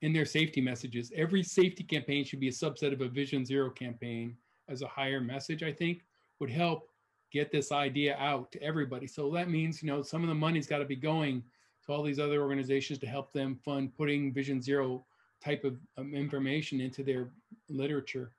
[0.00, 1.12] in their safety messages.
[1.14, 4.36] Every safety campaign should be a subset of a Vision Zero campaign
[4.68, 6.02] as a higher message, I think,
[6.40, 6.88] would help
[7.30, 9.06] get this idea out to everybody.
[9.06, 11.42] So that means, you know, some of the money's got to be going
[11.86, 15.04] to all these other organizations to help them fund putting Vision Zero
[15.42, 17.30] type of um, information into their
[17.68, 18.32] literature.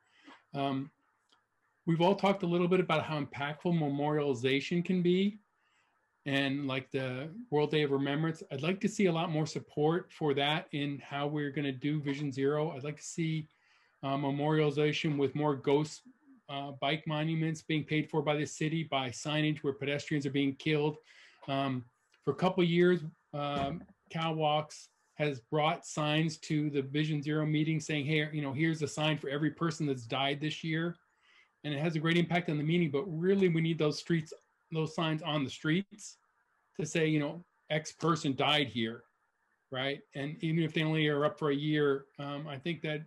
[0.54, 0.90] Um,
[1.86, 5.40] we've all talked a little bit about how impactful memorialization can be
[6.26, 8.44] and like the World Day of Remembrance.
[8.52, 11.72] I'd like to see a lot more support for that in how we're going to
[11.72, 12.72] do Vision Zero.
[12.72, 13.48] I'd like to see
[14.04, 16.02] uh, memorialization with more ghost
[16.50, 20.56] uh, bike monuments being paid for by the city, by signage where pedestrians are being
[20.56, 20.98] killed.
[21.48, 21.84] Um,
[22.24, 23.02] for a couple years,
[23.34, 23.82] um,
[24.14, 28.88] CalWalks has brought signs to the Vision Zero meeting saying, hey, you know, here's a
[28.88, 30.96] sign for every person that's died this year.
[31.64, 34.34] And it has a great impact on the meeting, but really we need those streets,
[34.74, 36.18] those signs on the streets
[36.80, 39.04] to say, you know, X person died here,
[39.72, 40.00] right?
[40.16, 43.04] And even if they only are up for a year, um, I think that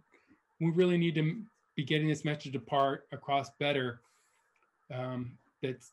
[0.61, 1.43] we really need to
[1.77, 4.01] be getting this message apart across better
[4.93, 5.33] um,
[5.63, 5.85] that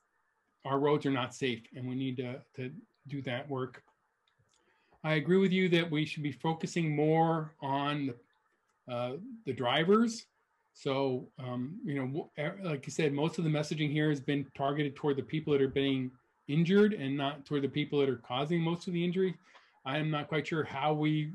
[0.65, 2.71] our roads are not safe and we need to, to
[3.07, 3.83] do that work.
[5.03, 8.13] I agree with you that we should be focusing more on
[8.89, 9.13] uh,
[9.45, 10.25] the drivers.
[10.73, 12.29] So, um, you know,
[12.63, 15.61] like you said, most of the messaging here has been targeted toward the people that
[15.61, 16.11] are being
[16.47, 19.35] injured and not toward the people that are causing most of the injury.
[19.85, 21.33] I am not quite sure how we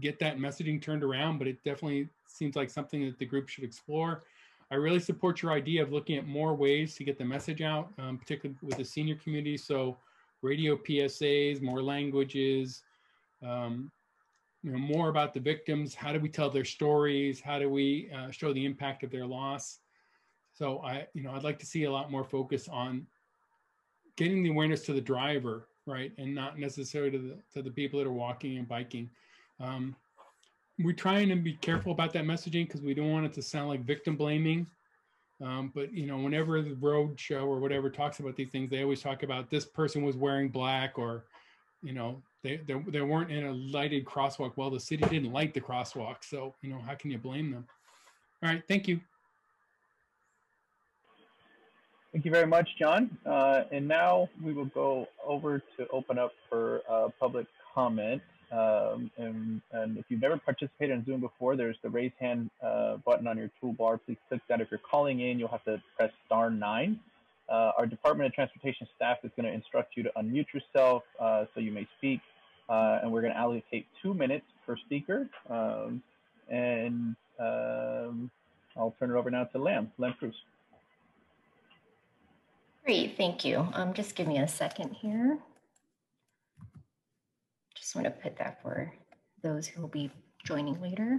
[0.00, 3.64] get that messaging turned around, but it definitely seems like something that the group should
[3.64, 4.24] explore.
[4.70, 7.92] I really support your idea of looking at more ways to get the message out,
[7.98, 9.56] um, particularly with the senior community.
[9.56, 9.96] So
[10.42, 12.82] radio PSAs, more languages,
[13.42, 13.90] um,
[14.62, 15.94] you know, more about the victims.
[15.94, 17.40] How do we tell their stories?
[17.40, 19.78] How do we uh, show the impact of their loss?
[20.52, 23.06] So I, you know, I'd like to see a lot more focus on
[24.16, 27.98] getting the awareness to the driver, right, and not necessarily to the to the people
[27.98, 29.08] that are walking and biking.
[29.58, 29.96] Um,
[30.78, 33.68] we're trying to be careful about that messaging because we don't want it to sound
[33.68, 34.66] like victim blaming.
[35.42, 38.82] Um, but you know, whenever the road show or whatever talks about these things, they
[38.82, 41.24] always talk about this person was wearing black, or
[41.82, 44.52] you know, they they, they weren't in a lighted crosswalk.
[44.56, 47.66] Well, the city didn't light the crosswalk, so you know, how can you blame them?
[48.42, 49.00] All right, thank you.
[52.12, 53.16] Thank you very much, John.
[53.24, 58.20] Uh, and now we will go over to open up for uh, public comment.
[58.50, 62.96] Um, and, and, if you've never participated in Zoom before, there's the raise hand uh,
[62.96, 64.00] button on your toolbar.
[64.04, 64.60] Please click that.
[64.60, 66.98] If you're calling in, you'll have to press star nine.
[67.50, 71.44] Uh, our Department of Transportation staff is going to instruct you to unmute yourself uh,
[71.54, 72.20] so you may speak.
[72.68, 75.28] Uh, and we're going to allocate two minutes per speaker.
[75.48, 76.02] Um,
[76.48, 78.30] and um,
[78.76, 80.34] I'll turn it over now to Lam, Lam Cruz.
[82.84, 83.68] Great, thank you.
[83.74, 85.38] Um, just give me a second here
[87.90, 88.92] just want to put that for
[89.42, 90.08] those who will be
[90.44, 91.18] joining later.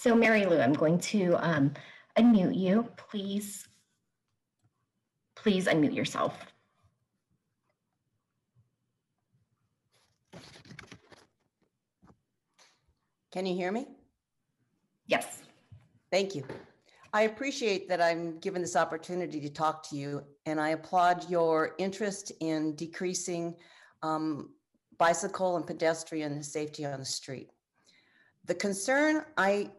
[0.00, 1.74] So Mary Lou, I'm going to um,
[2.16, 2.88] unmute you.
[2.96, 3.68] Please,
[5.36, 6.42] please unmute yourself.
[13.30, 13.88] Can you hear me?
[15.06, 15.42] Yes.
[16.10, 16.44] Thank you.
[17.12, 21.74] I appreciate that I'm given this opportunity to talk to you, and I applaud your
[21.76, 23.54] interest in decreasing
[24.02, 24.54] um,
[24.96, 27.50] bicycle and pedestrian safety on the street.
[28.46, 29.72] The concern I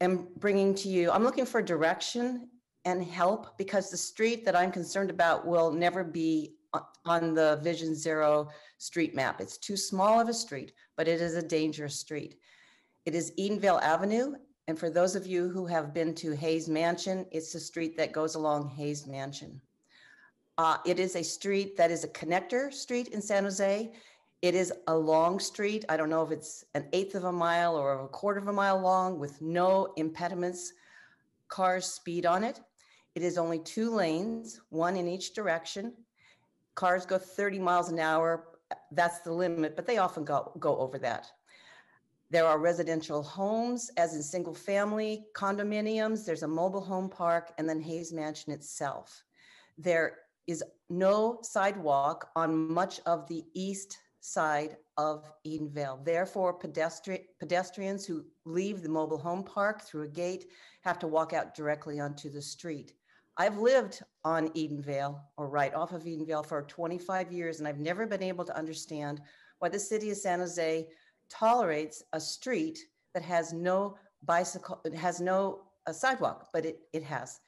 [0.00, 2.48] am bringing to you, I'm looking for direction
[2.84, 6.54] and help because the street that I'm concerned about will never be
[7.04, 8.48] on the Vision Zero
[8.78, 9.40] street map.
[9.40, 12.36] It's too small of a street, but it is a dangerous street.
[13.06, 14.34] It is Edenvale Avenue.
[14.68, 18.12] And for those of you who have been to Hayes Mansion, it's the street that
[18.12, 19.60] goes along Hayes Mansion.
[20.58, 23.92] Uh, it is a street that is a connector street in San Jose.
[24.42, 25.84] It is a long street.
[25.90, 28.52] I don't know if it's an eighth of a mile or a quarter of a
[28.52, 30.72] mile long with no impediments,
[31.48, 32.60] cars speed on it.
[33.14, 35.92] It is only two lanes, one in each direction.
[36.74, 38.46] Cars go 30 miles an hour.
[38.92, 41.30] That's the limit, but they often go, go over that.
[42.30, 46.24] There are residential homes, as in single family condominiums.
[46.24, 49.24] There's a mobile home park, and then Hayes Mansion itself.
[49.76, 56.04] There is no sidewalk on much of the east side of Edenvale.
[56.04, 60.46] Therefore, pedestri- pedestrians who leave the mobile home park through a gate
[60.82, 62.92] have to walk out directly onto the street.
[63.36, 68.06] I've lived on Edenvale or right off of Edenvale for 25 years, and I've never
[68.06, 69.20] been able to understand
[69.58, 70.86] why the city of San Jose
[71.30, 72.78] tolerates a street
[73.14, 77.40] that has no bicycle, it has no a sidewalk, but it, it has.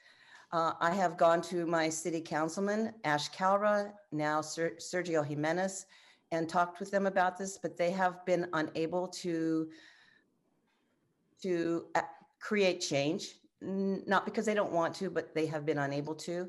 [0.52, 5.86] Uh, I have gone to my city councilman, Ash Kalra, now Ser- Sergio Jimenez,
[6.32, 9.68] and talked with them about this, but they have been unable to
[11.42, 12.02] to uh,
[12.40, 13.34] create change.
[13.60, 16.48] Not because they don't want to, but they have been unable to.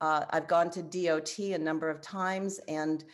[0.00, 3.04] Uh, I've gone to DOT a number of times, and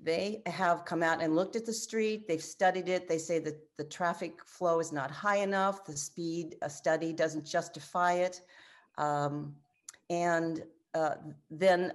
[0.00, 2.26] they have come out and looked at the street.
[2.26, 3.08] They've studied it.
[3.08, 5.84] They say that the traffic flow is not high enough.
[5.84, 8.40] The speed a study doesn't justify it.
[8.98, 9.54] Um,
[10.10, 10.64] and
[10.94, 11.14] uh,
[11.50, 11.92] then,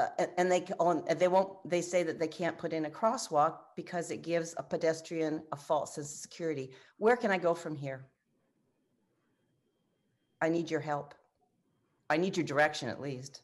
[0.00, 1.50] uh, and they on they won't.
[1.68, 5.56] They say that they can't put in a crosswalk because it gives a pedestrian a
[5.56, 6.70] false sense of security.
[6.98, 8.06] Where can I go from here?
[10.40, 11.14] I need your help.
[12.08, 13.42] I need your direction at least.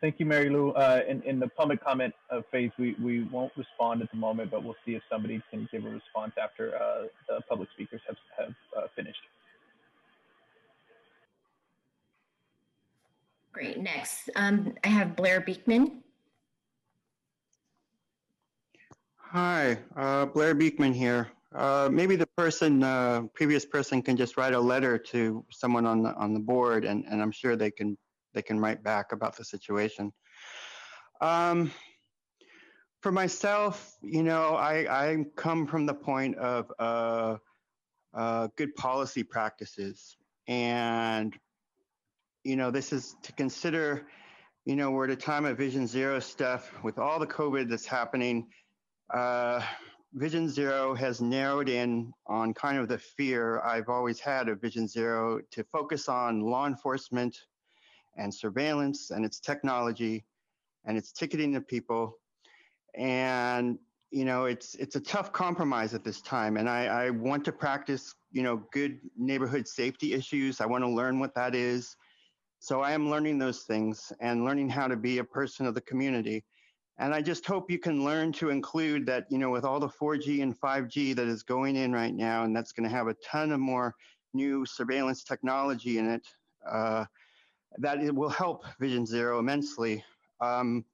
[0.00, 0.70] Thank you, Mary Lou.
[0.72, 2.14] Uh, in, in the public comment
[2.52, 5.84] phase, we, we won't respond at the moment, but we'll see if somebody can give
[5.84, 9.18] a response after uh, the public speakers have, have uh, finished.
[13.56, 13.78] Great.
[13.78, 16.02] Next, um, I have Blair Beekman.
[19.16, 21.28] Hi, uh, Blair Beekman here.
[21.54, 26.02] Uh, maybe the person, uh, previous person, can just write a letter to someone on
[26.02, 27.96] the on the board, and, and I'm sure they can
[28.34, 30.12] they can write back about the situation.
[31.22, 31.72] Um,
[33.00, 37.36] for myself, you know, I, I come from the point of uh,
[38.12, 40.18] uh, good policy practices.
[40.46, 41.34] And,
[42.46, 44.06] you know, this is to consider,
[44.66, 47.86] you know, we're at a time of Vision Zero stuff with all the COVID that's
[47.86, 48.46] happening.
[49.12, 49.60] Uh,
[50.12, 54.86] Vision Zero has narrowed in on kind of the fear I've always had of Vision
[54.86, 57.36] Zero to focus on law enforcement
[58.16, 60.24] and surveillance and its technology
[60.84, 62.16] and its ticketing of people.
[62.94, 63.76] And
[64.12, 66.56] you know, it's it's a tough compromise at this time.
[66.58, 70.60] And I, I want to practice, you know, good neighborhood safety issues.
[70.60, 71.96] I want to learn what that is.
[72.58, 75.80] So I am learning those things and learning how to be a person of the
[75.82, 76.44] community.
[76.98, 79.88] And I just hope you can learn to include that, you know, with all the
[79.88, 83.16] 4G and 5G that is going in right now, and that's going to have a
[83.24, 83.94] ton of more
[84.32, 86.26] new surveillance technology in it.
[86.68, 87.04] Uh,
[87.78, 90.02] that it will help Vision Zero immensely.
[90.40, 90.84] Um,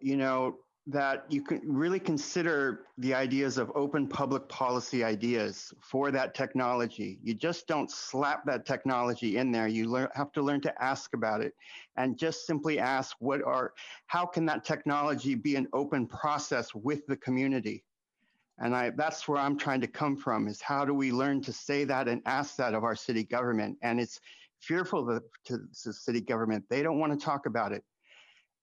[0.00, 6.10] you know, that you can really consider the ideas of open public policy ideas for
[6.10, 7.18] that technology.
[7.22, 9.66] You just don't slap that technology in there.
[9.66, 11.54] You learn, have to learn to ask about it
[11.96, 13.72] and just simply ask what are,
[14.06, 17.82] how can that technology be an open process with the community?
[18.58, 21.52] And I, that's where I'm trying to come from is how do we learn to
[21.52, 23.78] say that and ask that of our city government?
[23.82, 24.20] And it's,
[24.64, 26.64] fearful to, to the city government.
[26.68, 27.84] They don't want to talk about it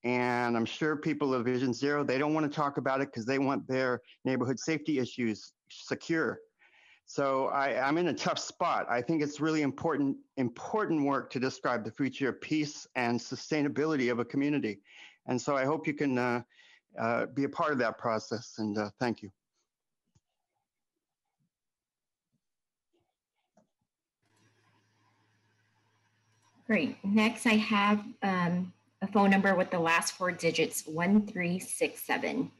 [0.03, 3.25] and I'm sure people of Vision Zero they don't want to talk about it because
[3.25, 6.39] they want their neighborhood safety issues secure.
[7.05, 8.85] So I, am in a tough spot.
[8.89, 14.11] I think it's really important important work to describe the future of peace and sustainability
[14.11, 14.79] of a community,
[15.27, 16.41] and so I hope you can uh,
[16.99, 18.55] uh, be a part of that process.
[18.57, 19.31] And uh, thank you.
[26.65, 26.95] Great.
[27.03, 28.71] Next, I have um,
[29.01, 32.51] a phone number with the last four digits 1367.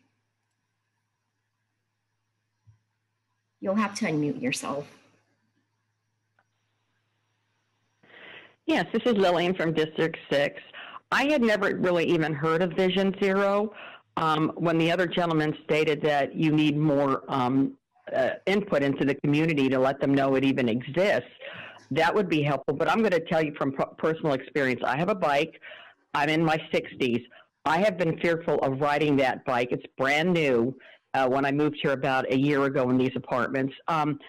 [3.59, 4.87] You'll have to unmute yourself.
[8.65, 10.59] Yes, this is Lillian from District 6.
[11.11, 13.73] I had never really even heard of Vision Zero
[14.17, 17.73] um, when the other gentleman stated that you need more um,
[18.15, 21.29] uh, input into the community to let them know it even exists.
[21.91, 22.73] That would be helpful.
[22.73, 25.59] But I'm going to tell you from personal experience I have a bike,
[26.13, 27.23] I'm in my 60s.
[27.65, 29.69] I have been fearful of riding that bike.
[29.71, 30.75] It's brand new
[31.13, 33.73] uh, when I moved here about a year ago in these apartments.
[33.87, 34.19] Um,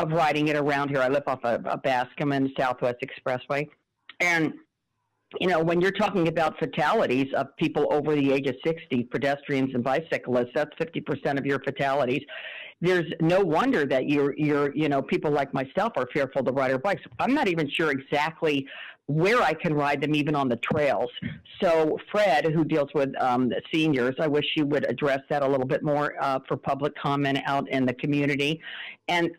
[0.00, 1.00] of riding it around here.
[1.00, 3.68] I live off of, of Bascom and Southwest Expressway.
[4.18, 4.54] And
[5.38, 9.72] you know, when you're talking about fatalities of people over the age of 60, pedestrians
[9.74, 12.22] and bicyclists, that's 50% of your fatalities.
[12.80, 16.72] There's no wonder that you're, you're, you know, people like myself are fearful to ride
[16.72, 17.02] our bikes.
[17.20, 18.66] I'm not even sure exactly
[19.10, 21.10] where I can ride them, even on the trails.
[21.60, 25.66] So, Fred, who deals with um, seniors, I wish you would address that a little
[25.66, 28.60] bit more uh, for public comment out in the community.
[29.08, 29.30] And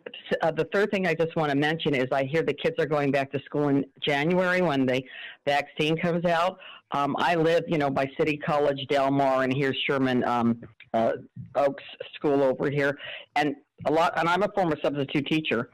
[0.42, 2.86] uh, the third thing I just want to mention is I hear the kids are
[2.86, 5.02] going back to school in January when the
[5.46, 6.58] vaccine comes out.
[6.90, 10.60] Um, I live, you know, by City College, Del Mar, and here's Sherman um,
[10.92, 11.12] uh,
[11.54, 11.84] Oaks
[12.14, 12.98] School over here,
[13.36, 14.12] and a lot.
[14.18, 15.70] And I'm a former substitute teacher.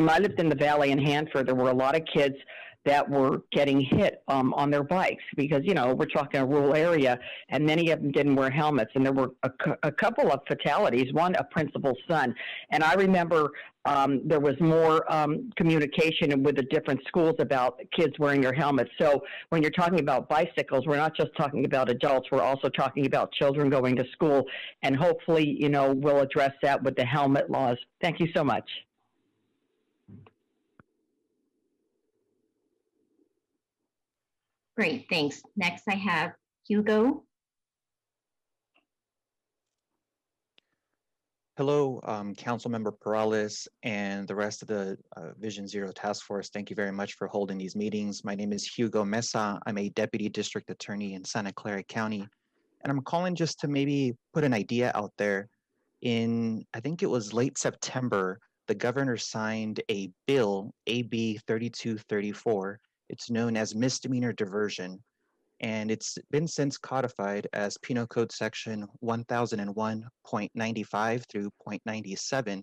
[0.00, 2.34] I lived in the Valley in Hanford, there were a lot of kids
[2.86, 6.74] that were getting hit um, on their bikes because you know we're talking a rural
[6.74, 7.18] area
[7.50, 9.50] and many of them didn't wear helmets and there were a,
[9.82, 12.34] a couple of fatalities one a principal's son.
[12.70, 13.50] And i remember
[13.84, 18.90] um, there was more um, communication with the different schools about kids wearing their helmets.
[19.00, 23.06] So when you're talking about bicycles we're not just talking about adults we're also talking
[23.06, 24.44] about children going to school
[24.82, 27.76] and hopefully you know we'll address that with the helmet laws.
[28.00, 28.68] Thank you so much
[34.76, 35.42] Great, thanks.
[35.56, 36.32] Next, I have
[36.68, 37.24] Hugo.
[41.56, 46.50] Hello, um, Councilmember Peralez and the rest of the uh, Vision Zero Task Force.
[46.50, 48.22] Thank you very much for holding these meetings.
[48.24, 49.58] My name is Hugo Mesa.
[49.64, 52.28] I'm a Deputy District Attorney in Santa Clara County.
[52.82, 55.48] And I'm calling just to maybe put an idea out there.
[56.02, 58.38] In, I think it was late September,
[58.68, 62.78] the governor signed a bill, AB 3234,
[63.08, 65.02] it's known as misdemeanor diversion,
[65.60, 72.62] and it's been since codified as Penal Code Section 1001.95 through 0.97.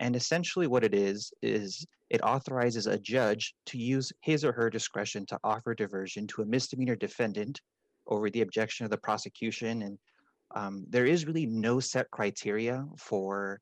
[0.00, 4.70] And essentially, what it is, is it authorizes a judge to use his or her
[4.70, 7.60] discretion to offer diversion to a misdemeanor defendant
[8.06, 9.82] over the objection of the prosecution.
[9.82, 9.98] And
[10.54, 13.60] um, there is really no set criteria for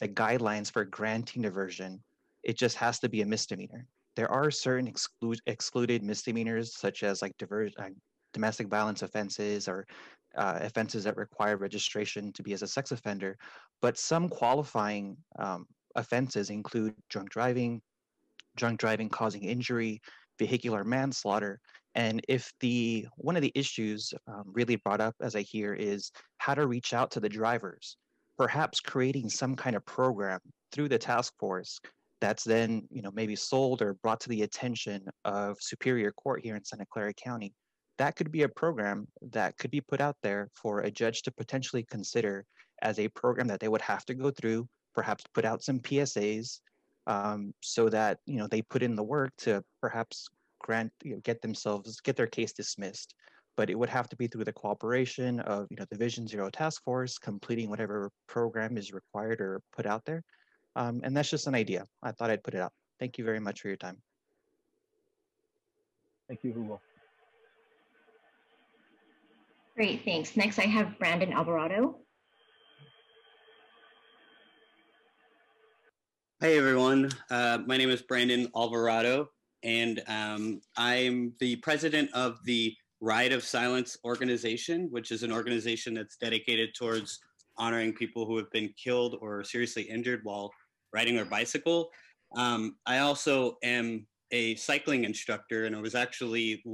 [0.00, 2.02] the guidelines for granting diversion.
[2.42, 3.86] It just has to be a misdemeanor
[4.16, 7.90] there are certain exclu- excluded misdemeanors, such as like diver- uh,
[8.32, 9.86] domestic violence offenses or
[10.36, 13.36] uh, offenses that require registration to be as a sex offender.
[13.80, 17.80] But some qualifying um, offenses include drunk driving,
[18.56, 20.00] drunk driving causing injury,
[20.38, 21.60] vehicular manslaughter.
[21.94, 26.10] And if the one of the issues um, really brought up, as I hear, is
[26.38, 27.96] how to reach out to the drivers,
[28.36, 30.40] perhaps creating some kind of program
[30.72, 31.80] through the task force
[32.20, 36.56] that's then you know maybe sold or brought to the attention of superior court here
[36.56, 37.52] in santa clara county.
[37.98, 41.30] That could be a program that could be put out there for a judge to
[41.30, 42.44] potentially consider
[42.82, 46.60] as a program that they would have to go through perhaps put out some psas
[47.06, 50.26] um, so that you know they put in the work to perhaps
[50.60, 53.14] grant you know, get themselves get their case dismissed.
[53.56, 56.50] But it would have to be through the cooperation of you know the vision zero
[56.50, 60.22] task force completing whatever program is required or put out there
[60.76, 61.86] um, and that's just an idea.
[62.02, 62.72] I thought I'd put it out.
[63.00, 63.96] Thank you very much for your time.
[66.28, 66.80] Thank you, Hugo.
[69.74, 70.36] Great, thanks.
[70.36, 71.98] Next, I have Brandon Alvarado.
[76.42, 77.10] Hi, everyone.
[77.30, 79.30] Uh, my name is Brandon Alvarado,
[79.62, 85.94] and um, I'm the president of the Ride of Silence organization, which is an organization
[85.94, 87.20] that's dedicated towards
[87.58, 90.52] honoring people who have been killed or seriously injured while
[90.92, 91.90] riding their bicycle.
[92.36, 96.64] Um, I also am a cycling instructor, and I was actually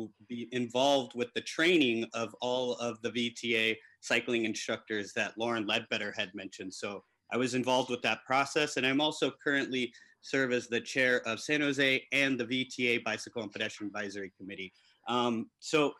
[0.52, 6.34] involved with the training of all of the VTA cycling instructors that Lauren Ledbetter had
[6.34, 6.72] mentioned.
[6.72, 11.26] So I was involved with that process, and I'm also currently serve as the chair
[11.26, 14.72] of San Jose and the VTA Bicycle and Pedestrian Advisory Committee.
[15.08, 15.92] Um, so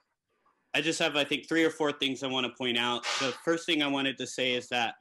[0.75, 3.03] I just have, I think, three or four things I want to point out.
[3.21, 4.95] The first thing I wanted to say is that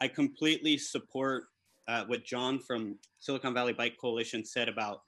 [0.00, 1.44] I completely support
[1.88, 5.00] uh, what John from Silicon Valley Bike Coalition said about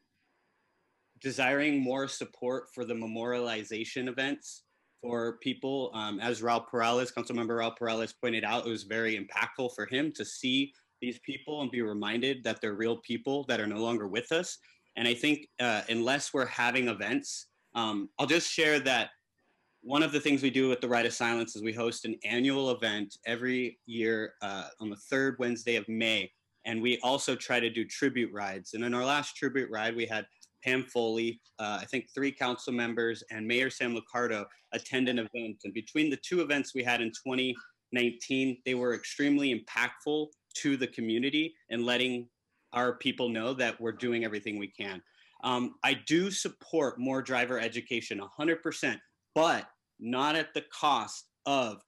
[1.20, 4.64] desiring more support for the memorialization events
[5.02, 5.90] for people.
[5.94, 10.12] Um, as Raul Peralez, Councilmember Raul Peralez pointed out, it was very impactful for him
[10.12, 14.08] to see these people and be reminded that they're real people that are no longer
[14.08, 14.58] with us.
[14.96, 19.10] And I think uh, unless we're having events, um, I'll just share that
[19.82, 22.16] one of the things we do with the Ride of Silence is we host an
[22.24, 26.30] annual event every year uh, on the third Wednesday of May.
[26.70, 28.74] And we also try to do tribute rides.
[28.74, 30.24] And in our last tribute ride, we had
[30.62, 35.56] Pam Foley, uh, I think three council members, and Mayor Sam Liccardo attend an event.
[35.64, 40.28] And between the two events we had in 2019, they were extremely impactful
[40.58, 42.28] to the community and letting
[42.72, 45.02] our people know that we're doing everything we can.
[45.42, 48.96] Um, I do support more driver education 100%,
[49.34, 49.66] but
[49.98, 51.82] not at the cost of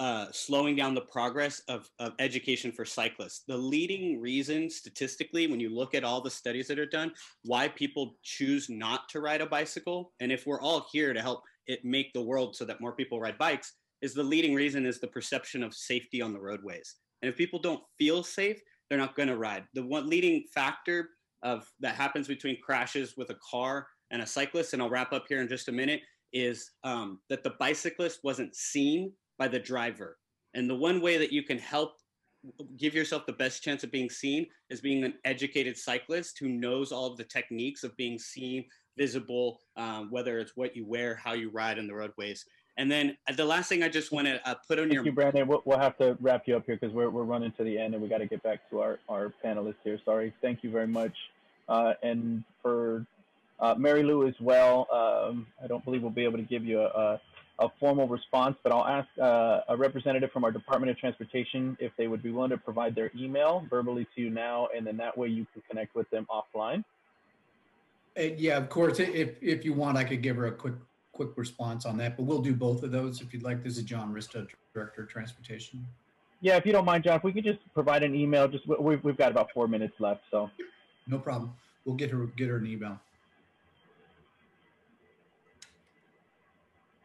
[0.00, 3.42] uh, slowing down the progress of, of education for cyclists.
[3.46, 7.12] The leading reason statistically, when you look at all the studies that are done,
[7.44, 11.42] why people choose not to ride a bicycle, and if we're all here to help
[11.66, 15.00] it make the world so that more people ride bikes, is the leading reason is
[15.00, 16.96] the perception of safety on the roadways.
[17.20, 18.58] And if people don't feel safe,
[18.88, 19.64] they're not going to ride.
[19.74, 21.10] The one leading factor
[21.42, 25.26] of that happens between crashes with a car and a cyclist, and I'll wrap up
[25.28, 26.00] here in just a minute,
[26.32, 30.18] is um, that the bicyclist wasn't seen by the driver.
[30.54, 31.96] And the one way that you can help
[32.76, 36.92] give yourself the best chance of being seen is being an educated cyclist who knows
[36.92, 41.32] all of the techniques of being seen, visible, um, whether it's what you wear, how
[41.32, 42.44] you ride in the roadways.
[42.76, 45.04] And then uh, the last thing I just want to uh, put on Thank your
[45.04, 45.48] you, Brandon.
[45.48, 47.94] We'll, we'll have to wrap you up here because we're, we're running to the end
[47.94, 49.98] and we got to get back to our, our panelists here.
[50.04, 50.34] Sorry.
[50.42, 51.14] Thank you very much.
[51.68, 53.06] Uh, and for
[53.58, 56.80] uh, Mary Lou as well, um, I don't believe we'll be able to give you
[56.80, 57.20] a, a,
[57.60, 61.92] a formal response, but I'll ask uh, a representative from our Department of Transportation if
[61.98, 65.16] they would be willing to provide their email verbally to you now, and then that
[65.16, 66.82] way you can connect with them offline.
[68.18, 68.98] Uh, yeah, of course.
[68.98, 70.74] If if you want, I could give her a quick
[71.12, 73.62] quick response on that, but we'll do both of those if you'd like.
[73.62, 75.86] This is John Ristow, Director of Transportation.
[76.40, 79.04] Yeah, if you don't mind, John, if we could just provide an email, just we've,
[79.04, 80.50] we've got about four minutes left, so.
[81.06, 81.52] No problem.
[81.84, 82.98] We'll get her get her an email.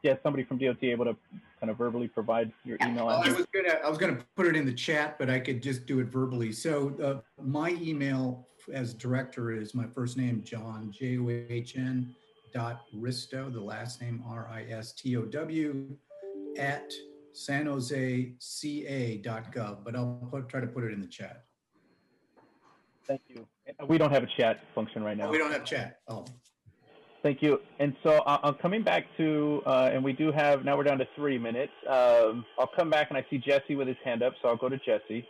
[0.06, 1.16] Yeah, somebody from DOT able to
[1.60, 3.38] kind of verbally provide your email I address?
[3.38, 6.00] was gonna I was gonna put it in the chat, but I could just do
[6.00, 6.52] it verbally.
[6.52, 12.14] So uh, my email as director is my first name John J O H N
[12.54, 15.98] dot Ristow, the last name R I S T O W
[16.56, 16.94] at
[17.34, 19.84] San Jose CA dot gov.
[19.84, 21.46] But I'll put, try to put it in the chat.
[23.08, 23.48] Thank you.
[23.88, 25.30] We don't have a chat function right now.
[25.30, 26.02] Oh, we don't have chat.
[26.08, 26.26] Oh.
[27.26, 27.60] Thank you.
[27.80, 31.00] And so uh, I'm coming back to, uh, and we do have, now we're down
[31.00, 31.72] to three minutes.
[31.90, 34.70] Um, I'll come back and I see Jesse with his hand up, so I'll go
[34.70, 35.26] to Jesse.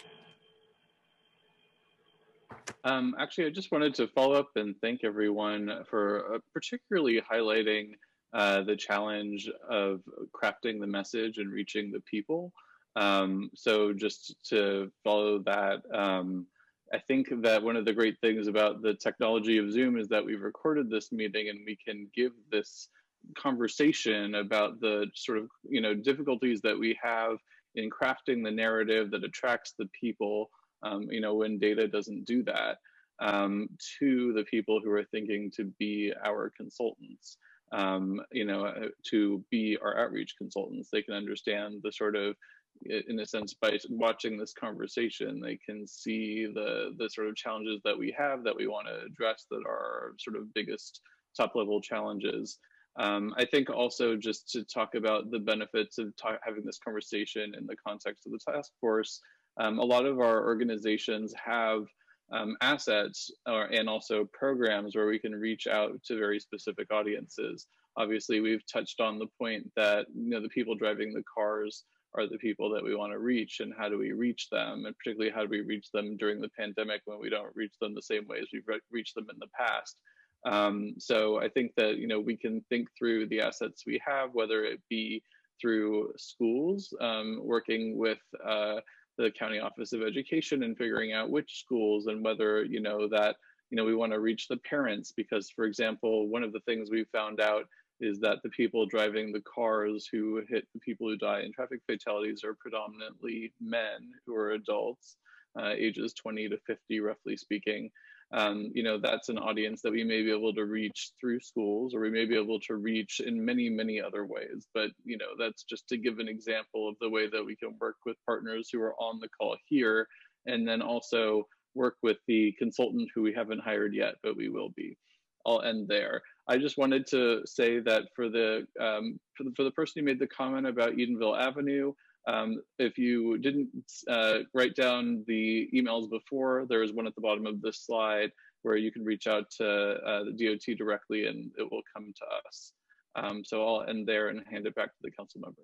[2.84, 7.92] Um, actually, I just wanted to follow up and thank everyone for uh, particularly highlighting
[8.34, 10.02] uh, the challenge of
[10.36, 12.52] crafting the message and reaching the people.
[12.98, 16.46] Um, so just to follow that, um,
[16.94, 20.24] I think that one of the great things about the technology of Zoom is that
[20.24, 22.90] we've recorded this meeting and we can give this
[23.36, 27.38] conversation about the sort of you know difficulties that we have
[27.74, 30.50] in crafting the narrative that attracts the people.
[30.84, 32.78] Um, you know when data doesn't do that
[33.20, 37.38] um, to the people who are thinking to be our consultants.
[37.72, 42.36] Um, you know, uh, to be our outreach consultants, they can understand the sort of
[42.84, 47.80] in a sense by watching this conversation they can see the the sort of challenges
[47.84, 51.02] that we have that we want to address that are sort of biggest
[51.36, 52.60] top level challenges.
[52.98, 57.54] Um, i think also just to talk about the benefits of ta- having this conversation
[57.58, 59.20] in the context of the task force
[59.58, 61.86] um, a lot of our organizations have
[62.32, 67.68] um, assets or, and also programs where we can reach out to very specific audiences.
[67.98, 71.84] Obviously we've touched on the point that you know the people driving the cars
[72.18, 74.98] are the people that we want to reach and how do we reach them and
[74.98, 78.02] particularly how do we reach them during the pandemic when we don't reach them the
[78.02, 79.98] same way as we've re- reached them in the past.
[80.46, 84.30] Um, so i think that you know we can think through the assets we have
[84.34, 85.24] whether it be
[85.60, 88.80] through schools um, working with uh,
[89.18, 93.36] the county office of education and figuring out which schools and whether you know that
[93.70, 95.14] you know we want to reach the parents.
[95.16, 97.66] Because for example one of the things we found out
[98.00, 101.80] is that the people driving the cars who hit the people who die in traffic
[101.90, 105.18] fatalities are predominantly men who are adults,
[105.60, 107.90] uh, ages 20 to 50, roughly speaking.
[108.34, 111.94] Um, you know, that's an audience that we may be able to reach through schools
[111.94, 114.68] or we may be able to reach in many, many other ways.
[114.74, 117.78] But, you know, that's just to give an example of the way that we can
[117.80, 120.08] work with partners who are on the call here
[120.48, 124.70] and then also work with the consultant who we haven't hired yet, but we will
[124.76, 124.98] be.
[125.46, 126.22] I'll end there.
[126.48, 130.06] I just wanted to say that for the um, for the, for the person who
[130.06, 131.94] made the comment about Edenvale Avenue,
[132.28, 133.70] um, if you didn't
[134.10, 138.32] uh, write down the emails before, there is one at the bottom of this slide
[138.64, 142.48] where you can reach out to uh, the DOT directly and it will come to
[142.48, 142.74] us.
[143.16, 145.62] Um, so I'll end there and hand it back to the council member.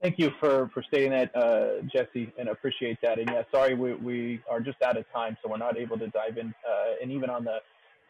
[0.00, 3.18] Thank you for, for stating that, uh, Jesse, and appreciate that.
[3.18, 6.06] And yeah, sorry, we, we are just out of time, so we're not able to
[6.06, 6.54] dive in.
[6.64, 7.58] Uh, and even on the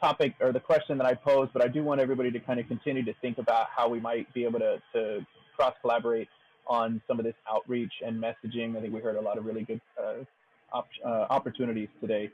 [0.01, 2.69] topic or the question that I posed, but I do want everybody to kind of
[2.69, 5.27] continue to think about how we might be able to, to
[5.57, 6.29] cross collaborate
[6.66, 8.77] on some of this outreach and messaging.
[8.77, 10.25] I think we heard a lot of really good uh,
[10.73, 12.31] op uh, opportunities today.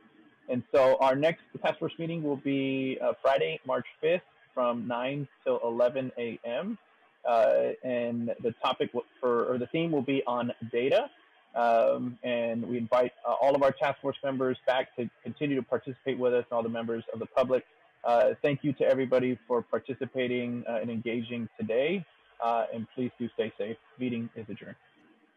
[0.48, 4.20] And so our next task force meeting will be uh, Friday, March 5th
[4.52, 6.78] from 9 till 11 a.m.
[7.26, 11.10] Uh, and the topic for, or the theme will be on data.
[11.54, 15.62] Um, and we invite uh, all of our task force members back to continue to
[15.62, 17.64] participate with us and all the members of the public.
[18.04, 22.04] Uh, thank you to everybody for participating uh, and engaging today.
[22.42, 23.76] Uh, and please do stay safe.
[23.98, 24.76] Meeting is adjourned.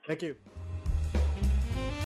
[0.07, 0.35] Thank you.